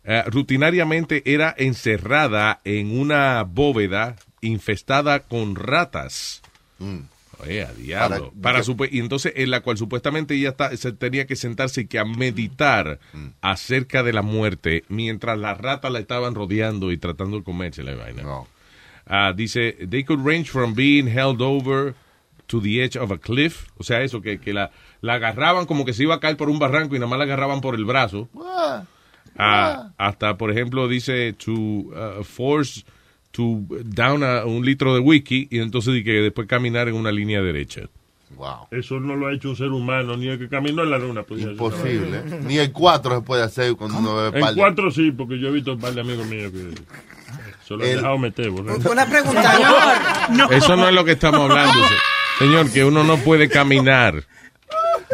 [0.05, 6.43] eh, rutinariamente era encerrada en una bóveda infestada con ratas.
[6.78, 6.99] Mm.
[7.40, 8.32] Oye, a diablo.
[8.43, 11.99] Para- y entonces en la cual supuestamente ella está, se tenía que sentarse y que
[12.01, 13.27] a meditar Mm.
[13.43, 17.95] acerca de la muerte mientras las ratas la estaban rodeando y tratando de comerse la
[17.95, 18.23] vaina.
[19.09, 21.94] Ah, dice, they could range from being held over
[22.47, 23.68] to the edge of a cliff.
[23.78, 24.70] O sea, eso, que, que la,
[25.01, 27.24] la agarraban como que se iba a caer por un barranco y nada más la
[27.24, 28.28] agarraban por el brazo.
[29.36, 32.85] Ah, hasta, por ejemplo, dice to uh, force
[33.30, 37.12] to down a un litro de whisky y entonces di que después caminar en una
[37.12, 37.82] línea derecha.
[38.70, 41.20] Eso no lo ha hecho un ser humano, ni el que caminó en la luna.
[41.20, 41.39] hacer.
[41.40, 42.22] Imposible.
[42.47, 45.52] Ni el 4 se puede hacer cuando uno ve de- cuatro sí, porque yo he
[45.52, 46.74] visto un par de amigos míos que
[47.69, 48.51] se lo han El- dejado meter.
[48.51, 48.90] borracho.
[48.90, 49.55] Una pregunta,
[50.51, 51.74] Eso no es lo que estamos hablando.
[51.86, 54.24] se- Señor, que uno no puede caminar.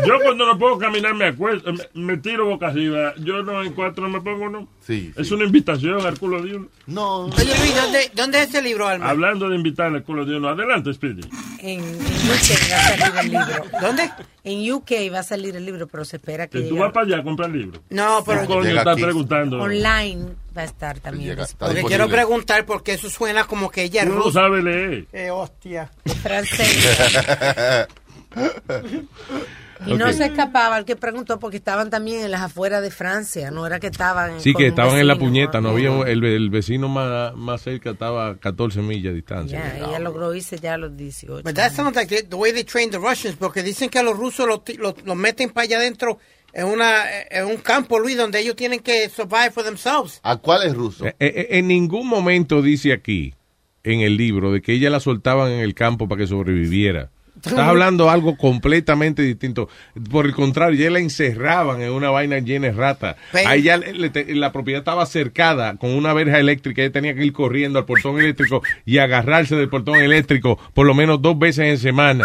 [0.06, 3.14] Yo cuando no puedo caminar me acuesto, me, me tiro boca arriba.
[3.18, 4.68] Yo no en cuatro me pongo, ¿no?
[4.84, 5.12] Sí.
[5.16, 6.68] Es una invitación al culo de uno.
[6.86, 7.26] No.
[7.26, 9.08] Oye, Luis, ¿dónde, ¿dónde es ese libro, Alma?
[9.08, 10.48] Hablando de invitar al culo de uno.
[10.48, 11.22] Adelante, Speedy.
[11.60, 13.64] En, en UK va a salir el libro.
[13.80, 14.10] ¿Dónde?
[14.42, 16.92] En UK va a salir el libro, pero se espera que Que tú llegue vas
[16.92, 17.80] para allá a comprar libros.
[17.90, 19.02] No, pero- ¿Qué coño Llega estás aquí.
[19.04, 19.60] preguntando?
[19.60, 20.26] online.
[20.56, 21.36] Va a estar también.
[21.58, 25.06] Porque quiero preguntar porque eso suena como que ella Tú no sabes leer.
[25.12, 25.90] Eh, hostia.
[26.22, 27.86] francés.
[29.86, 30.12] Y no Ok.
[30.12, 33.80] se escapaba el que preguntó porque estaban también en las afueras de Francia, no era
[33.80, 35.60] que estaban Sí, que estaban en la vecino, puñeta.
[35.60, 35.74] No ¿no?
[35.74, 39.58] había el, el vecino más, más cerca estaba a 14 millas de distancia.
[39.58, 41.42] Ya, ella logró irse ya a los 18.
[41.42, 44.02] But that sounds like the, the way they train the Russians, porque dicen que a
[44.02, 46.18] los rusos los lo, lo meten para allá adentro
[46.52, 50.20] en, una, en un campo, Luis, donde ellos tienen que survive for themselves.
[50.22, 51.04] ¿A cuál es ruso?
[51.06, 53.34] Eh, eh, en ningún momento dice aquí,
[53.82, 57.10] en el libro, de que ella la soltaban en el campo para que sobreviviera.
[57.36, 59.68] Estás hablando algo completamente distinto.
[60.10, 63.16] Por el contrario, ya la encerraban en una vaina llena de ratas.
[63.32, 66.82] Pero- A ella le- le te- la propiedad estaba cercada con una verja eléctrica.
[66.82, 70.94] Ella tenía que ir corriendo al portón eléctrico y agarrarse del portón eléctrico por lo
[70.94, 72.24] menos dos veces en semana.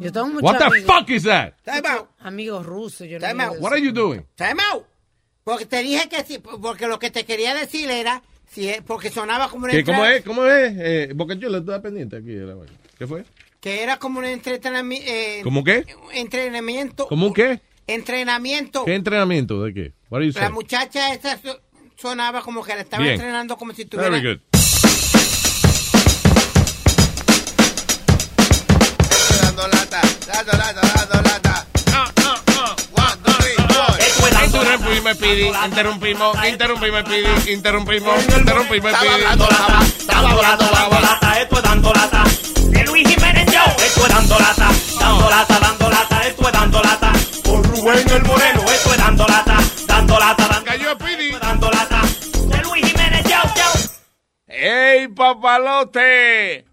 [0.00, 1.52] Yo tengo What the amigos, fuck is that?
[1.64, 2.08] Time out.
[2.20, 3.06] amigos rusos.
[3.08, 3.56] Yo no Time out.
[3.60, 4.22] What are you doing?
[4.36, 4.84] Time out.
[5.44, 9.10] Porque te dije que sí, porque lo que te quería decir era, si es- porque
[9.10, 10.22] sonaba como una ¿Qué, ¿Cómo es?
[10.24, 10.72] ¿Cómo es?
[10.76, 12.32] Eh, porque yo le estaba pendiente aquí.
[12.32, 12.72] de la vaina.
[12.98, 13.24] ¿Qué fue?
[13.62, 15.44] Que era como un entrenamiento.
[15.44, 15.84] ¿Cómo qué?
[16.14, 17.06] Entrenamiento.
[17.06, 17.60] ¿Cómo un qué?
[17.86, 18.84] Entrenamiento.
[18.84, 19.62] ¿Qué entrenamiento?
[19.62, 19.92] ¿De qué?
[20.10, 20.52] What La saying?
[20.52, 21.60] muchacha esa so-
[21.96, 23.14] sonaba como que la estaba Bien.
[23.14, 24.10] entrenando como si tuviera.
[24.10, 24.40] Very good.
[29.42, 31.66] Dando lata, dando lata, dando lata.
[34.44, 35.50] Interrumpimos, Pidi.
[35.66, 37.52] Interrumpimos, interrumpimos, Pidi.
[37.52, 39.12] Interrumpimos, interrumpimos, Estaba Pidi.
[39.24, 42.24] hablando lata, estaba hablando dando lata, esto es dando lata.
[44.12, 44.68] Dando lata,
[45.00, 47.12] dando lata, dando lata, esto es dando lata.
[47.44, 49.56] Por Rubén el Moreno, esto es dando lata,
[49.86, 51.30] dando lata, dando Cayó Pidi.
[51.40, 52.02] dando lata.
[52.46, 53.90] De Luis Jiménez Show, show.
[54.46, 56.66] ¡Ey, papalote!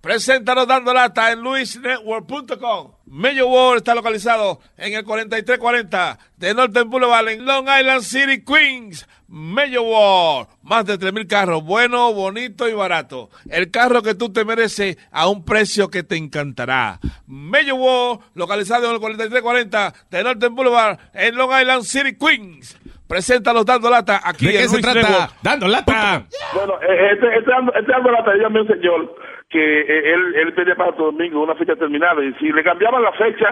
[0.00, 2.95] Presenta los dando lata en luisnetwork.com.
[3.16, 9.08] Mello World está localizado en el 4340 de Northern Boulevard en Long Island City, Queens.
[9.28, 13.30] Mello World, más de 3.000 carros, bueno, bonito y barato.
[13.50, 17.00] El carro que tú te mereces a un precio que te encantará.
[17.26, 22.78] Mello World, localizado en el 4340 de Northern Boulevard en Long Island City, Queens.
[23.08, 25.00] Presenta los dando lata aquí ¿De qué se trata?
[25.00, 25.32] Network.
[25.40, 26.26] Dando lata.
[26.52, 29.16] Bueno, eh, este, este, ando- este ando la tarea un señor
[29.56, 33.02] que eh, él, él pedía para Santo Domingo una fecha terminada y si le cambiaban
[33.02, 33.48] la fecha,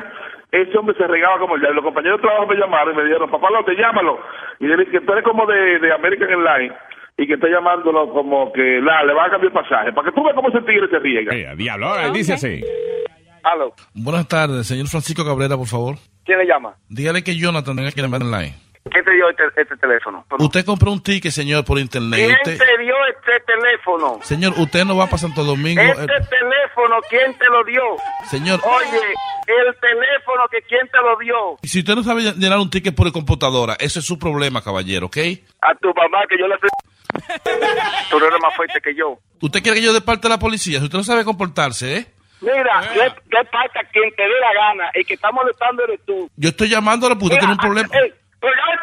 [0.52, 1.76] ese hombre se regaba como diablo.
[1.76, 4.20] Los compañeros de trabajo me llamaron y me dijeron, papá, te llámalo.
[4.60, 6.72] Y le dije que tú eres como de, de American Airlines
[7.16, 9.92] y que está llamándolo como que la, le va a cambiar el pasaje.
[9.92, 11.34] Para que tú veas cómo ese tigre se riega.
[11.34, 12.62] Eh, diablo, ahora dice así.
[13.42, 15.96] Aló, Buenas tardes, señor Francisco Cabrera, por favor.
[16.24, 16.74] ¿quién le llama?
[16.88, 18.54] Dígale que Jonathan tenga que llamar online.
[18.90, 20.26] ¿Quién te dio este, este teléfono?
[20.38, 22.18] Usted compró un ticket, señor, por internet.
[22.20, 24.18] ¿Quién Usted- te dio este teléfono?
[24.22, 25.80] Señor, usted no va para Santo Domingo.
[25.80, 27.80] Este eh, teléfono, ¿quién te lo dio?
[28.28, 29.00] señor, Oye,
[29.46, 31.58] el teléfono que quién te lo dio.
[31.62, 35.16] si usted no sabe llenar un ticket por computadora, ese es su problema, caballero, ¿ok?
[35.62, 36.56] A tu mamá que yo le...
[38.10, 39.18] Tú no eres más fuerte que yo.
[39.40, 42.06] Usted quiere que yo de parte de la policía, si usted no sabe comportarse, ¿eh?
[42.42, 43.00] Mira, ¿qué,
[43.30, 43.80] qué pasa?
[43.90, 46.28] Quien te dé la gana, el que está molestando eres tú.
[46.36, 47.88] Yo estoy llamándole porque usted tiene un problema.
[47.92, 48.12] Ey,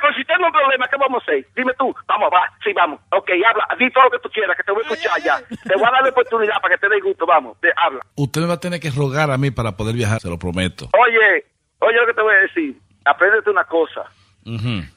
[0.01, 1.45] pero si tengo un problema, ¿qué vamos a hacer?
[1.55, 2.99] Dime tú, vamos, va, sí, vamos.
[3.11, 5.39] Ok, habla, di todo lo que tú quieras, que te voy a escuchar ya.
[5.39, 8.01] Te voy a dar la oportunidad para que te dé gusto, vamos, de, habla.
[8.15, 10.89] Usted me va a tener que rogar a mí para poder viajar, se lo prometo.
[10.93, 11.45] Oye,
[11.79, 12.75] oye lo que te voy a decir.
[13.05, 14.05] Apréndete una cosa.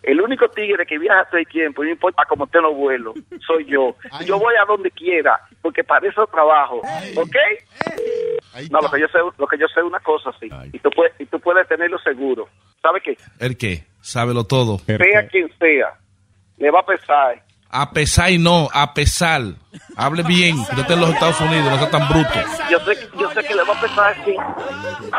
[0.03, 3.15] El único tigre que viaja todo el tiempo, no importa cómo esté los vuelos,
[3.47, 3.95] soy yo.
[4.25, 6.81] Yo voy a donde quiera, porque para eso trabajo,
[7.17, 7.37] ¿ok?
[8.71, 10.49] No, lo que yo sé, lo que yo sé es una cosa, sí.
[10.73, 12.49] Y tú puedes, y tú puedes tenerlo seguro.
[12.81, 13.17] ¿Sabe qué?
[13.39, 13.85] ¿El qué?
[14.05, 14.79] Sábelo todo.
[14.85, 15.99] Sea quien sea,
[16.59, 17.43] le va a pesar.
[17.71, 19.41] A pesar y no, a pesar.
[19.97, 22.29] Hable bien, usted está en los Estados Unidos, no sea tan bruto.
[22.71, 24.35] Yo sé, yo sé que le va a pesar, sí.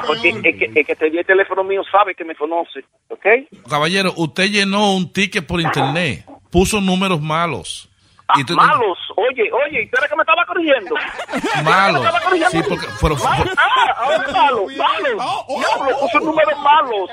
[0.05, 3.25] Porque el que, el que te dio el teléfono mío sabe que me conoce, ¿ok?
[3.67, 7.89] Caballero, usted llenó un ticket por internet, puso números malos.
[8.27, 10.95] Ah, Y tú- malos, oye, oye, ¿y tú eres que me estaba corrigiendo?
[11.63, 12.01] Malos.
[12.01, 12.49] ¿Me estaba corrigiendo?
[12.49, 15.47] Sí, porque fueron, Ah, ahora malos, malos.
[15.47, 17.09] Diablo, puso números malos.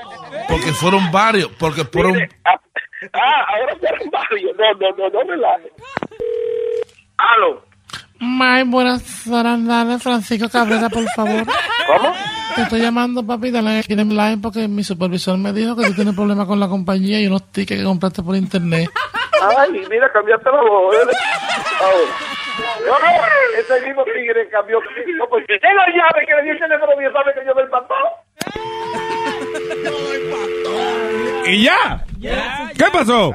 [0.47, 2.17] porque fueron varios, porque fueron...
[2.45, 4.57] Ah, ahora fueron varios.
[4.57, 5.71] No, no, no, no relajes.
[7.17, 7.63] Aló.
[8.23, 11.43] May, buenas tardes, Francisco Cabrera, por favor.
[11.87, 12.15] ¿Cómo?
[12.55, 15.87] Te estoy llamando, papi, de la aquí en line porque mi supervisor me dijo que
[15.87, 18.89] tú tienes problemas con la compañía y unos tickets que compraste por internet.
[19.57, 20.95] Ay, mira, cambiaste la voz.
[20.95, 20.99] ¿eh?
[22.85, 23.07] No, no,
[23.59, 24.79] ese mismo tigre cambió.
[25.29, 27.97] Porque tengo llave que le di el teléfono mío, sabe que yo del pastor.
[31.45, 32.03] ¿Y ya?
[32.21, 33.33] ¿Qué pasó?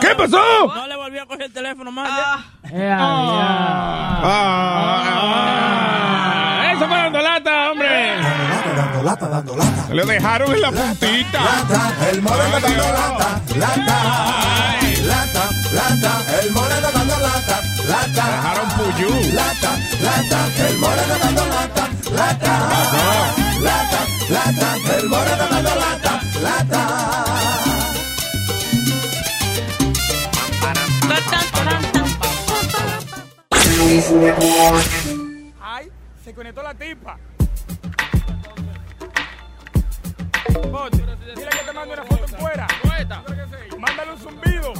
[0.00, 0.38] ¿Qué pasó?
[0.74, 2.08] No le volví a coger el teléfono más.
[2.08, 2.38] Ah,
[6.72, 8.14] eso fue dando lata, hombre.
[8.76, 9.88] Dando lata, dando lata.
[9.94, 11.40] Le dejaron en la puntita.
[12.12, 13.98] El moreno dando lata, lata.
[15.06, 16.12] Lata, lata.
[16.42, 18.24] El moreno dando lata, lata.
[18.30, 19.08] Dejaron puyú.
[19.34, 19.70] Lata,
[20.02, 20.46] lata.
[20.68, 22.54] El moreno dando lata, lata.
[24.28, 24.76] Lata.
[24.98, 27.24] El moreno dando lata, lata.
[35.60, 35.88] Ay,
[36.24, 37.18] se conectó la tipa.
[41.36, 42.66] Dile que te mando una foto en fuera.
[43.78, 44.72] Mándale un zumbido.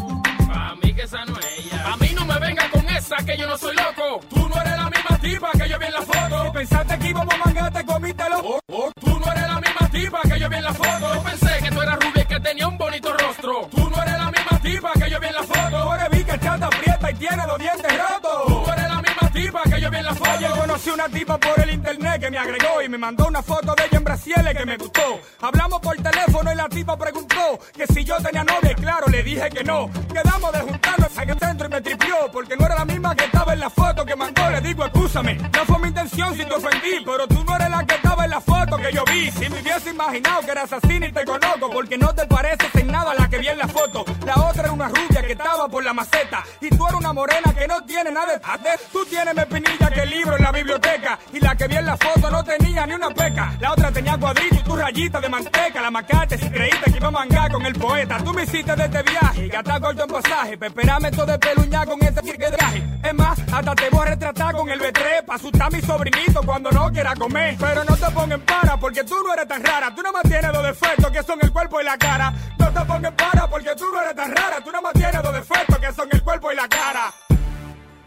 [0.50, 1.92] A mí que esa no es ella.
[1.92, 4.20] A mí no me venga con esa que yo no soy loco.
[4.28, 6.44] Tú no eres la misma tipa que yo vi en la foto.
[6.44, 8.36] Si pensaste que íbamos a mangar, te comítelo.
[8.36, 9.15] La misma
[9.96, 11.14] tipa que yo vi en la foto.
[11.14, 13.68] Yo pensé que tú eras rubia y que tenía un bonito rostro.
[13.74, 15.94] Tú no eres la misma tipa que yo vi en la foto.
[15.94, 18.46] Eres vi que chata aprieta y tiene los dientes rotos.
[18.46, 20.30] Tú eres la misma tipa que yo vi en la foto.
[20.30, 23.74] Ayer conocí una tipa por el internet que me agregó y me mandó una foto
[23.74, 25.20] de ella en Brasiles que me gustó.
[25.40, 29.22] Hablamos por teléfono y la tipa preguntó que si yo tenía novia y claro, le
[29.22, 29.90] dije que no.
[30.12, 33.24] Quedamos de juntarnos en el centro y me tripió porque no era la misma que
[33.24, 34.50] estaba en la foto que mandó.
[34.50, 38.24] Le digo, escúchame, no fue si te ofendí, pero tú no eres la que estaba
[38.24, 39.30] en la foto que yo vi.
[39.30, 42.88] Si me hubiese imaginado que eras así ni te conozco porque no te pareces en
[42.88, 44.04] nada la que vi en la foto.
[44.24, 47.52] La otra era una rubia que estaba por la maceta y tú eres una morena
[47.52, 48.40] que no tiene nada de...
[48.92, 51.96] Tú tienes más espinilla que libro en la biblioteca y la que vi en la
[51.96, 53.54] foto no tenía ni una peca.
[53.60, 55.80] La otra tenía cuadrito y tu rayita de manteca.
[55.82, 58.18] La macate si creíste que iba a mangar con el poeta.
[58.24, 61.86] Tú me hiciste de este viaje, gastar corto en pasaje, pa' esperarme todo de peluña
[61.86, 62.84] con ese tirque de traje.
[63.02, 66.42] Es más, hasta te voy a retratar con el B3 pa' asustar a mi sobrinito
[66.44, 67.56] cuando no quiera comer.
[67.58, 69.94] Pero no te pongas en para porque tú no eres tan rara.
[69.94, 72.32] Tú no más tienes dos defectos que son el cuerpo y la cara.
[72.58, 74.60] No te pongas en para porque tú no eres tan rara.
[74.64, 77.12] Tú no más tienes dos defectos que son el cuerpo y la cara.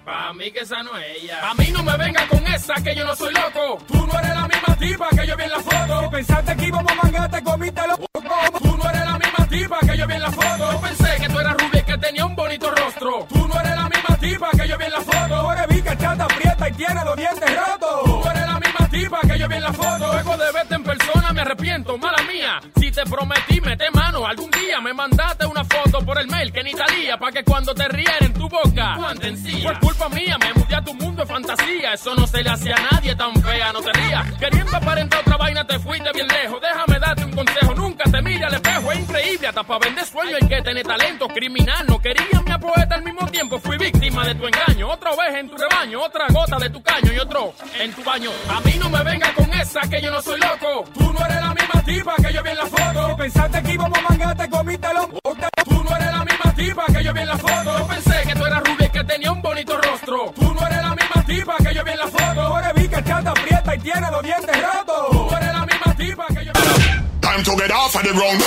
[0.05, 1.51] Pa' mí que esa no es ella.
[1.51, 3.77] A mí no me venga con esa que yo no soy loco.
[3.87, 6.01] Tú no eres la misma tipa que yo vi en la foto.
[6.01, 7.99] Si pensaste que íbamos a mangar, te comiste los...
[7.99, 10.71] Tú no eres la misma tipa que yo vi en la foto.
[10.71, 13.27] Yo pensé que tú eras rubia y que tenía un bonito rostro.
[13.29, 15.53] Tú no eres la misma tipa que yo vi en la foto.
[15.53, 18.03] Eres vi que chata aprieta y tiene los dientes rotos.
[18.03, 20.13] Tú eres la misma tipa que yo vi en la foto.
[20.13, 20.75] Luego de verte
[21.49, 22.59] arrepiento, mala mía.
[22.79, 24.25] Si te prometí, mete mano.
[24.25, 27.17] Algún día me mandaste una foto por el mail que ni talía.
[27.17, 28.95] Pa' que cuando te riera en tu boca,
[29.63, 31.93] Fue culpa mía, me mudé a tu mundo de fantasía.
[31.93, 34.31] Eso no se le hace a nadie tan fea, no te rías.
[34.39, 36.61] Queriendo aparentar otra vaina, te fuiste bien lejos.
[36.61, 38.78] Déjame darte un consejo, nunca te mire al espejo.
[39.29, 41.27] Hasta para vender sueño hay que tener talento.
[41.27, 43.59] Criminal, no querías mi poeta al mismo tiempo.
[43.59, 44.89] Fui víctima de tu engaño.
[44.89, 48.31] Otra vez en tu rebaño, otra gota de tu caño y otro en tu baño.
[48.49, 50.83] A mí no me venga con esa que yo no soy loco.
[50.93, 53.09] Tú no eres la misma tipa que yo vi en la foto.
[53.09, 55.07] Si pensaste que íbamos a mangar, te comiste los...
[55.07, 57.79] Tú no eres la misma tipa que yo vi en la foto.
[57.79, 60.33] Yo pensé que tú eras rubia y que tenía un bonito rostro.
[60.35, 62.59] Tú no eres la misma tipa que yo vi en la foto.
[62.59, 65.09] Eres vi que chata aprieta y tiene los dientes rotos.
[65.11, 66.51] Tú eres la misma tipa que yo
[67.29, 68.41] Time to get off of the ground.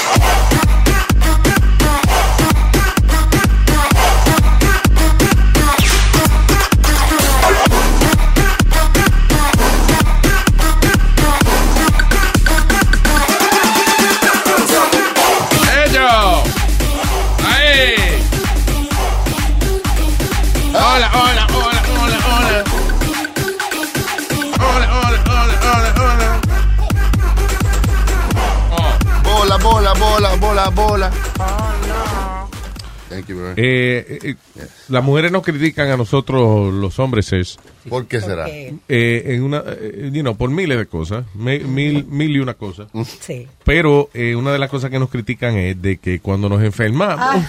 [30.53, 32.47] Bola, bola, bola.
[33.09, 33.53] Thank you, bro.
[33.57, 34.37] Eh, eh,
[34.89, 37.59] Las mujeres nos critican a nosotros, los hombres, es.
[37.89, 38.47] ¿Por qué será?
[38.49, 42.55] Eh, en una, eh, you know, por miles de cosas, me- mil, mil y una
[42.55, 42.89] cosas.
[43.20, 43.49] Sí.
[43.65, 47.45] Pero eh, una de las cosas que nos critican es de que cuando nos enfermamos,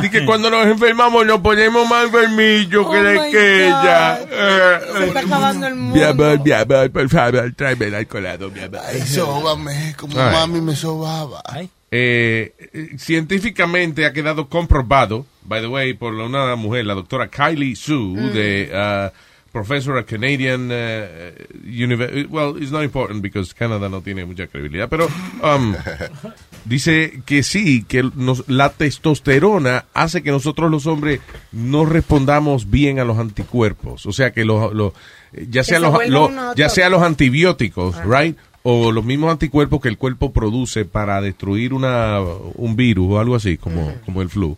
[0.00, 4.18] de que cuando nos enfermamos nos ponemos más enfermillos que Oh de my que ella.
[4.98, 5.96] Se está acabando el mundo.
[5.96, 8.80] Mi amor, mi amor, por favor, tráeme el alcoholado, mi amor.
[8.86, 10.32] Ay, sóbame, como Ay.
[10.32, 11.42] mami me sobaba.
[11.56, 12.54] Eh, eh,
[12.96, 18.32] científicamente ha quedado comprobado, by the way, por una mujer, la doctora Kylie Sue, Mm.
[18.32, 19.10] de uh,
[19.52, 21.32] professor at Canadian uh,
[21.66, 22.24] University.
[22.30, 25.06] Well, it's not important because Canadá no tiene mucha credibilidad, pero
[25.42, 25.74] um,
[26.64, 31.20] dice que sí, que nos- la testosterona hace que nosotros los hombres
[31.52, 34.06] no respondamos bien a los anticuerpos.
[34.06, 34.94] O sea que los, los-
[35.50, 38.36] ya, sea se los, ya sea los antibióticos, right?
[38.64, 43.34] O los mismos anticuerpos que el cuerpo produce para destruir una, un virus o algo
[43.34, 44.56] así, como, como el flu.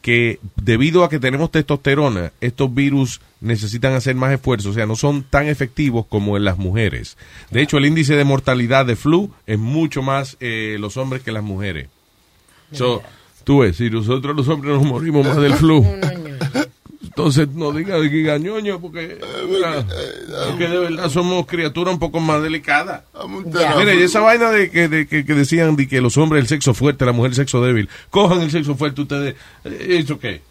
[0.00, 4.96] Que debido a que tenemos testosterona, estos virus necesitan hacer más esfuerzo, o sea, no
[4.96, 7.16] son tan efectivos como en las mujeres.
[7.50, 11.32] De hecho, el índice de mortalidad de flu es mucho más eh, los hombres que
[11.32, 11.88] las mujeres.
[12.72, 13.02] So,
[13.44, 15.84] tú ves, si nosotros los hombres nos morimos más del flu,
[17.18, 19.18] entonces no diga de que gañoño, porque,
[19.48, 19.84] mira,
[20.48, 23.02] porque de verdad somos criaturas un poco más delicadas.
[23.44, 26.48] Mira, y esa vaina de que, de que, que decían de que los hombres el
[26.48, 29.34] sexo fuerte, la mujer el sexo débil, cojan el sexo fuerte ustedes,
[29.64, 30.42] eh, ¿eso qué?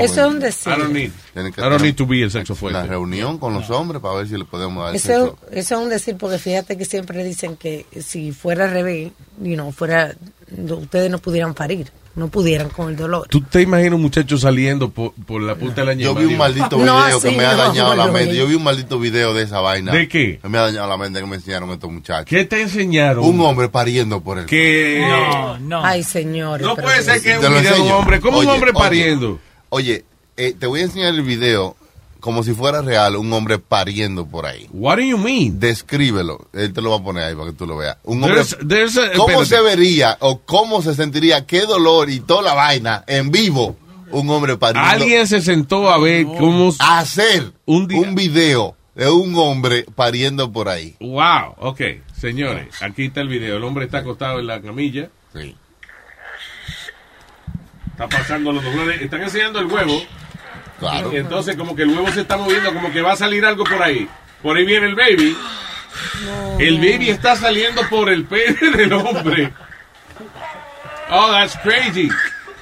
[0.00, 0.72] Eso es un decir.
[0.72, 2.78] I don't need, I don't to be el sexo fuerte.
[2.78, 5.38] Una reunión con los hombres para ver si le podemos dar Eso, sexo.
[5.50, 9.10] eso es un decir, porque fíjate que siempre dicen que si fuera al revés,
[9.42, 10.14] you know, fuera,
[10.56, 13.28] ustedes no pudieran parir, no pudieran con el dolor.
[13.28, 16.38] ¿Tú te imaginas un muchacho saliendo por, por la punta de la Yo vi un
[16.38, 18.34] maldito No, video que así me ha no, dañado la mente.
[18.34, 19.92] Yo vi un maldito video de esa vaina.
[19.92, 20.38] ¿De qué?
[20.42, 22.24] Que me ha dañado la mente que me enseñaron estos muchachos.
[22.26, 23.22] ¿Qué te enseñaron?
[23.24, 24.46] Un hombre pariendo por él.
[24.46, 25.84] Que No, no.
[25.84, 26.66] Ay, señores.
[26.66, 28.78] no puede ser que un video de un hombre, ¿cómo un Oye, hombre oye.
[28.80, 29.38] pariendo?
[29.68, 30.04] Oye,
[30.38, 31.76] eh, te voy a enseñar el video
[32.26, 34.66] como si fuera real, un hombre pariendo por ahí.
[34.72, 35.58] What do you mean?
[35.58, 36.48] Descríbelo.
[36.52, 37.96] Él te lo va a poner ahí para que tú lo veas.
[38.04, 39.46] Un hombre, There's- there's a- ¿Cómo espérate.
[39.46, 43.76] se vería o cómo se sentiría, qué dolor y toda la vaina en vivo
[44.10, 44.90] un hombre pariendo?
[44.90, 46.72] Alguien se sentó a ver cómo...
[46.80, 50.96] hacer Un un, video de un hombre pariendo por ahí.
[51.00, 51.80] Wow, ok,
[52.18, 53.56] señores, aquí está el video.
[53.56, 55.08] El hombre está acostado en la camilla.
[55.32, 55.54] Sí.
[57.92, 59.00] Está pasando los doblones.
[59.00, 60.02] Están enseñando el huevo.
[60.78, 61.12] Claro.
[61.12, 63.64] Y entonces como que el huevo se está moviendo, como que va a salir algo
[63.64, 64.08] por ahí.
[64.42, 65.36] Por ahí viene el baby.
[66.58, 69.52] El baby está saliendo por el pene del hombre.
[71.10, 72.08] Oh, that's crazy.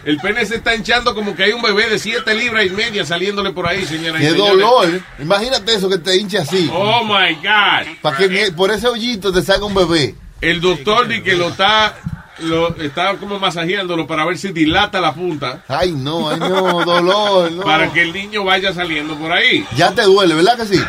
[0.04, 3.06] El pene se está hinchando como que hay un bebé de 7 libras y media
[3.06, 4.18] saliéndole por ahí, señora.
[4.18, 5.00] Qué dolor.
[5.18, 6.70] Imagínate eso que te hinche así.
[6.72, 7.96] Oh my God.
[8.02, 10.14] Para que por ese hoyito te salga un bebé.
[10.40, 11.96] El doctor di que lo está,
[12.38, 15.62] lo está como masajeándolo para ver si dilata la punta.
[15.68, 17.52] Ay, no, ay, no, dolor.
[17.52, 17.62] No.
[17.62, 19.66] Para que el niño vaya saliendo por ahí.
[19.76, 20.84] Ya te duele, ¿verdad que sí?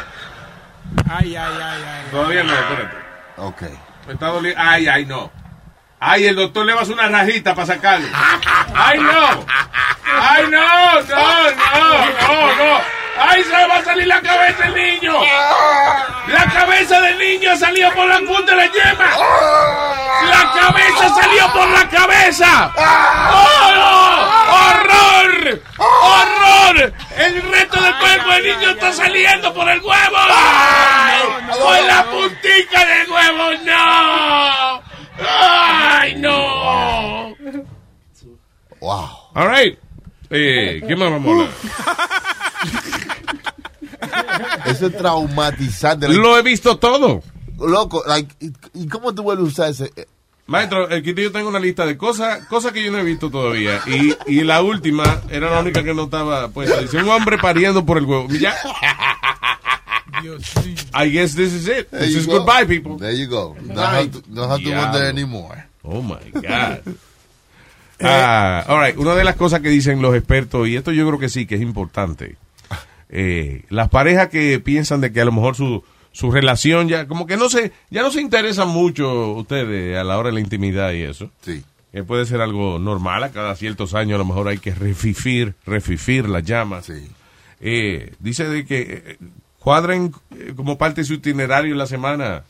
[1.10, 2.12] Ay, ay, ay, ay.
[2.12, 2.98] Todavía no, espérate.
[3.38, 3.62] Ok.
[4.08, 4.62] Me está doliendo.
[4.62, 5.32] Ay, ay, no.
[6.00, 8.08] Ay, el doctor le va a hacer una rajita para sacarlo.
[8.74, 9.46] Ay, no.
[10.18, 13.05] Ay, no, no, no, no, no.
[13.18, 15.14] Ay, se le va a salir la cabeza del niño.
[16.28, 19.10] La cabeza del niño salió por la punta de la yema.
[20.30, 22.74] La cabeza salió por la cabeza.
[22.78, 24.26] ¡Oh, no!
[24.56, 25.62] ¡Horror!
[25.78, 26.94] ¡Horror!
[27.18, 30.18] El resto del cuerpo del niño está saliendo por el huevo.
[31.60, 33.52] ¡Por la puntica del huevo!
[33.64, 34.82] ¡No!
[35.28, 37.36] ¡Ay, no!
[38.82, 39.10] Wow.
[39.36, 39.80] All right.
[40.30, 41.50] Eh, ¿Qué más vamos a hablar?
[44.66, 46.08] Eso es traumatizante.
[46.10, 47.22] Lo he visto todo.
[47.60, 48.36] Loco, like,
[48.74, 49.92] ¿y, cómo tú vuelves a usar ese?
[49.96, 50.06] eh,
[50.48, 53.80] Maestro, aquí yo tengo una lista de cosas cosas que yo no he visto todavía.
[53.88, 56.82] Y, y la última era la única que no estaba puesta.
[56.82, 58.28] Dice un hombre pariendo por el huevo.
[58.30, 58.54] Ya.
[60.94, 61.90] I guess this is it.
[61.92, 62.40] There This is go.
[62.40, 62.98] goodbye, people.
[62.98, 63.56] There you go.
[63.60, 64.84] Don't have to, don't have to Diablo.
[64.92, 65.66] wonder anymore.
[65.84, 66.82] Oh my God.
[68.02, 68.98] Ah, all right.
[68.98, 71.56] Una de las cosas que dicen los expertos, y esto yo creo que sí, que
[71.56, 72.38] es importante.
[73.10, 77.27] Eh, las parejas que piensan de que a lo mejor su, su relación ya, como
[77.27, 80.91] que no se, ya no se interesan mucho ustedes a la hora de la intimidad
[80.94, 81.30] y eso.
[81.41, 81.64] Sí.
[81.91, 85.56] Que puede ser algo normal, a cada ciertos años a lo mejor hay que refifir,
[85.65, 86.86] refifir las llamas.
[86.86, 87.07] Sí.
[87.60, 89.18] Eh, dice de que eh,
[89.60, 92.44] cuadren eh, como parte de su itinerario en la semana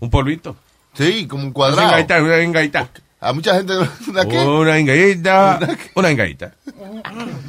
[0.00, 0.56] un polvito.
[0.94, 1.88] Sí, como un cuadrado.
[1.88, 2.90] engaita, una engaita.
[3.22, 3.72] A mucha gente.
[4.08, 4.38] ¿Una qué?
[4.38, 5.60] Una engaita,
[5.94, 6.54] una engaita.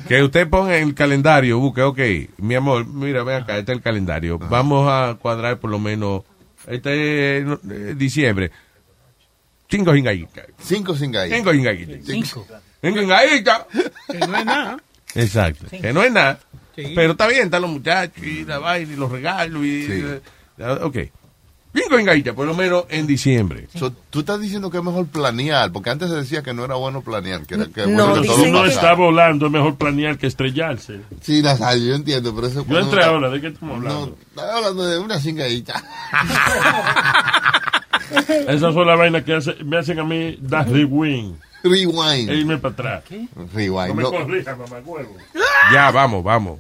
[0.07, 1.99] Que usted ponga en el calendario, busque, ok,
[2.37, 4.37] mi amor, mira, ven acá, este es el calendario.
[4.37, 6.21] Vamos a cuadrar por lo menos,
[6.67, 8.51] este es eh, diciembre.
[9.67, 10.45] Cinco engaitas.
[10.59, 11.35] Cinco gallo.
[11.35, 12.05] Cinco engaitas.
[12.05, 12.45] Cinco.
[12.79, 13.07] Cinco.
[14.11, 14.77] Que no es nada.
[15.15, 15.65] Exacto.
[15.71, 16.39] Que no es nada.
[16.75, 16.93] Sí.
[16.95, 19.85] Pero está bien, están los muchachos y la vaina y los regalos y...
[19.87, 20.03] Sí.
[20.59, 20.97] eh, ok.
[21.75, 23.67] Cinco engaitas, por lo menos en diciembre.
[23.75, 26.75] So, tú estás diciendo que es mejor planear, porque antes se decía que no era
[26.75, 30.17] bueno planear, que era que No, bueno que uno que- está volando, es mejor planear
[30.19, 30.99] que estrellarse.
[31.21, 34.05] Sí, Nazario, yo entiendo, pero eso Yo entré ahora, ¿de qué estamos hablando?
[34.07, 35.83] No, estaba hablando de una cingadita.
[38.47, 42.29] Esas son las vainas que hace- me hacen a mí dar rewind Rewind.
[42.29, 43.03] e irme para atrás.
[43.35, 43.95] No Rewind.
[43.95, 44.11] me no.
[44.11, 45.15] corrija, mamá huevo.
[45.73, 46.59] Ya, vamos, vamos.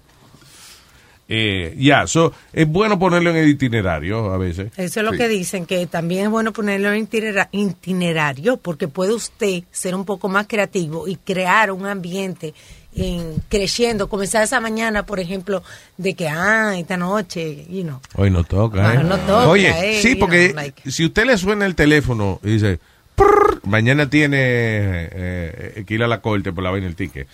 [1.29, 4.71] Eh, ya, so, es bueno ponerlo en el itinerario a veces.
[4.77, 9.13] Eso es lo que dicen, que también es bueno ponerlo en itinera- itinerario, porque puede
[9.13, 12.53] usted ser un poco más creativo y crear un ambiente
[12.95, 15.63] en, creciendo, comenzar esa mañana, por ejemplo,
[15.97, 17.99] de que, ah, esta noche, you know.
[18.15, 19.03] Hoy no toca, Ah, ¿eh?
[19.03, 22.51] no toca, Oye, eh, sí, porque know, like- si usted le suena el teléfono y
[22.51, 22.79] dice,
[23.15, 27.27] "Prrr", mañana tiene eh, que ir a la corte por la vaina del ticket.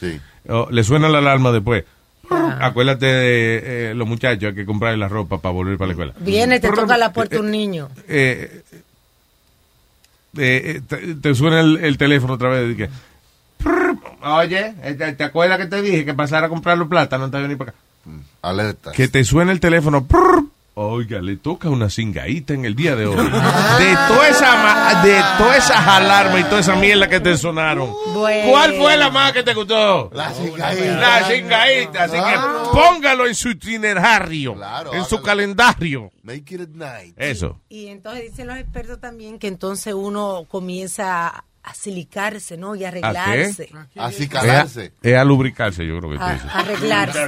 [0.48, 1.84] O le suena la alarma después.
[2.32, 2.60] Ah.
[2.62, 6.14] Acuérdate de eh, los muchachos, hay que comprarle la ropa para volver para la escuela.
[6.20, 7.90] Viene, te toca la puerta un niño.
[8.08, 8.62] eh,
[10.38, 12.90] eh, te, te suena el, el teléfono otra vez y que,
[13.58, 13.98] "Prrr".
[14.24, 17.28] oye, eh, ¿te, te acuerdas que te dije que pasara a comprar los plátanos?
[17.28, 17.80] No te venir para acá.
[18.42, 18.92] Alerta.
[18.92, 20.06] Que te suena el teléfono.
[20.82, 23.18] Oiga, le toca una cingaíta en el día de hoy.
[23.80, 27.94] De toda esa de todas esas alarmas y toda esa mierda que te sonaron.
[28.14, 28.50] Bueno.
[28.50, 30.10] ¿Cuál fue la más que te gustó?
[30.14, 30.96] La cingaíta.
[30.98, 32.04] La cingaíta.
[32.06, 32.64] Así Claro.
[32.64, 35.22] que póngalo en su itinerario, en su hágalo.
[35.24, 36.12] calendario.
[36.24, 37.14] Make it at night.
[37.18, 37.60] Eso.
[37.68, 42.76] Y entonces dicen los expertos también que entonces uno comienza a, a silicarse, ¿no?
[42.76, 43.69] Y a arreglarse.
[43.95, 47.19] Es a, es a lubricarse, yo creo que A, a arreglarse,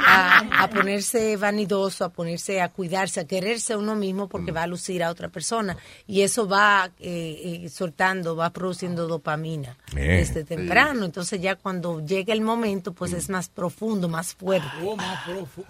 [0.00, 4.62] a, a ponerse vanidoso, a ponerse a cuidarse, a quererse a uno mismo porque va
[4.64, 5.76] a lucir a otra persona.
[6.06, 11.04] Y eso va eh, eh, soltando, va produciendo dopamina Eh, desde temprano.
[11.04, 14.66] Entonces ya cuando llega el momento, pues es más profundo, más fuerte.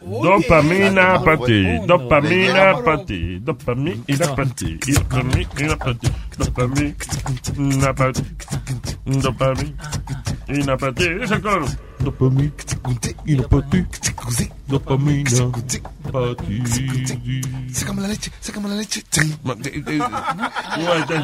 [0.01, 6.09] Dopamina para ti, dopamina para ti, dopamina para ti, dopamina para ti, dopamina para ti,
[6.39, 7.12] dopamina para ti.
[11.23, 11.67] Es el.
[14.67, 15.31] Dopamina
[18.03, 19.03] la leche, sácame la leche.
[19.45, 19.63] Bueno,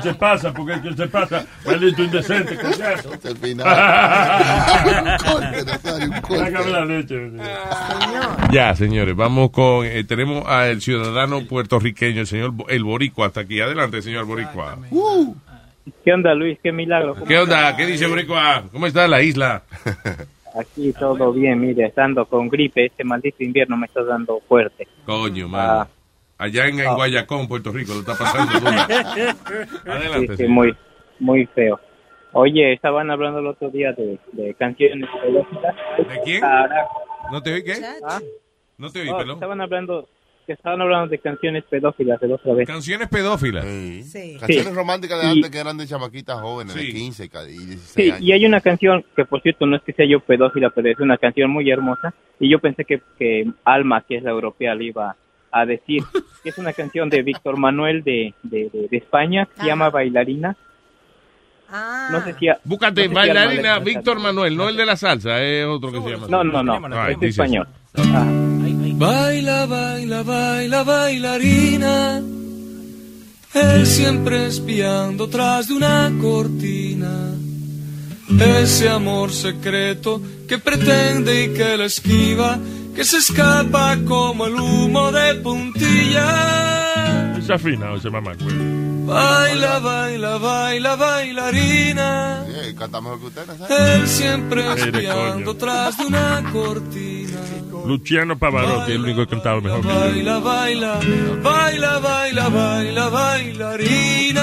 [0.03, 0.53] se pasa,
[0.97, 1.47] se pasa.
[6.29, 7.33] Sácame la leche.
[8.53, 9.85] Ya, señores, vamos con.
[9.87, 13.27] eh, tenemos al ciudadano puertorriqueño, el señor el Boricua.
[13.27, 13.61] Hasta aquí.
[13.61, 14.79] Adelante, señor Boricua.
[16.05, 16.59] ¿Qué onda, Luis?
[16.63, 17.15] Qué milagro.
[17.15, 17.77] ¿Cómo ¿Qué onda?
[17.77, 18.65] ¿Qué dice Boricua?
[18.73, 19.63] ¿Cómo está la isla?
[20.59, 24.89] Aquí todo bien, mire, estando con gripe, este maldito invierno me está dando fuerte.
[25.05, 25.73] Coño, mano.
[25.83, 25.89] Ah.
[26.39, 26.95] Allá en, en Ah.
[26.95, 28.69] Guayacón, Puerto Rico, lo está pasando.
[29.87, 30.75] Adelante, Sí, sí, muy,
[31.21, 31.79] muy feo.
[32.33, 35.09] Oye, estaban hablando el otro día de, de canciones.
[35.99, 36.41] ¿De quién?
[36.41, 37.03] Carajo.
[37.33, 37.75] ¿No te oí qué?
[38.07, 38.21] ¿Ah?
[38.79, 39.35] No te oí, Oh, perdón.
[39.35, 40.09] estaban hablando
[40.49, 42.67] que estaban hablando de canciones pedófilas de otra vez.
[42.67, 43.65] Canciones pedófilas.
[43.65, 44.73] Canciones Sí.
[44.75, 48.21] románticas de Y- antes que eran de chamaquitas jóvenes, de 15 y 16 Sí, años.
[48.23, 50.99] y hay una canción que, por cierto, no es que sea yo pedófila, pero es
[51.01, 52.15] una canción muy hermosa.
[52.41, 55.15] Y yo pensé que, que Alma, que es la europea, le iba
[55.53, 56.03] a decir
[56.43, 59.91] que es una canción de Víctor Manuel de, de, de- de España, que se llama
[59.91, 60.57] Bailarina.
[62.11, 62.49] No sé si.
[62.49, 65.67] a- Búscate, no sé si bailarina le- Víctor Manuel, no el de la salsa, es
[65.67, 66.27] otro que se llama.
[66.31, 67.69] No, no, no, Ah, es dice español.
[68.99, 72.21] Baila, baila, baila, bailarina.
[73.55, 77.35] Él siempre espiando tras de una cortina.
[78.61, 82.59] Ese amor secreto que pretende y que la esquiva,
[82.95, 87.37] que se escapa como el humo de puntilla.
[89.09, 92.45] Baila, baila, baila, bailarina.
[92.47, 93.77] Sí, canta mejor que usted, Nazario.
[93.95, 97.39] Él siempre espiando tras de una cortina.
[97.87, 99.95] Luciano Pavarotti, el único que cantaba mejor que yo.
[99.95, 101.01] Baila, baila,
[101.43, 104.43] baila, baila, baila, bailarina.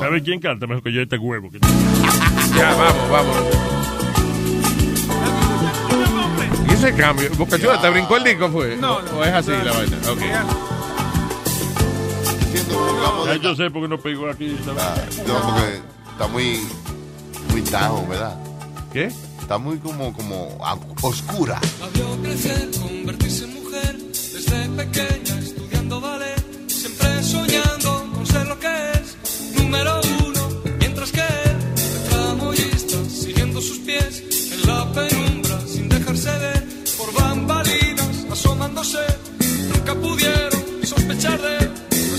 [0.00, 1.00] ¿Sabe quién canta mejor que yo?
[1.02, 1.50] Este huevo.
[1.52, 1.58] que-
[2.58, 3.36] Ya, vamos, vamos.
[6.68, 7.30] ¿Y ese cambio?
[7.36, 8.76] Boca Chula, ¿te brincó el disco fue?
[8.76, 9.96] No, ¿O es así la vaina?
[10.10, 10.20] Ok.
[13.26, 14.56] Ya yo sé por qué no pegó aquí.
[14.64, 15.18] ¿sabes?
[15.26, 15.80] No, porque
[16.12, 16.60] está muy,
[17.50, 18.36] muy down, ¿verdad?
[18.92, 19.10] ¿Qué?
[19.40, 20.56] Está muy como, como
[21.02, 21.60] oscura.
[21.80, 28.58] La vio crecer, convertirse en mujer, desde pequeña estudiando ballet, siempre soñando con ser lo
[28.58, 29.16] que es,
[29.58, 30.48] número uno,
[30.78, 34.22] mientras que él, de tramoyista, siguiendo sus pies,
[34.52, 36.66] en la penumbra, sin dejarse ver,
[36.96, 39.04] por bambalinas, asomándose,
[39.74, 41.70] nunca pudieron sospechar de él,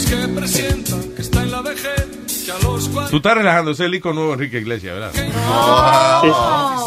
[0.09, 2.05] que presienta que está en la vejez,
[2.45, 3.09] que a los cuatro...
[3.11, 5.11] Tú estás relajando, ese es el nuevo Enrique Iglesias, ¿verdad?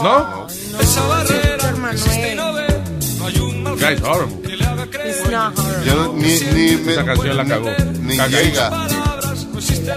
[0.02, 0.46] ¿No?
[0.80, 2.66] Esa barrera existe y no ve,
[3.18, 4.48] no hay un mal Guys, horrible.
[4.48, 5.16] que le haga creer.
[5.86, 7.70] Yo no- ni, ni me, Esa canción la cagó.
[8.02, 8.70] Ni llega.
[8.70, 9.90] palabras, no existe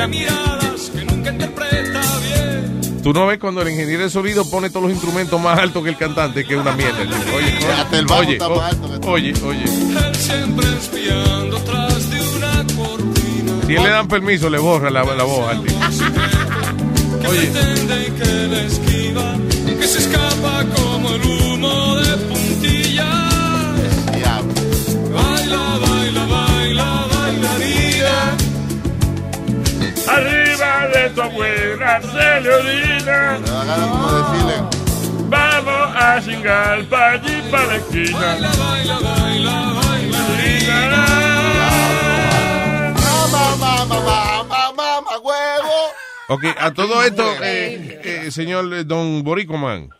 [0.00, 3.00] hay miradas que nunca interpreta bien.
[3.02, 5.90] Tú no ves cuando el ingeniero de sonido pone todos los instrumentos más altos que
[5.90, 6.98] el cantante, que es una mierda.
[7.34, 7.58] Oye,
[8.16, 8.38] oye,
[9.06, 9.64] oye, oye.
[9.64, 11.58] Él siempre espiando
[13.66, 15.78] si él le dan permiso, le borra la, la voz al tipo.
[17.28, 17.50] Oye.
[19.80, 23.06] Que se escapa como el humo de puntillas.
[25.14, 28.36] Baila, baila, baila, bailarina.
[30.08, 33.38] Arriba de tu abuela se le orina.
[35.30, 38.18] Vamos a chingar pa' allí, pa' la esquina.
[38.18, 41.13] Baila, baila, baila, baila,
[46.28, 49.90] Ok, a todo esto, eh, eh, señor eh, Don Boricoman.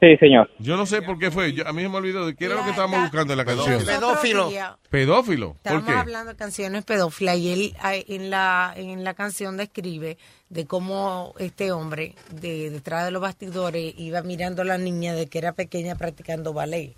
[0.00, 0.50] Sí, señor.
[0.58, 1.54] Yo no sé por qué fue.
[1.54, 3.44] Yo- a mí se me olvidó de qué era lo que estábamos buscando en la
[3.46, 3.82] canción.
[3.86, 4.50] Pedófilo.
[4.90, 5.48] Pedófilo.
[5.50, 5.92] ¿Por Estamos qué?
[5.94, 10.18] hablando de canciones pedófilas y él ay, en la en la canción describe
[10.50, 15.26] de cómo este hombre de detrás de los bastidores iba mirando a la niña de
[15.26, 16.92] que era pequeña practicando ballet.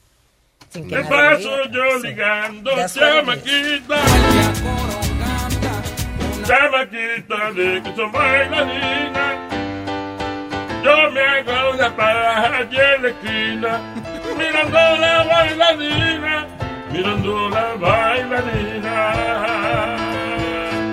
[0.71, 1.71] Sin que Me nadie paso viera.
[1.71, 2.07] yo Sí.
[2.09, 3.87] ligando, That's what it is.
[3.87, 5.06] chamaquita.
[6.47, 9.25] Chamaquita de que son bailarina.
[10.85, 13.81] Yo me hago una paja allí en la esquina.
[14.39, 16.47] Mirando la bailarina.
[16.93, 18.95] Mirando la bailarina.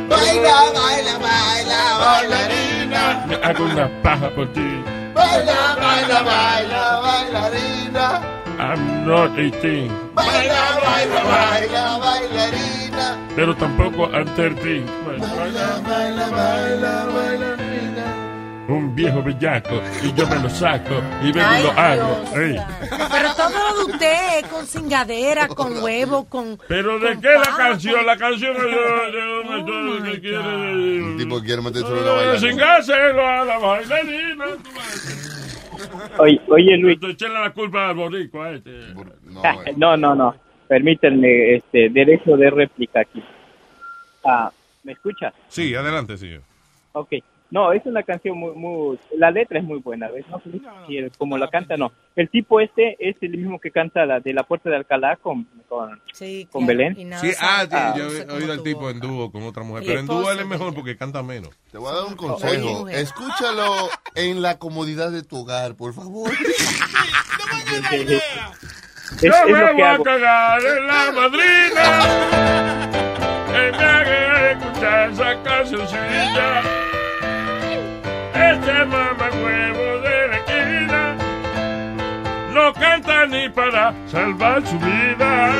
[0.09, 3.25] Baila, baila, baila, bailarina.
[3.27, 4.83] Me hago una paja por ti.
[5.13, 8.05] Baila, baila, baila, bailarina.
[8.57, 9.91] I'm not 18.
[10.15, 12.82] Baila, baila, baila, bailarina.
[13.35, 14.83] Pero tampoco I'm 13.
[15.07, 18.05] Baila, baila, baila, bailarina.
[18.67, 22.23] Un viejo bellaco y yo me lo saco y vengo y lo hago.
[22.33, 27.33] Pero todo lo de usted es con cingadera, con huevo, con Pero de con qué
[27.33, 30.71] la canción, la canción actor que quiere
[31.11, 32.39] El tipo quiere meterse en eh, bailarina.
[32.49, 34.45] cingárselo a la bailarina.
[36.19, 36.97] Oye, oye Luis.
[37.03, 38.93] Echarle la culpa al boricua este.
[39.75, 40.35] No, no, no.
[40.67, 43.23] Permítanme este derecho de réplica aquí.
[44.23, 44.51] Ah,
[44.83, 45.33] ¿Me escuchas?
[45.47, 46.41] Sí, adelante, señor.
[46.93, 47.13] Ok.
[47.51, 48.97] No, es una canción muy, muy...
[49.15, 50.25] La letra es muy buena, ¿ves?
[50.27, 50.49] No sé
[50.87, 51.91] si el- como la canta, no.
[52.15, 55.47] El tipo este es el mismo que canta la de La Puerta de Alcalá con,
[55.69, 56.99] con, Sí, con claro, Belén.
[56.99, 59.83] y Sí, ah, yo he oído al tipo en dúo con otra mujer.
[59.83, 61.51] Y Pero en dúo él es mejor porque canta menos.
[61.71, 62.89] Te voy a dar un consejo.
[62.89, 63.71] Escúchalo
[64.15, 66.31] en la comodidad de tu hogar, por favor.
[69.21, 70.03] Yo es me lo que voy a hago.
[70.03, 71.85] cagar en la madrina.
[73.47, 76.61] Que me haga escuchar esa cancioncilla.
[78.33, 81.15] Este mamacuevo de la esquina
[82.51, 85.51] no canta ni para salvar su vida.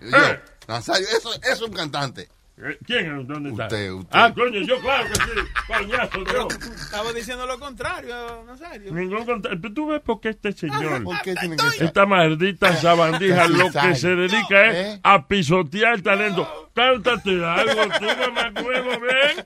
[0.00, 0.18] Yo,
[0.66, 2.28] Nazario, eso, eso es un cantante.
[2.60, 3.26] Eh, ¿Quién es?
[3.28, 3.64] ¿Dónde está?
[3.66, 4.08] Usted, usted.
[4.18, 5.30] Ah, coño, yo claro que sí.
[5.66, 6.48] Coñazo, yo.
[6.74, 8.92] Estaba diciendo lo contrario, Nazario.
[8.92, 11.84] Ningún contra- Pero tú ves por qué este señor, ¿Por qué tiene que ser?
[11.86, 15.00] esta maldita sabandija, Así lo que se dedica es ¿Eh?
[15.04, 16.70] a pisotear el talento.
[16.74, 18.06] Cántate algo, tú,
[18.66, 19.44] ven.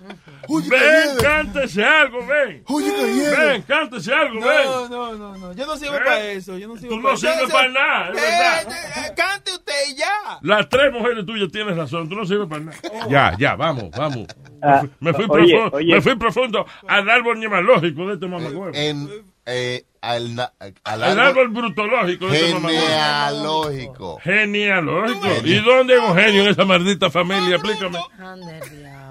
[0.49, 1.23] Oye, ven, Cayede.
[1.23, 2.63] cántese algo, ven.
[2.67, 2.91] Oye.
[3.37, 4.65] Ven, cántese algo, No, ven.
[4.91, 5.53] no, no, no.
[5.55, 6.01] Yo no sirvo ¿Eh?
[6.05, 6.59] para eso.
[6.59, 8.63] Yo no sirvo Tú para no sirves para nada, es verdad.
[8.73, 8.77] Eh,
[9.07, 10.39] eh, cante usted y ya.
[10.43, 12.79] Las tres mujeres tuyas tienes razón, tú no sirves para nada.
[13.09, 14.27] Ya, ya, vamos, vamos.
[14.63, 15.93] Ah, Me fui, oye, profundo, oye.
[15.95, 18.71] me fui profundo al árbol nemalógico de este mamacuevo.
[18.75, 19.09] En,
[19.45, 20.53] eh, al, na-
[20.85, 22.81] al Al árbol brutológico de este mamacuevo.
[22.87, 24.19] genealógico.
[24.23, 25.27] Genealógico.
[25.45, 27.57] ¿Y dónde hay un genio en esa maldita familia?
[27.57, 27.99] Explícame.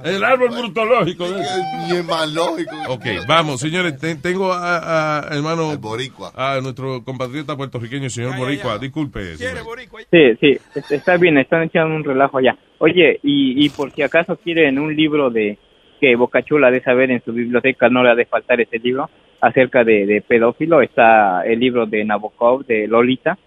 [0.03, 1.25] El árbol brutológico.
[1.25, 1.61] eso.
[1.87, 2.75] Genealógico.
[2.89, 3.97] Ok, vamos, señores.
[3.99, 5.77] te- tengo a, a hermano.
[5.77, 6.31] Boricua.
[6.35, 8.77] A nuestro compatriota puertorriqueño, el señor Boricua.
[8.77, 9.35] Disculpe.
[9.37, 9.63] señor.
[10.11, 12.55] Sí, sí, es- está bien, están echando un relajo allá.
[12.79, 15.57] Oye, y, y por si acaso quieren un libro de
[15.99, 19.09] que Bocachula de saber en su biblioteca, no le ha de faltar ese libro,
[19.39, 23.37] acerca de, de pedófilo, está el libro de Nabokov, de Lolita.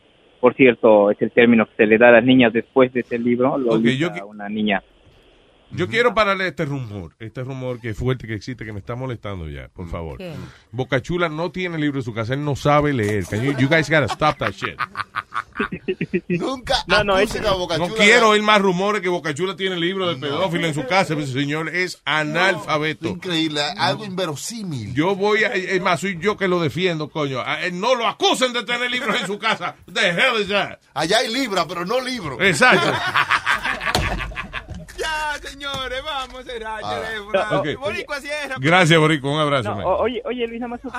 [0.41, 3.19] Por cierto, es el término que se le da a las niñas después de ese
[3.19, 4.83] libro, Lolita, yo qui- una niña.
[5.77, 8.95] Yo quiero pararle este rumor, este rumor que es fuerte que existe, que me está
[8.95, 10.19] molestando ya, por favor.
[10.19, 10.33] ¿Qué?
[10.73, 13.25] Bocachula no tiene libro en su casa, él no sabe leer.
[13.27, 14.77] Can you, you guys gotta stop that shit.
[16.29, 19.55] Nunca No, no, acusen ese- a Boca No quiero de- oír más rumores que Bocachula
[19.57, 21.15] tiene libro del pedófilo en su casa.
[21.15, 23.09] Ese señor es analfabeto.
[23.09, 24.95] Increíble, algo inverosímil.
[24.95, 27.41] Yo voy a, es más, soy yo que lo defiendo, coño.
[27.41, 29.77] A él No lo acusen de tener libros en su casa.
[29.93, 30.79] The hell is that?
[30.93, 32.41] Allá hay libra, pero no libro.
[32.41, 32.93] Exacto.
[35.43, 37.01] Ya, señores, vamos a cerrar el Ah.
[37.03, 37.61] teléfono.
[37.61, 37.81] Ok.
[37.81, 38.57] Boricua cierra.
[38.59, 39.33] Gracias, Borico.
[39.33, 39.75] Un abrazo.
[39.75, 40.93] No, oye, oye, Luis, nada más un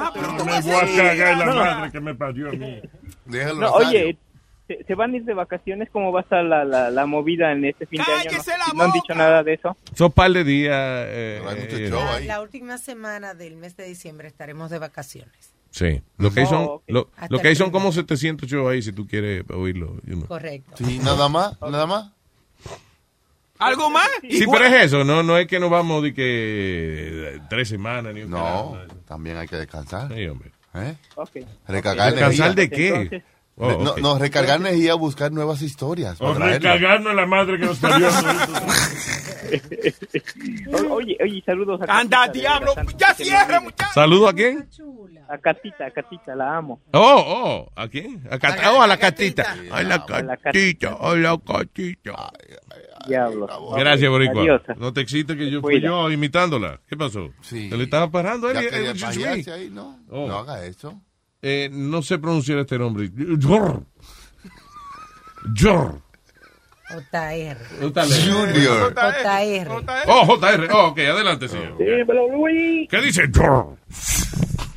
[0.45, 1.61] Me voy a cagar la No, no.
[1.61, 2.81] madre que me parió a mí.
[3.25, 4.17] Déjalo, No, oye,
[4.67, 5.89] ¿se, se van a ir de vacaciones?
[5.91, 8.23] ¿Cómo va a estar la, la, la movida en este fin de año?
[8.29, 9.77] ¡Cállese ¿No, la ¿No han dicho nada de eso?
[9.93, 10.73] Son par de días.
[10.77, 12.25] eh, Pero hay mucho eh, La, ahí.
[12.25, 15.53] la última semana del mes de diciembre estaremos de vacaciones.
[15.71, 16.01] Sí.
[16.17, 16.83] Lo que hay son, Oh, ok.
[16.87, 19.95] lo, lo que hay el son como 700 shows ahí si tú quieres oírlo.
[20.05, 20.27] you know.
[20.27, 20.71] Correcto.
[20.77, 22.11] Sí, nada más, nada más.
[23.59, 24.09] ¿Algo más?
[24.21, 28.13] Sí, pero es eso, no, no es que nos vamos de que eh, tres semanas
[28.13, 28.77] ni un No, carajo.
[29.07, 30.13] también hay que descansar.
[30.13, 30.51] Sí, hombre.
[30.73, 30.95] ¿Eh?
[31.15, 31.29] Ok.
[31.67, 32.55] Recargar ¿Descansar energía.
[32.55, 32.87] de qué?
[32.89, 33.23] Entonces,
[33.57, 33.99] Oh, no, ok.
[33.99, 36.17] no, recargar energía, buscar nuevas historias.
[36.19, 36.61] O traerlas.
[36.61, 38.09] recargarnos la madre que nos parió.
[40.91, 43.73] Oye, oye, saludos a Anda, Catita diablo, ya cierra, olvide.
[43.93, 44.67] ¿Saludo a quién?
[45.29, 46.81] A Catita, a Catita, la amo.
[46.91, 48.21] Oh, oh, ¿a quién?
[48.29, 49.43] A Cat- oh, a la catita.
[49.71, 52.31] A la A la catita, a la catita.
[53.07, 53.47] Diablo.
[53.77, 54.41] Gracias, Boricua.
[54.41, 54.61] Adiós.
[54.77, 56.79] No te excites que yo fui yo imitándola.
[56.87, 57.29] ¿Qué pasó?
[57.41, 57.69] Sí.
[57.69, 58.51] ¿Te le estaba parando?
[58.51, 59.53] Ya Él, me.
[59.53, 59.99] ahí, no.
[60.09, 60.27] Oh.
[60.27, 61.01] No haga eso.
[61.41, 63.09] Eh, no sé pronunciar este nombre.
[63.41, 63.83] Jor.
[65.55, 66.01] Jor.
[67.11, 67.57] JR.
[67.81, 68.93] Junior.
[68.93, 69.69] JR.
[70.07, 70.69] Oh, JR.
[70.71, 71.77] Oh, ok, adelante, señor.
[71.77, 72.87] Dímelo, Luis.
[72.89, 73.77] ¿Qué dice Jor?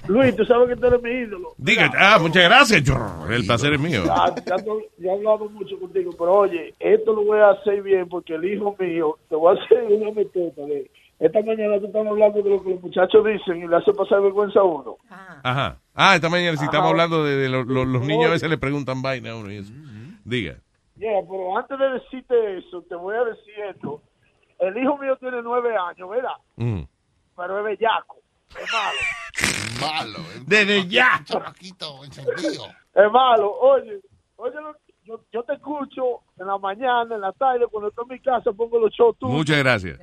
[0.09, 1.51] Luis, tú sabes que tú eres mi ídolo.
[1.59, 2.83] Diga, ah, muchas gracias.
[3.31, 4.03] El placer es mío.
[4.05, 7.83] Ya, ya, no- ya he hablado mucho contigo, pero oye, esto lo voy a hacer
[7.83, 10.91] bien porque el hijo mío, te voy a hacer una metota de...
[11.21, 14.23] Esta mañana tú estás hablando de lo que los muchachos dicen y le hace pasar
[14.23, 14.97] vergüenza a uno.
[15.43, 15.77] Ajá.
[15.95, 18.57] Ah, esta mañana sí estamos hablando de, de lo- lo- los niños a veces le
[18.57, 19.73] preguntan vaina a uno y eso.
[20.25, 20.57] Diga.
[20.97, 24.01] Yeah, pero antes de decirte eso, te voy a decir esto.
[24.61, 26.37] El hijo mío tiene nueve años, ¿verdad?
[26.57, 26.83] Mm.
[27.37, 28.17] Pero es bellaco,
[28.63, 28.99] es malo.
[29.81, 30.19] Malo.
[30.47, 31.23] Desde ya.
[31.25, 32.67] Chamaquito encendido.
[32.95, 33.53] Es malo.
[33.61, 34.01] Oye,
[34.37, 38.13] oye, lo- yo, yo te escucho en la mañana, en la tarde, cuando estoy en
[38.15, 39.35] mi casa pongo los shows tuyos.
[39.37, 39.99] Muchas gracias.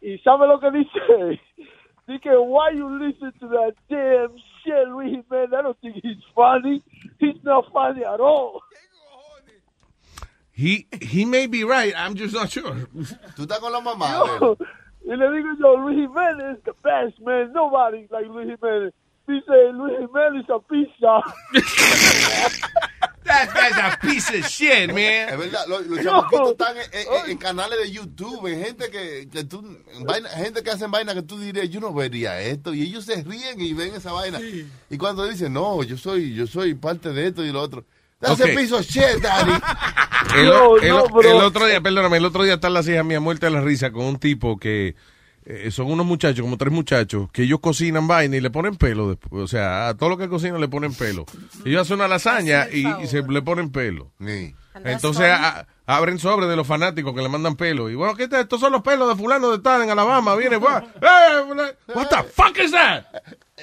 [0.00, 1.40] ¿Y sabe lo que dice?
[2.06, 5.54] Dice, why you listen to that damn shit, Luis Jiménez?
[5.58, 6.82] I don't think he's funny.
[7.18, 8.60] He's not funny at all.
[10.52, 12.74] He, he may be right, I'm just not sure.
[13.34, 14.06] Tú estás con la mamá.
[14.40, 14.56] Yo,
[15.04, 17.52] y le digo yo, Luis Jiménez is the best, man.
[17.52, 18.92] Nobody like Luis Jiménez.
[19.26, 21.20] Dice, Luis Jiménez is a pizza.
[23.24, 25.30] That guy's a piece of shit, man.
[25.30, 29.28] Es verdad, los, los chamaquitos están en, en- en canales de YouTube, en gente que,
[29.32, 29.60] que tú,
[29.96, 33.06] en vaina- gente que hacen vaina que tú dirías, yo no vería esto, y ellos
[33.06, 34.38] se ríen y ven esa vaina.
[34.90, 37.84] Y cuando dicen, no, yo soy, yo soy parte de esto y lo otro.
[38.20, 38.46] That's Ok.
[38.50, 39.52] a piece of shit, daddy.
[40.36, 41.46] El, No, el- no, el bro.
[41.46, 44.04] otro día, perdóname, el otro día están las hijas mías muertas de la risa con
[44.06, 44.94] un tipo que
[45.44, 49.10] eh, son unos muchachos, como tres muchachos, que ellos cocinan vaina y le ponen pelo
[49.10, 49.42] después.
[49.42, 51.26] O sea, a todo lo que cocinan le ponen pelo.
[51.66, 54.12] Ellos hacen una lasaña y, y se le ponen pelo.
[54.82, 57.90] Entonces a- abren sobre de los fanáticos que le mandan pelo.
[57.90, 58.40] Y bueno, ¿qué tal?
[58.40, 60.34] Estos son los pelos de fulano de tal en Alabama.
[60.36, 60.82] Viene, va.
[61.02, 61.42] ¡Eh!
[61.46, 63.04] fula- What the fuck is that?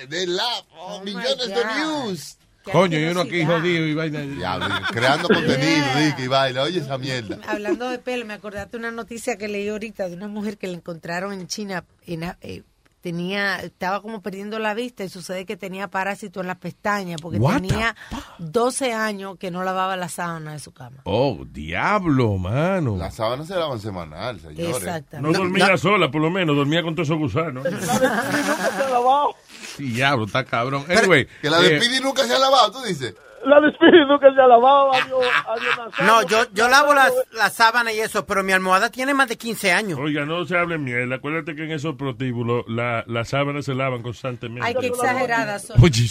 [0.08, 0.44] De la,
[0.78, 2.38] oh, millones de views.
[2.64, 4.22] Coño, y uno aquí jodido y vaina.
[4.22, 7.40] Diablo, creando contenido, Dick, y baila, oye esa mierda.
[7.48, 10.74] Hablando de pelo, me acordaste una noticia que leí ahorita de una mujer que la
[10.74, 11.84] encontraron en China.
[12.06, 12.64] En, eh,
[13.02, 17.40] tenía, estaba como perdiendo la vista y sucede que tenía parásito en las pestañas porque
[17.40, 17.96] What tenía
[18.38, 21.02] 12 años que no lavaba la sábana de su cama.
[21.04, 22.96] Oh, diablo, mano.
[22.98, 24.78] Las sábanas se lavan semanal, señores.
[24.78, 25.38] Exactamente.
[25.38, 27.66] No dormía sola, por lo menos, dormía con todos esos gusanos.
[29.78, 30.86] Diablo, está cabrón.
[30.90, 31.28] Anyway.
[31.42, 33.16] Que la de eh, Speedy nunca se ha lavado, tú dices.
[33.44, 34.94] La de Speedy nunca se ha lavado.
[34.94, 35.92] Adiós, adiós.
[36.06, 39.38] No, yo, yo lavo las la sábana y eso, pero mi almohada tiene más de
[39.38, 40.00] 15 años.
[40.00, 41.12] Oiga, no se hable miel.
[41.12, 44.66] Acuérdate que en esos prostíbulos la- las sábanas se lavan constantemente.
[44.68, 45.84] Ay, qué exageradas son.
[45.84, 46.08] Oye,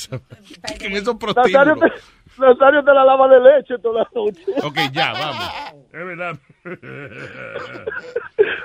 [0.79, 1.27] que en esos te,
[2.39, 4.45] Nazario te la lava de leche toda la noche.
[4.65, 5.53] Ok, ya, vamos.
[5.93, 6.37] Es verdad.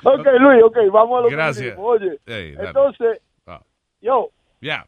[0.03, 1.57] ok, Luis, ok, vamos a lo Gracias.
[1.57, 2.01] que dijimos.
[2.01, 3.61] Oye, entonces, Ah.
[4.01, 4.29] yo,
[4.61, 4.85] Ya.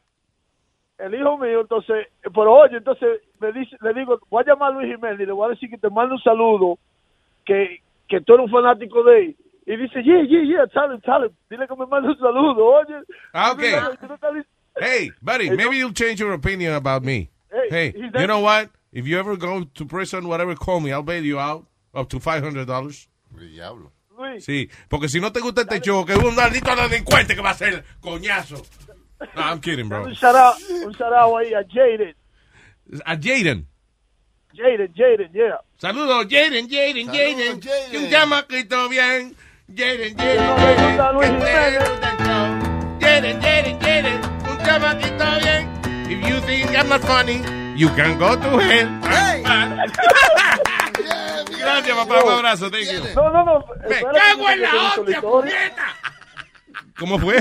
[0.99, 4.75] el hijo mío, entonces, pero oye, entonces me dice, le digo, voy a llamar a
[4.75, 6.79] Luis Jiménez y le voy a decir que te mando un saludo,
[7.45, 9.37] que, que tú eres un fanático de él.
[9.67, 11.31] Y dice, yeah, yeah, yeah, tell him, tell him.
[11.49, 12.95] Dile que me mande un saludo, oye.
[13.33, 13.59] Ah, ok.
[13.99, 14.43] Tú no estás li-
[14.79, 17.29] Hey, buddy, maybe you'll change your opinion about me.
[17.51, 18.69] Hey, Hey, you know what?
[18.93, 20.91] If you ever go to prison, whatever, call me.
[20.91, 23.07] I'll bail you out up to $500.
[23.37, 23.91] Diablo.
[24.39, 27.51] Sí, porque si no te gusta este show, que es un maldito delincuente que va
[27.51, 28.55] a ser coñazo.
[29.19, 30.05] No, I'm kidding, bro.
[30.05, 32.13] un shout out, un shout out ahí a Jaden.
[33.05, 33.65] A Jaden.
[34.53, 35.57] Jaden, Jaden, yeah.
[35.79, 37.59] Saludos, Jaden, Jaden, Jaden.
[37.59, 39.35] Que un chamaquito bien.
[39.73, 41.39] Jaden, Jaden, Jaden.
[42.99, 44.21] Jaden, Jaden, Jaden.
[44.49, 45.67] Un chamaquito bien.
[46.09, 47.41] If you think I'm not funny,
[47.75, 48.87] you can go to hell.
[51.59, 52.23] Gracias, papá.
[52.23, 52.69] Un abrazo.
[52.71, 53.01] Thank you.
[53.15, 53.65] No, no, no.
[53.89, 55.73] Me cago en la hostia, historia.
[56.97, 57.37] ¿Cómo fue?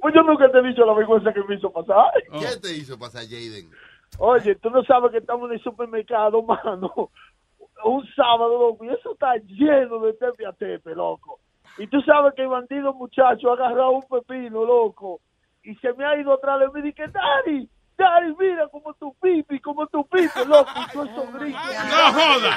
[0.00, 2.12] Pues, yo nunca te he dicho la vergüenza que me hizo pasar.
[2.32, 3.70] ¿Qué te hizo pasar, Jaden?
[4.18, 7.10] Oye, tú no sabes que estamos en el supermercado, mano.
[7.84, 11.40] Un sábado, loco, y eso está lleno de tepe a tepe, loco.
[11.78, 15.20] Y tú sabes que el bandido muchacho ha agarrado un pepino, loco,
[15.62, 17.68] y se me ha ido atrás de mí y dije, Daddy,
[18.00, 21.60] Daddy, mira como tu pipi, como tu pipi, loco, y tú eso gritos.
[21.90, 22.56] No joda.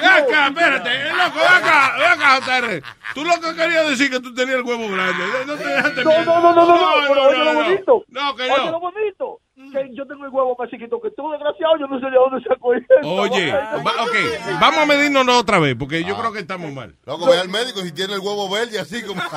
[0.00, 0.90] Ven acá, espérate.
[0.90, 2.82] eh, Loco, acá, acá, JR.
[3.14, 5.24] Tú lo que querías decir que tú tenías el huevo grande.
[5.46, 6.76] No te dejaste No, no, no, no, no, no,
[7.08, 7.62] pero oye lo no.
[7.62, 8.04] bonito.
[8.08, 8.70] No, que Oye no.
[8.72, 9.38] lo bonito.
[9.72, 11.76] que yo tengo el huevo más chiquito que tú, desgraciado.
[11.78, 12.86] Yo no sé de dónde sacó eso.
[13.04, 14.14] Oye, va- ok,
[14.60, 16.94] vamos a medirnos otra vez, porque yo creo que estamos mal.
[17.06, 19.22] Loco, ve al médico si tiene el huevo verde así como.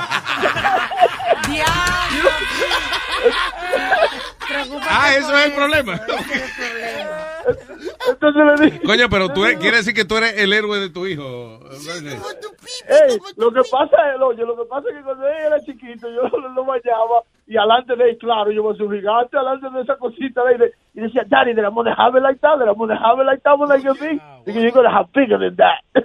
[4.90, 6.00] Ah, eso es el problema.
[8.10, 8.82] Entonces le dije.
[8.86, 11.60] Coño, pero tú eres- quiere decir que tú eres el héroe de tu hijo.
[12.88, 16.08] Ey, lo que pasa es, oye, lo que pasa es que cuando él era chiquito,
[16.10, 19.82] yo lo, lo bañaba y alante de él, claro, yo soy un gigante, alante de
[19.82, 22.58] esa cosita de ahí, de- y decía, Daddy, de la money have it like that,
[22.58, 24.22] de la money have it like that, when I get big.
[24.48, 26.04] Y que yo gonna have bigger than that.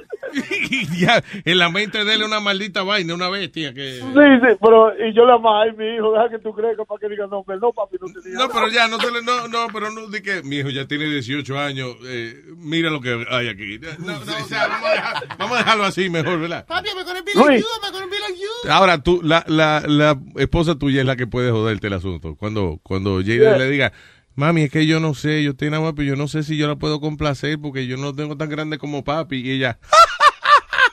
[0.70, 3.98] Y ya, en la mente de él una maldita vaina, una bestia que...
[3.98, 6.98] Sí, sí, pero, y yo le amaba, ay, mi hijo, deja que tú crezcas para
[7.00, 8.38] que diga, no, pero no, papi, no tenía.
[8.38, 10.86] No, pero ya, no te le, no, no, pero no, di que mi hijo ya
[10.86, 13.78] tiene 18 años, eh, mira lo que hay aquí.
[13.98, 16.64] No, no, o sea, vamos a, dejar- vamos a dejarlo así mejor, ¿verdad?
[16.66, 18.70] Papi, me gonna be like you, me gonna be like you.
[18.70, 22.36] Ahora, tú, la, la, la esposa tuya es la que puede joderte el asunto.
[22.36, 23.56] Cuando, cuando Jaden Yeah.
[23.58, 23.92] le diga,
[24.36, 26.66] mami, es que yo no sé, yo tengo agua, pero yo no sé si yo
[26.68, 29.36] la puedo complacer porque yo no tengo tan grande como papi.
[29.40, 29.78] Y ella,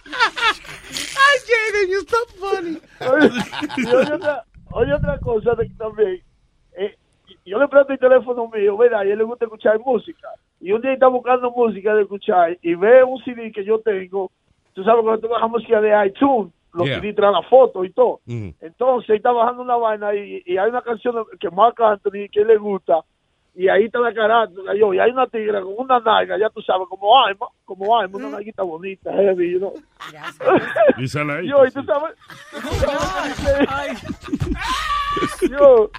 [0.10, 2.78] Ay, Jaden, you so funny.
[3.78, 6.22] y oye otra, oye otra cosa de, también.
[6.78, 6.96] Eh,
[7.46, 9.06] yo le presto el teléfono mío, ¿verdad?
[9.06, 10.28] Y a él le gusta escuchar música.
[10.60, 14.32] Y un día está buscando música de escuchar y ve un CD que yo tengo.
[14.74, 17.00] Tú sabes, cuando tú bajas música de iTunes, los Yeah.
[17.00, 18.20] CD traen la foto y todo.
[18.26, 18.50] Mm.
[18.62, 22.58] Entonces está bajando una vaina y, y hay una canción que Marc Anthony que le
[22.58, 23.00] gusta.
[23.60, 26.62] Y ahí está la carátula, yo, y hay una tigra con una nalga, ya tú
[26.62, 29.74] sabes, como alma, como alma, una nalguita bonita, heavy, you know.
[30.12, 30.16] Y
[31.40, 31.48] ahí.
[31.48, 32.16] Yo, y tú sabes,
[35.50, 35.90] yo,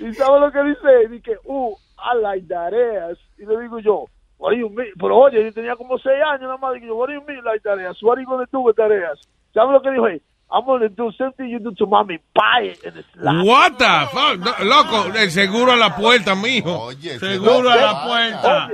[0.00, 3.18] y sabes lo que dice, dice, uh, I like that ass.
[3.38, 4.06] Y le digo yo,
[4.38, 4.90] what do you mean?
[4.98, 7.44] Pero oye, yo tenía como seis años nada más, digo yo, what do you mean
[7.44, 8.02] like that ass?
[8.02, 9.20] What are you gonna do with that ass?
[9.54, 10.20] ¿Sabes lo que dijo ahí?
[10.50, 13.44] I'm gonna do something you do to mommy, buy it and slap.
[13.44, 16.84] what the fuck, No, loco, el seguro a la puerta, mijo.
[16.84, 18.68] Oye, seguro a la puerta.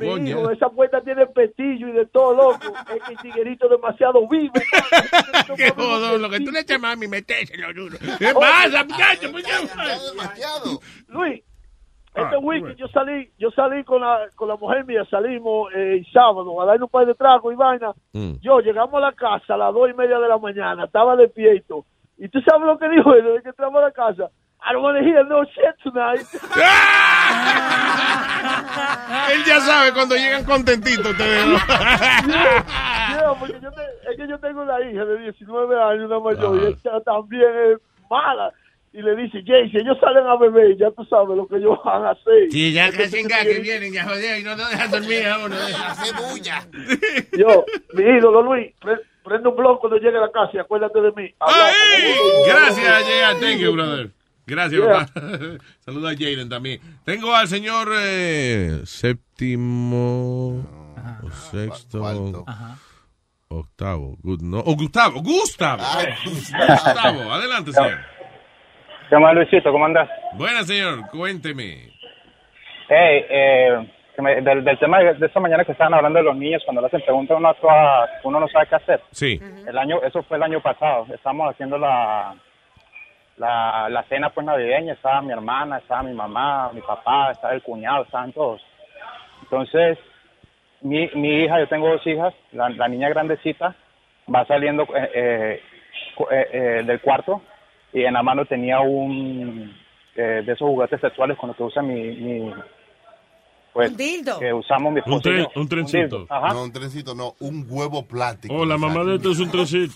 [0.00, 0.28] Mi Coño.
[0.28, 2.72] hijo, esa puerta tiene pestillo y de todo loco.
[2.94, 4.52] Es que el tiguerito demasiado vivo.
[5.56, 7.98] Qué jodón, lo que tú le echas mami, metéselo duro.
[8.18, 9.32] ¿Qué pasa, muchacho?
[9.32, 10.80] Demasiado.
[11.08, 11.42] Luis,
[12.14, 15.98] Ah, este weekend yo salí, yo salí con la, con la mujer mía, salimos eh,
[15.98, 17.92] el sábado a darle un par de tragos y vaina.
[18.12, 18.32] Mm.
[18.40, 21.84] Yo llegamos a la casa a las dos y media de la mañana, estaba despierto.
[22.18, 24.28] Y tú sabes lo que dijo él desde que entramos a la casa.
[24.62, 26.20] I don't want to hear no shit tonight.
[29.32, 31.46] Él ya sabe cuando llegan contentitos ustedes.
[31.46, 31.56] ¿no?
[31.56, 36.56] Yeah, porque yo te- es que yo tengo una hija de 19 años, una mayor,
[36.56, 37.78] y ella también es
[38.10, 38.52] mala.
[38.92, 41.78] Y le dice, Jay, si ellos salen a beber, ya tú sabes lo que ellos
[41.84, 42.50] van a hacer.
[42.50, 45.54] Sí, ya Entonces, casi que vienen, ya joder, y no te dejan dormir a uno.
[45.54, 46.66] Hace bulla.
[47.38, 51.00] Yo, mi ídolo Luis, pre- prende un blog cuando llegue a la casa y acuérdate
[51.00, 51.32] de mí.
[51.38, 51.72] Hablamos.
[52.46, 53.40] Gracias, Jay.
[53.40, 54.10] Thank you, brother.
[54.46, 55.06] Gracias, Yeah.
[55.06, 55.12] papá.
[55.84, 56.80] Saluda a Jaden también.
[57.04, 60.66] Tengo al señor eh, séptimo,
[61.22, 62.02] o sexto,
[63.48, 64.16] octavo.
[64.22, 65.82] Gu- no, oh, Gustavo, Gustavo.
[66.24, 67.98] Gustavo, adelante, señor.
[69.10, 69.72] ¿Qué más, Luisito?
[69.72, 70.08] ¿Cómo andas?
[70.34, 71.90] Buenas, señor, cuénteme.
[72.88, 76.62] Hey, eh, del, del tema de, de esta mañana que estaban hablando de los niños,
[76.64, 77.52] cuando le hacen preguntas, uno,
[78.22, 79.00] uno no sabe qué hacer.
[79.10, 79.40] Sí.
[79.66, 81.06] El año, eso fue el año pasado.
[81.12, 82.36] Estábamos haciendo la,
[83.36, 84.92] la, la cena pues navideña.
[84.92, 88.64] Estaba mi hermana, estaba mi mamá, mi papá, estaba el cuñado, estaban todos.
[89.42, 89.98] Entonces,
[90.82, 93.74] mi, mi hija, yo tengo dos hijas, la, la niña grandecita
[94.32, 95.10] va saliendo eh,
[96.30, 97.42] eh, eh, del cuarto
[97.92, 99.74] y en la mano tenía un
[100.16, 102.52] eh, de esos juguetes sexuales con los que usa mi, mi
[103.72, 104.38] pues Un dildo.
[104.40, 106.26] que usamos mi Un, tren, un trencito.
[106.28, 106.48] Ajá.
[106.52, 108.52] No, un trencito, no, un huevo plástico.
[108.52, 109.92] Oh, la mamá de esto es un trencito.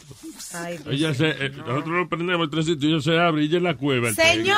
[0.54, 3.56] Ay, Ella se, eh, nosotros lo prendemos el trencito y ella se abre y ella
[3.56, 4.08] es la cueva.
[4.08, 4.56] el Señor,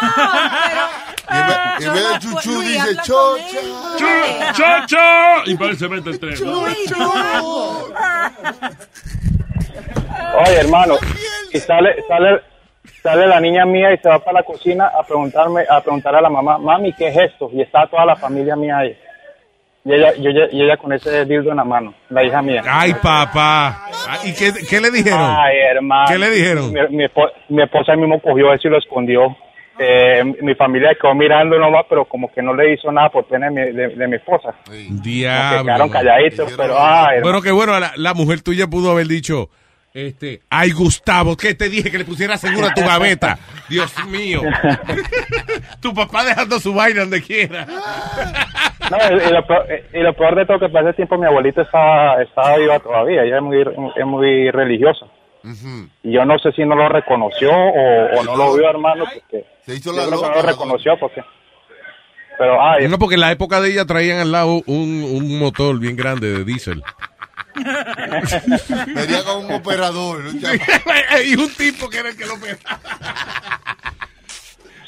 [1.33, 3.61] Y en vez, y en vez de chuchú Luis, dice habla chocha.
[3.97, 5.51] ¡Cho- ¡Chocho!
[5.51, 6.35] Y para él se mete el tren.
[10.39, 10.95] Oye, hermano,
[11.53, 12.41] y sale, sale,
[13.03, 16.21] sale la niña mía y se va para la cocina a preguntarme, a preguntar a
[16.21, 17.51] la mamá, mami, ¿qué es esto?
[17.53, 18.97] Y está toda la familia mía ahí.
[19.85, 22.63] Y ella, y ella, y ella con ese dildo en la mano, la hija mía.
[22.67, 23.85] Ay, papá.
[24.09, 25.21] Ah, ¿Y qué, qué le dijeron?
[25.39, 26.07] Ay, hermano.
[26.09, 26.73] ¿Qué le dijeron?
[26.73, 29.37] Mi, mi espo- mi esposa mismo cogió eso y lo escondió.
[29.79, 33.49] Eh, mi familia quedó mirando nomás, pero como que no le hizo nada por pena
[33.49, 34.55] de mi, de, de mi esposa.
[34.91, 35.65] Diablo.
[35.65, 39.51] quedaron calladitos, pero ay, Bueno, que bueno, la, la mujer tuya pudo haber dicho,
[39.97, 43.39] este, ay, Gustavo, que te dije que le pusiera seguro a tu gaveta.
[43.71, 44.43] Dios mío.
[45.81, 47.65] tu papá dejando su vaina donde quiera.
[48.91, 51.25] No, y, y lo peor, y lo peor de todo que para ese tiempo mi
[51.27, 55.07] abuelita estaba, estaba viva todavía, ella es muy, es muy religiosa.
[56.03, 59.47] Y yo no sé si no lo reconoció o, o no lo vio, hermano, porque
[59.65, 61.23] Se hizo yo la creo que no lo reconoció porque...
[62.37, 65.79] Pero, ay, No, porque en la época de ella traían al lado un, un motor
[65.79, 66.83] bien grande de diésel.
[68.95, 70.27] Venía con un operador.
[70.27, 70.41] un
[71.27, 72.81] y un tipo que era el que lo operaba.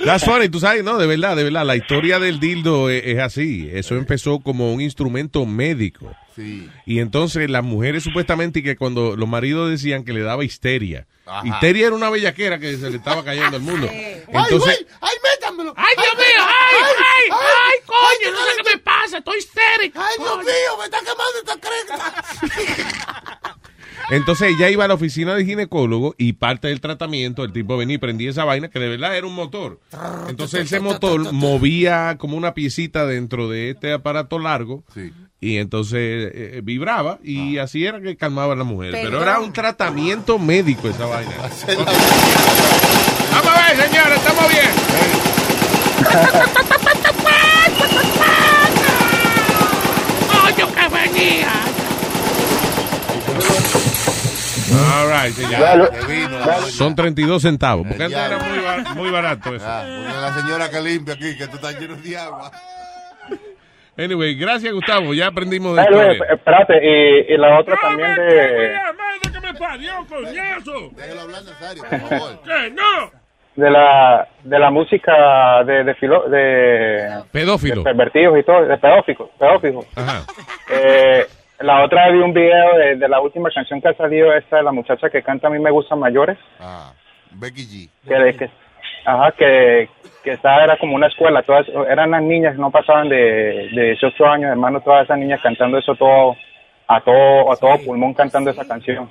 [0.04, 3.18] That's funny, tú sabes, no, de verdad, de verdad, la historia del dildo es, es
[3.18, 3.68] así.
[3.72, 6.14] Eso empezó como un instrumento médico.
[6.36, 6.70] Sí.
[6.86, 11.06] Y entonces las mujeres supuestamente y que cuando los maridos decían que le daba histeria.
[11.26, 11.46] Ajá.
[11.46, 13.88] Histeria era una bellaquera que se le estaba cayendo al mundo.
[13.92, 14.86] ¡Ay, Entonces, güey!
[15.00, 15.74] ¡Ay, métamelo!
[15.76, 16.44] ¡Ay, Dios mío!
[16.46, 16.94] ¡Ay, ay,
[17.30, 17.30] ay,
[17.88, 18.30] coño!
[18.32, 20.00] No sé qué me pasa, estoy histérico.
[20.00, 20.76] ¡Ay, Dios mío!
[20.78, 23.56] ¡Me está quemando esta cresta!
[24.10, 27.96] entonces ella iba a la oficina de ginecólogo y parte del tratamiento, el tipo venía
[27.96, 29.80] y prendía esa vaina que de verdad era un motor.
[30.28, 34.84] Entonces ese motor movía como una piecita dentro de este aparato largo
[35.40, 38.92] y entonces eh, vibraba y así era que calmaba a la mujer.
[38.92, 41.32] Pero era un tratamiento médico esa vaina.
[43.30, 44.68] Vamos a ver, señores, estamos bien.
[50.28, 51.52] ¡Coño, que venía!
[54.78, 55.90] All right, sí, ya.
[55.90, 56.38] Que vino.
[56.68, 57.86] Son 32 centavos.
[57.86, 59.64] Porque antes era muy, bar- muy barato eso.
[59.68, 62.50] Ah, porque la señora que limpia aquí, que tú estás lleno de agua.
[63.96, 66.34] Anyway, gracias Gustavo, ya aprendimos de Luis, historia.
[66.34, 68.72] espérate, y, y la otra también de,
[69.32, 70.90] que me parió, coñazo!
[70.92, 72.40] Déjalo hablar Nazario, por favor.
[72.44, 72.70] ¿Qué?
[72.70, 73.18] ¡No!
[73.56, 77.78] de la de la música de de, filo- de Pedófilo.
[77.78, 79.84] de pervertidos y todo, de pedófilos, pedófilos.
[79.96, 80.22] Ajá.
[80.70, 81.26] Eh,
[81.60, 84.62] la otra vi un video de, de la última canción que ha salido, esta de
[84.62, 86.38] la muchacha que canta A mí me gustan mayores.
[86.60, 86.92] Ah,
[87.32, 87.88] Becky G.
[88.06, 88.50] que, que
[89.04, 89.88] ajá que
[90.22, 94.26] que estaba era como una escuela todas eran las niñas no pasaban de, de 18
[94.26, 96.36] años hermano todas esas niñas cantando eso todo
[96.86, 99.08] a todo a todo pulmón cantando esa canción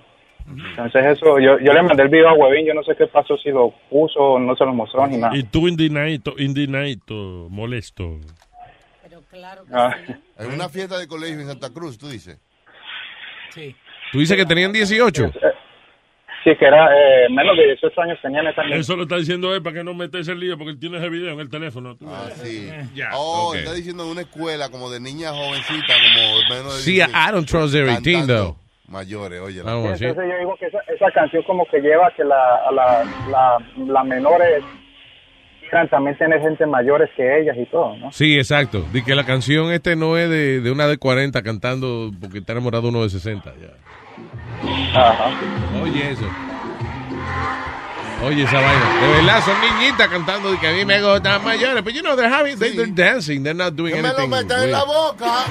[0.47, 3.37] entonces eso yo yo le mandé el video a Huevín yo no sé qué pasó
[3.37, 8.19] si lo puso no se lo mostró ni nada Y tú indignadito, indignadito, molesto.
[9.73, 9.93] Ah.
[10.39, 12.39] En una fiesta de colegio en Santa Cruz, tú dices.
[13.49, 13.75] Sí.
[14.11, 15.31] Tú dices que tenían 18.
[16.43, 19.61] sí que era eh, menos de 18 años tenían niñas Eso lo está diciendo él
[19.61, 21.97] para que no metes el lío, porque él tiene ese video en el teléfono.
[22.05, 22.69] Ah, sí.
[22.93, 23.09] Ya.
[23.15, 27.11] Oh, está diciendo en una escuela como de niñas jovencitas, como menos de Sí, 18,
[27.17, 27.85] I don't trust teen,
[28.21, 28.33] cantando.
[28.35, 28.57] though.
[28.87, 29.61] Mayores, oye.
[29.61, 30.05] Sí.
[30.05, 33.03] entonces yo digo que esa, esa canción como que lleva a que la, a la,
[33.29, 34.63] la, las menores
[35.69, 38.11] quieran también tener gente mayores que ellas y todo, ¿no?
[38.11, 38.85] Sí, exacto.
[38.91, 42.53] Di que la canción este no es de, de una de 40 cantando porque está
[42.53, 43.53] enamorado uno de 60.
[43.61, 44.99] Ya.
[44.99, 45.29] Ajá.
[45.81, 46.25] Oye eso.
[48.23, 48.99] Oye esa vaina.
[49.01, 51.83] De verdad, son niñitas cantando de que a mí me gustan mayores.
[51.83, 53.43] Pero you know, they're having, they, they're dancing.
[53.43, 54.29] They're not doing Que me lo anything.
[54.31, 55.45] metan en la boca.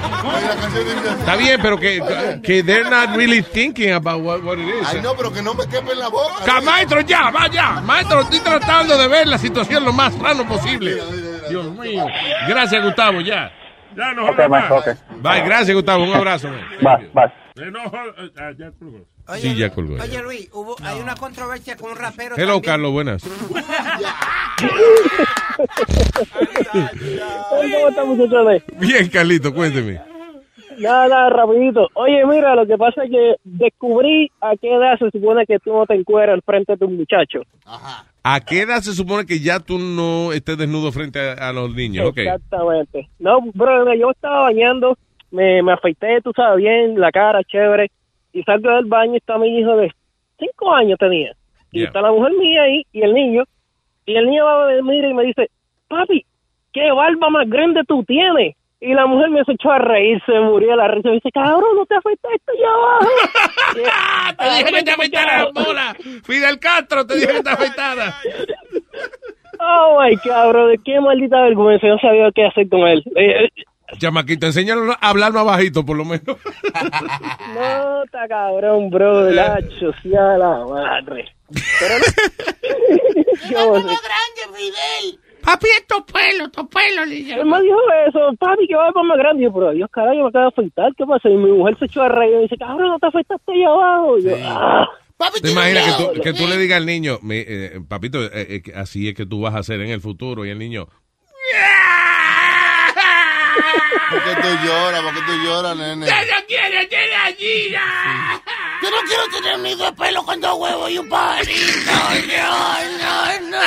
[1.19, 2.01] Está bien, pero que,
[2.43, 4.85] que they're not really thinking about what, what it is.
[4.87, 6.43] Ay, no, pero que no me quepe en la boca.
[6.45, 7.79] Ca- maestro, ya, vaya.
[7.81, 10.97] Maestro, estoy tratando de ver la situación lo más raro posible.
[11.49, 12.05] Dios mío.
[12.49, 13.49] Gracias, Gustavo, ya.
[13.95, 14.69] Ya no Ok, jodas más.
[14.69, 15.21] maestro, ok.
[15.21, 16.03] Bye, gracias, Gustavo.
[16.03, 16.49] Un abrazo.
[16.49, 16.59] man.
[16.81, 17.65] Bye, bye.
[17.65, 18.71] Eh, no jodas- ya
[19.27, 19.41] colgó.
[19.41, 19.95] Sí, ya colgó.
[20.01, 22.35] Oye, Luis, hubo, hay una controversia con un rapero.
[22.35, 22.71] Hello, también.
[22.71, 23.23] Carlos, buenas.
[27.49, 28.63] ¿Cómo está, muchachones?
[28.79, 29.99] Bien, Carlito, cuénteme.
[30.77, 31.87] Nada, nada, rapidito.
[31.95, 35.73] Oye, mira, lo que pasa es que descubrí a qué edad se supone que tú
[35.73, 37.41] no te encueras al frente de un muchacho.
[38.23, 41.73] ¿A qué edad se supone que ya tú no estés desnudo frente a, a los
[41.73, 42.11] niños?
[42.15, 43.09] Exactamente.
[43.17, 44.97] No, bro, yo estaba bañando,
[45.31, 47.89] me, me afeité, tú sabes, bien, la cara, chévere,
[48.39, 49.91] y salgo del baño y está mi hijo de
[50.39, 51.31] cinco años tenía.
[51.71, 51.87] Y Yeah.
[51.87, 53.43] está la mujer mía ahí y el niño,
[54.05, 55.49] y el niño va a mira y me dice,
[55.89, 56.25] papi,
[56.71, 58.55] ¿qué barba más grande tú tienes?
[58.79, 61.09] Y la mujer me se echó a reír, se murió de la risa.
[61.09, 63.07] Me dice, cabrón, no te afeitaste allá abajo.
[64.37, 65.95] te dije que te afeitara la bola.
[66.23, 68.13] Fidel Castro te dije que te afeitara.
[69.59, 71.87] Oh, my cabrón, qué maldita vergüenza.
[71.87, 73.03] Yo no sabía qué hacer con él.
[73.15, 73.49] Eh,
[73.87, 76.23] eh, Chamaquito, enséñalo a hablar más bajito, por lo menos.
[77.55, 81.33] No, está cabrón, bro, de la a la madre.
[81.79, 82.05] Pero no.
[83.49, 85.19] Yo grande, Fidel.
[85.41, 87.77] Papi, estos pelos, estos pelos, le Él me dijo
[88.07, 89.43] eso, papi, que va para más grande.
[89.43, 91.29] Yo, pero Dios, carajo, me acabo de afeitar, ¿qué pasa?
[91.29, 94.17] Y mi mujer se echó a reír y dice, cabrón, no te afeitaste allá abajo.
[94.17, 94.87] Y yo, ah.
[95.41, 98.61] ¿Te imaginas que tú, que tú le digas al niño, me- eh, papito, eh, eh,
[98.75, 100.45] así es que tú vas a hacer en el futuro?
[100.45, 100.87] Y el niño,
[104.09, 105.01] ¿Por qué tú lloras?
[105.01, 106.05] ¿Por qué tú lloras, nene?
[106.05, 108.41] no quiero tener gallina.
[108.81, 111.91] Yo no quiero tener un nido de pelo con dos huevos y un pajarito.
[111.91, 112.09] No,
[113.49, 113.57] no, no.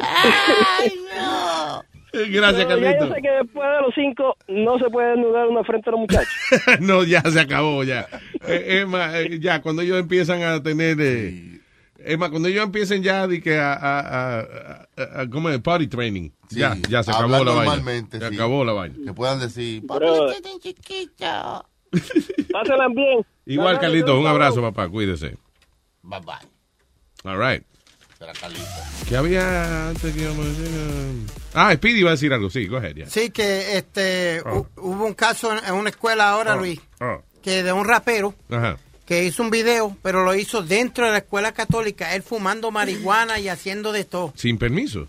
[0.00, 1.82] Ay, no.
[2.12, 3.14] Gracias, Pero ya yo Carlito.
[3.14, 6.28] sé que después de los cinco no se puede desnudar una frente a los muchachos.
[6.80, 8.06] no, ya se acabó, ya.
[8.46, 11.60] Eh, es más, eh, ya, cuando ellos empiezan a tener eh,
[12.04, 14.40] Es más, cuando ellos empiecen ya de que a, a, a,
[14.96, 15.60] a- a- ¿cómo es?
[15.60, 16.30] Party training.
[16.48, 17.54] Sí, ya, ya se acabó la vaina.
[17.54, 18.34] normalmente, Se sí.
[18.34, 18.96] acabó la vaina.
[19.04, 21.66] Que puedan decir, tan chiquito.
[22.52, 23.24] Pásenla bien.
[23.46, 24.88] Igual, Carlitos, un abrazo, papá.
[24.88, 25.36] Cuídese.
[26.02, 27.30] Bye bye.
[27.30, 27.62] All right.
[29.08, 30.68] ¿Qué había antes que íbamos a decir?
[31.54, 32.50] Ah, Speedy iba a decir algo.
[32.50, 33.06] Sí, go ahead, ya.
[33.10, 34.60] Sí, que este Oh.
[34.76, 37.20] hu- hubo un caso en en una escuela ahora, Oh, Luis, oh.
[37.42, 38.76] que de un rapero Ajá.
[39.12, 43.38] Que hizo un video, pero lo hizo dentro de la escuela católica, él fumando marihuana
[43.38, 44.32] y haciendo de todo.
[44.36, 45.06] Sin permiso.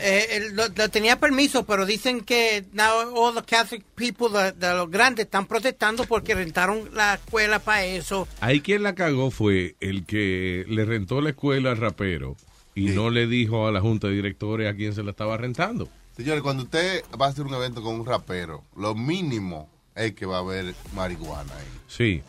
[0.00, 4.50] Eh, él lo, lo tenía permiso, pero dicen que now all the Catholic people de,
[4.50, 8.26] de los grandes están protestando porque rentaron la escuela para eso.
[8.40, 12.36] Ahí quien la cagó fue el que le rentó la escuela al rapero
[12.74, 15.88] y no le dijo a la junta de directores a quién se la estaba rentando.
[16.16, 20.26] Señores, cuando usted va a hacer un evento con un rapero, lo mínimo es que
[20.26, 21.66] va a haber marihuana ahí.
[21.86, 22.22] Sí.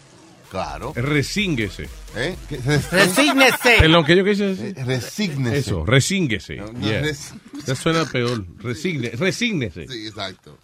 [0.50, 0.94] Claro.
[0.96, 1.90] Resínguese.
[2.16, 2.36] ¿Eh?
[2.48, 2.58] ¿Qué-
[2.92, 3.78] Resígnese.
[3.80, 4.74] Perdón, ¿qué yo quise decir?
[4.78, 5.58] Eh, Resígnese.
[5.58, 6.56] Eso, resínguese.
[6.56, 7.02] No, no, Yeah.
[7.02, 7.34] res-
[7.64, 8.46] Eso suena peor.
[8.60, 9.88] Resigne, resígnese.
[9.88, 10.58] Sí, exacto.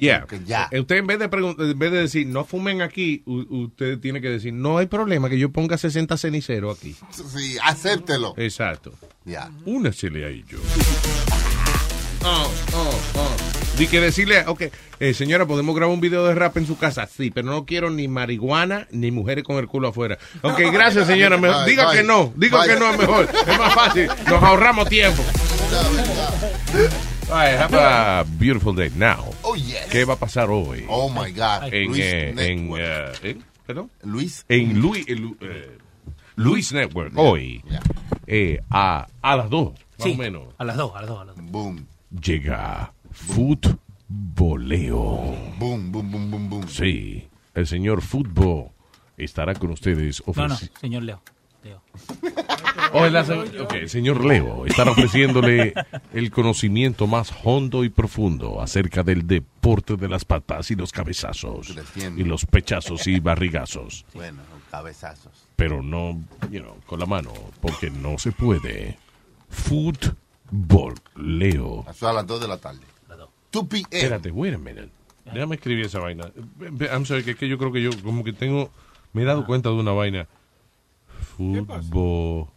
[0.00, 0.26] Yeah.
[0.26, 0.68] Que ya.
[0.70, 4.30] Eh, Usted en vez de en vez de decir no fumen aquí, usted tiene que
[4.30, 6.96] decir no hay problema que yo ponga 60 ceniceros aquí.
[7.12, 8.34] Sí, acéptelo.
[8.38, 8.92] Exacto.
[9.24, 9.50] Ya.
[9.66, 10.60] Únesele a ellos.
[12.24, 13.63] Oh, oh, oh.
[13.78, 14.62] Di que decirle, ok,
[15.00, 17.08] eh, señora, ¿podemos grabar un video de rap en su casa?
[17.08, 20.16] Sí, pero no quiero ni marihuana ni mujeres con el culo afuera.
[20.42, 21.36] Ok, gracias, señora.
[21.38, 21.96] Me- Bye, diga bye.
[21.98, 22.68] que no, diga Bye.
[22.72, 23.28] que no es mejor.
[23.48, 24.06] Es más fácil.
[24.28, 25.22] Nos ahorramos tiempo.
[27.32, 29.24] All right, have a beautiful day now.
[29.42, 29.86] Oh, yes.
[29.90, 30.84] ¿Qué va a pasar hoy?
[30.88, 31.72] Oh, my God.
[31.72, 32.80] En, Luis eh, en, Network.
[33.24, 33.44] eh, ¿en?
[33.66, 33.90] ¿Perdón?
[34.04, 34.44] Luis.
[34.48, 35.36] En Luis, eh, Lu-
[36.36, 37.64] Luis Network, hoy,
[38.28, 41.20] eh, a, a las dos, más Sí, o menos, a las dos, a las dos,
[41.22, 41.44] a las dos.
[41.50, 41.86] Boom.
[42.22, 45.06] llega Futboleo.
[45.58, 46.68] Boom, boom, boom, boom, boom.
[46.68, 48.70] Sí, el señor Fútbol
[49.16, 51.22] estará con ustedes No, no, señor Leo.
[51.62, 51.80] Leo.
[52.92, 55.72] Oh, el señor Leo estará ofreciéndole
[56.12, 61.74] el conocimiento más hondo y profundo acerca del deporte de las patas y los cabezazos
[62.16, 64.04] y los pechazos y barrigazos.
[64.12, 65.46] Bueno, cabezazos.
[65.56, 66.20] pero no,
[66.50, 68.98] you know, con la mano, porque no se puede.
[69.48, 71.86] Fútbol, Leo.
[72.00, 72.80] A las 2 de la tarde.
[73.54, 73.86] 2 p.m.
[73.90, 74.90] Espérate, wait a minute.
[75.32, 76.30] Déjame escribir esa vaina.
[76.92, 78.70] I'm sorry, que es que yo creo que yo como que tengo,
[79.12, 80.26] me he dado cuenta de una vaina.
[81.36, 82.48] Fútbol.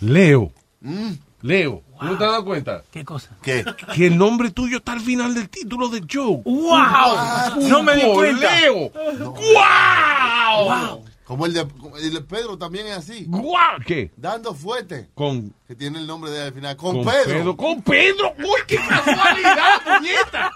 [0.00, 0.52] Leo.
[0.80, 1.12] Mm.
[1.42, 1.82] Leo.
[2.00, 2.82] ¿Tú no te has dado cuenta?
[2.90, 3.36] ¿Qué cosa?
[3.42, 3.64] ¿Qué?
[3.94, 6.42] Que el nombre tuyo está al final del título del show.
[6.44, 7.68] ¡Wow!
[7.68, 8.60] No me di cuenta.
[8.60, 8.90] Leo.
[8.90, 11.04] ¡Wow!
[11.24, 11.66] Como el de,
[12.02, 13.24] el de Pedro también es así.
[13.28, 13.78] ¡Guau!
[13.86, 14.10] ¿Qué?
[14.16, 15.08] Dando fuerte.
[15.14, 16.76] Con Que tiene el nombre de al final.
[16.76, 17.24] Con, Con Pedro.
[17.38, 17.56] Pedro.
[17.56, 18.34] ¡Con Pedro!
[18.38, 20.52] ¡Uy, qué casualidad, puñeta!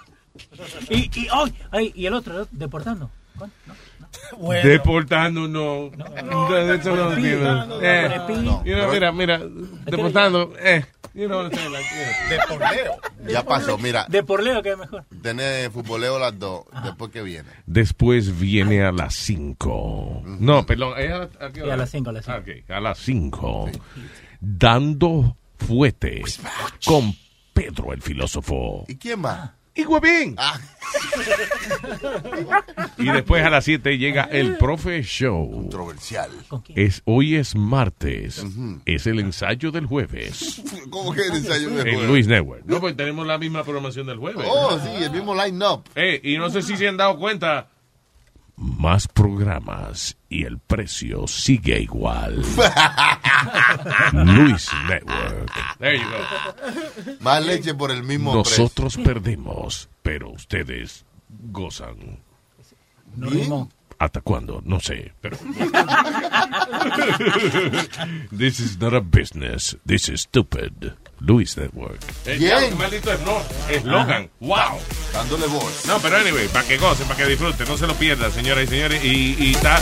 [0.91, 3.11] Y, y, ay, ay, y el otro, deportando.
[3.37, 3.51] ¿Cuál?
[3.67, 3.75] No,
[4.39, 4.69] no.
[4.69, 5.91] Deportando, no.
[5.97, 7.83] No, no.
[7.83, 8.65] Eh, No.
[8.65, 9.41] you know, mira, mira,
[9.87, 10.85] deportando, eh.
[11.19, 12.29] You know what I'm saying, like, yeah.
[12.29, 13.01] De por Leo.
[13.33, 14.07] Ya pasó, mira.
[14.09, 15.05] De por Leo, que es mejor.
[15.21, 16.65] Tener futboleo las 2.
[16.85, 17.49] Después que viene.
[17.67, 20.23] Después viene a las 5.
[20.39, 20.95] No, perdón.
[20.97, 21.75] ¿es a, a qué Sí, hora?
[21.75, 22.39] a las cinco, a las cinco.
[22.39, 23.71] Ah, ok, a las 5.
[24.41, 26.23] Dando fuete
[26.87, 27.13] con
[27.53, 28.85] Pedro el filósofo.
[28.87, 29.51] ¿Y quién más?
[29.79, 30.35] Y Huevín.
[30.37, 30.59] Ah.
[32.99, 35.53] Y después a las 7 llega el Profe Show.
[35.53, 36.31] Controversial.
[36.75, 38.45] Es, hoy es martes.
[38.87, 40.61] Es el ensayo del jueves.
[40.91, 42.09] ¿Cómo que el ensayo de En jueves?
[42.09, 42.65] Luis Network.
[42.67, 44.45] No, pues tenemos la misma programación del jueves.
[44.51, 45.85] Oh, sí, el mismo line-up.
[45.95, 47.69] Eh, y no sé si se han dado cuenta.
[48.61, 52.39] Más programas y el precio sigue igual.
[54.13, 55.53] Luis Network.
[55.79, 56.17] There you go.
[57.21, 62.19] Más leche por el mismo Nosotros perdemos, pero ustedes gozan.
[63.15, 63.69] No.
[63.99, 64.61] ¿Hasta cuándo?
[64.65, 65.37] No sé, pero...
[68.37, 69.77] This is not a business.
[69.87, 70.95] This is stupid.
[71.21, 72.01] Luis Network.
[72.25, 72.41] Bien.
[72.41, 74.31] ya, qué maldito eslo- eslogan.
[74.41, 74.79] Wow.
[75.13, 75.85] Dándole voz.
[75.87, 78.67] No, pero anyway, para que gocen, para que disfruten, no se lo pierdan, señoras y
[78.69, 79.05] señores.
[79.05, 79.81] Y, y está,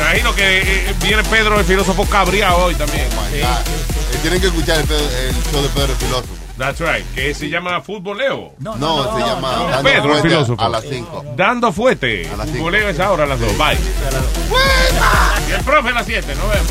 [0.00, 3.08] imagino que eh, viene Pedro, el filósofo cabreado hoy también.
[3.44, 6.34] Ah, eh, tienen que escuchar el, show de Pedro el Filósofo.
[6.58, 8.54] That's right, que se llama Futboleo.
[8.58, 10.60] No, se llama Pedro, el filósofo.
[10.60, 11.24] a las 5.
[11.36, 12.28] Dando fuerte.
[12.32, 12.50] A las.
[12.50, 13.56] Futboleo es ahora a las dos.
[13.56, 13.78] Bye.
[15.48, 16.34] Y el profe a las siete.
[16.34, 16.70] Nos vemos.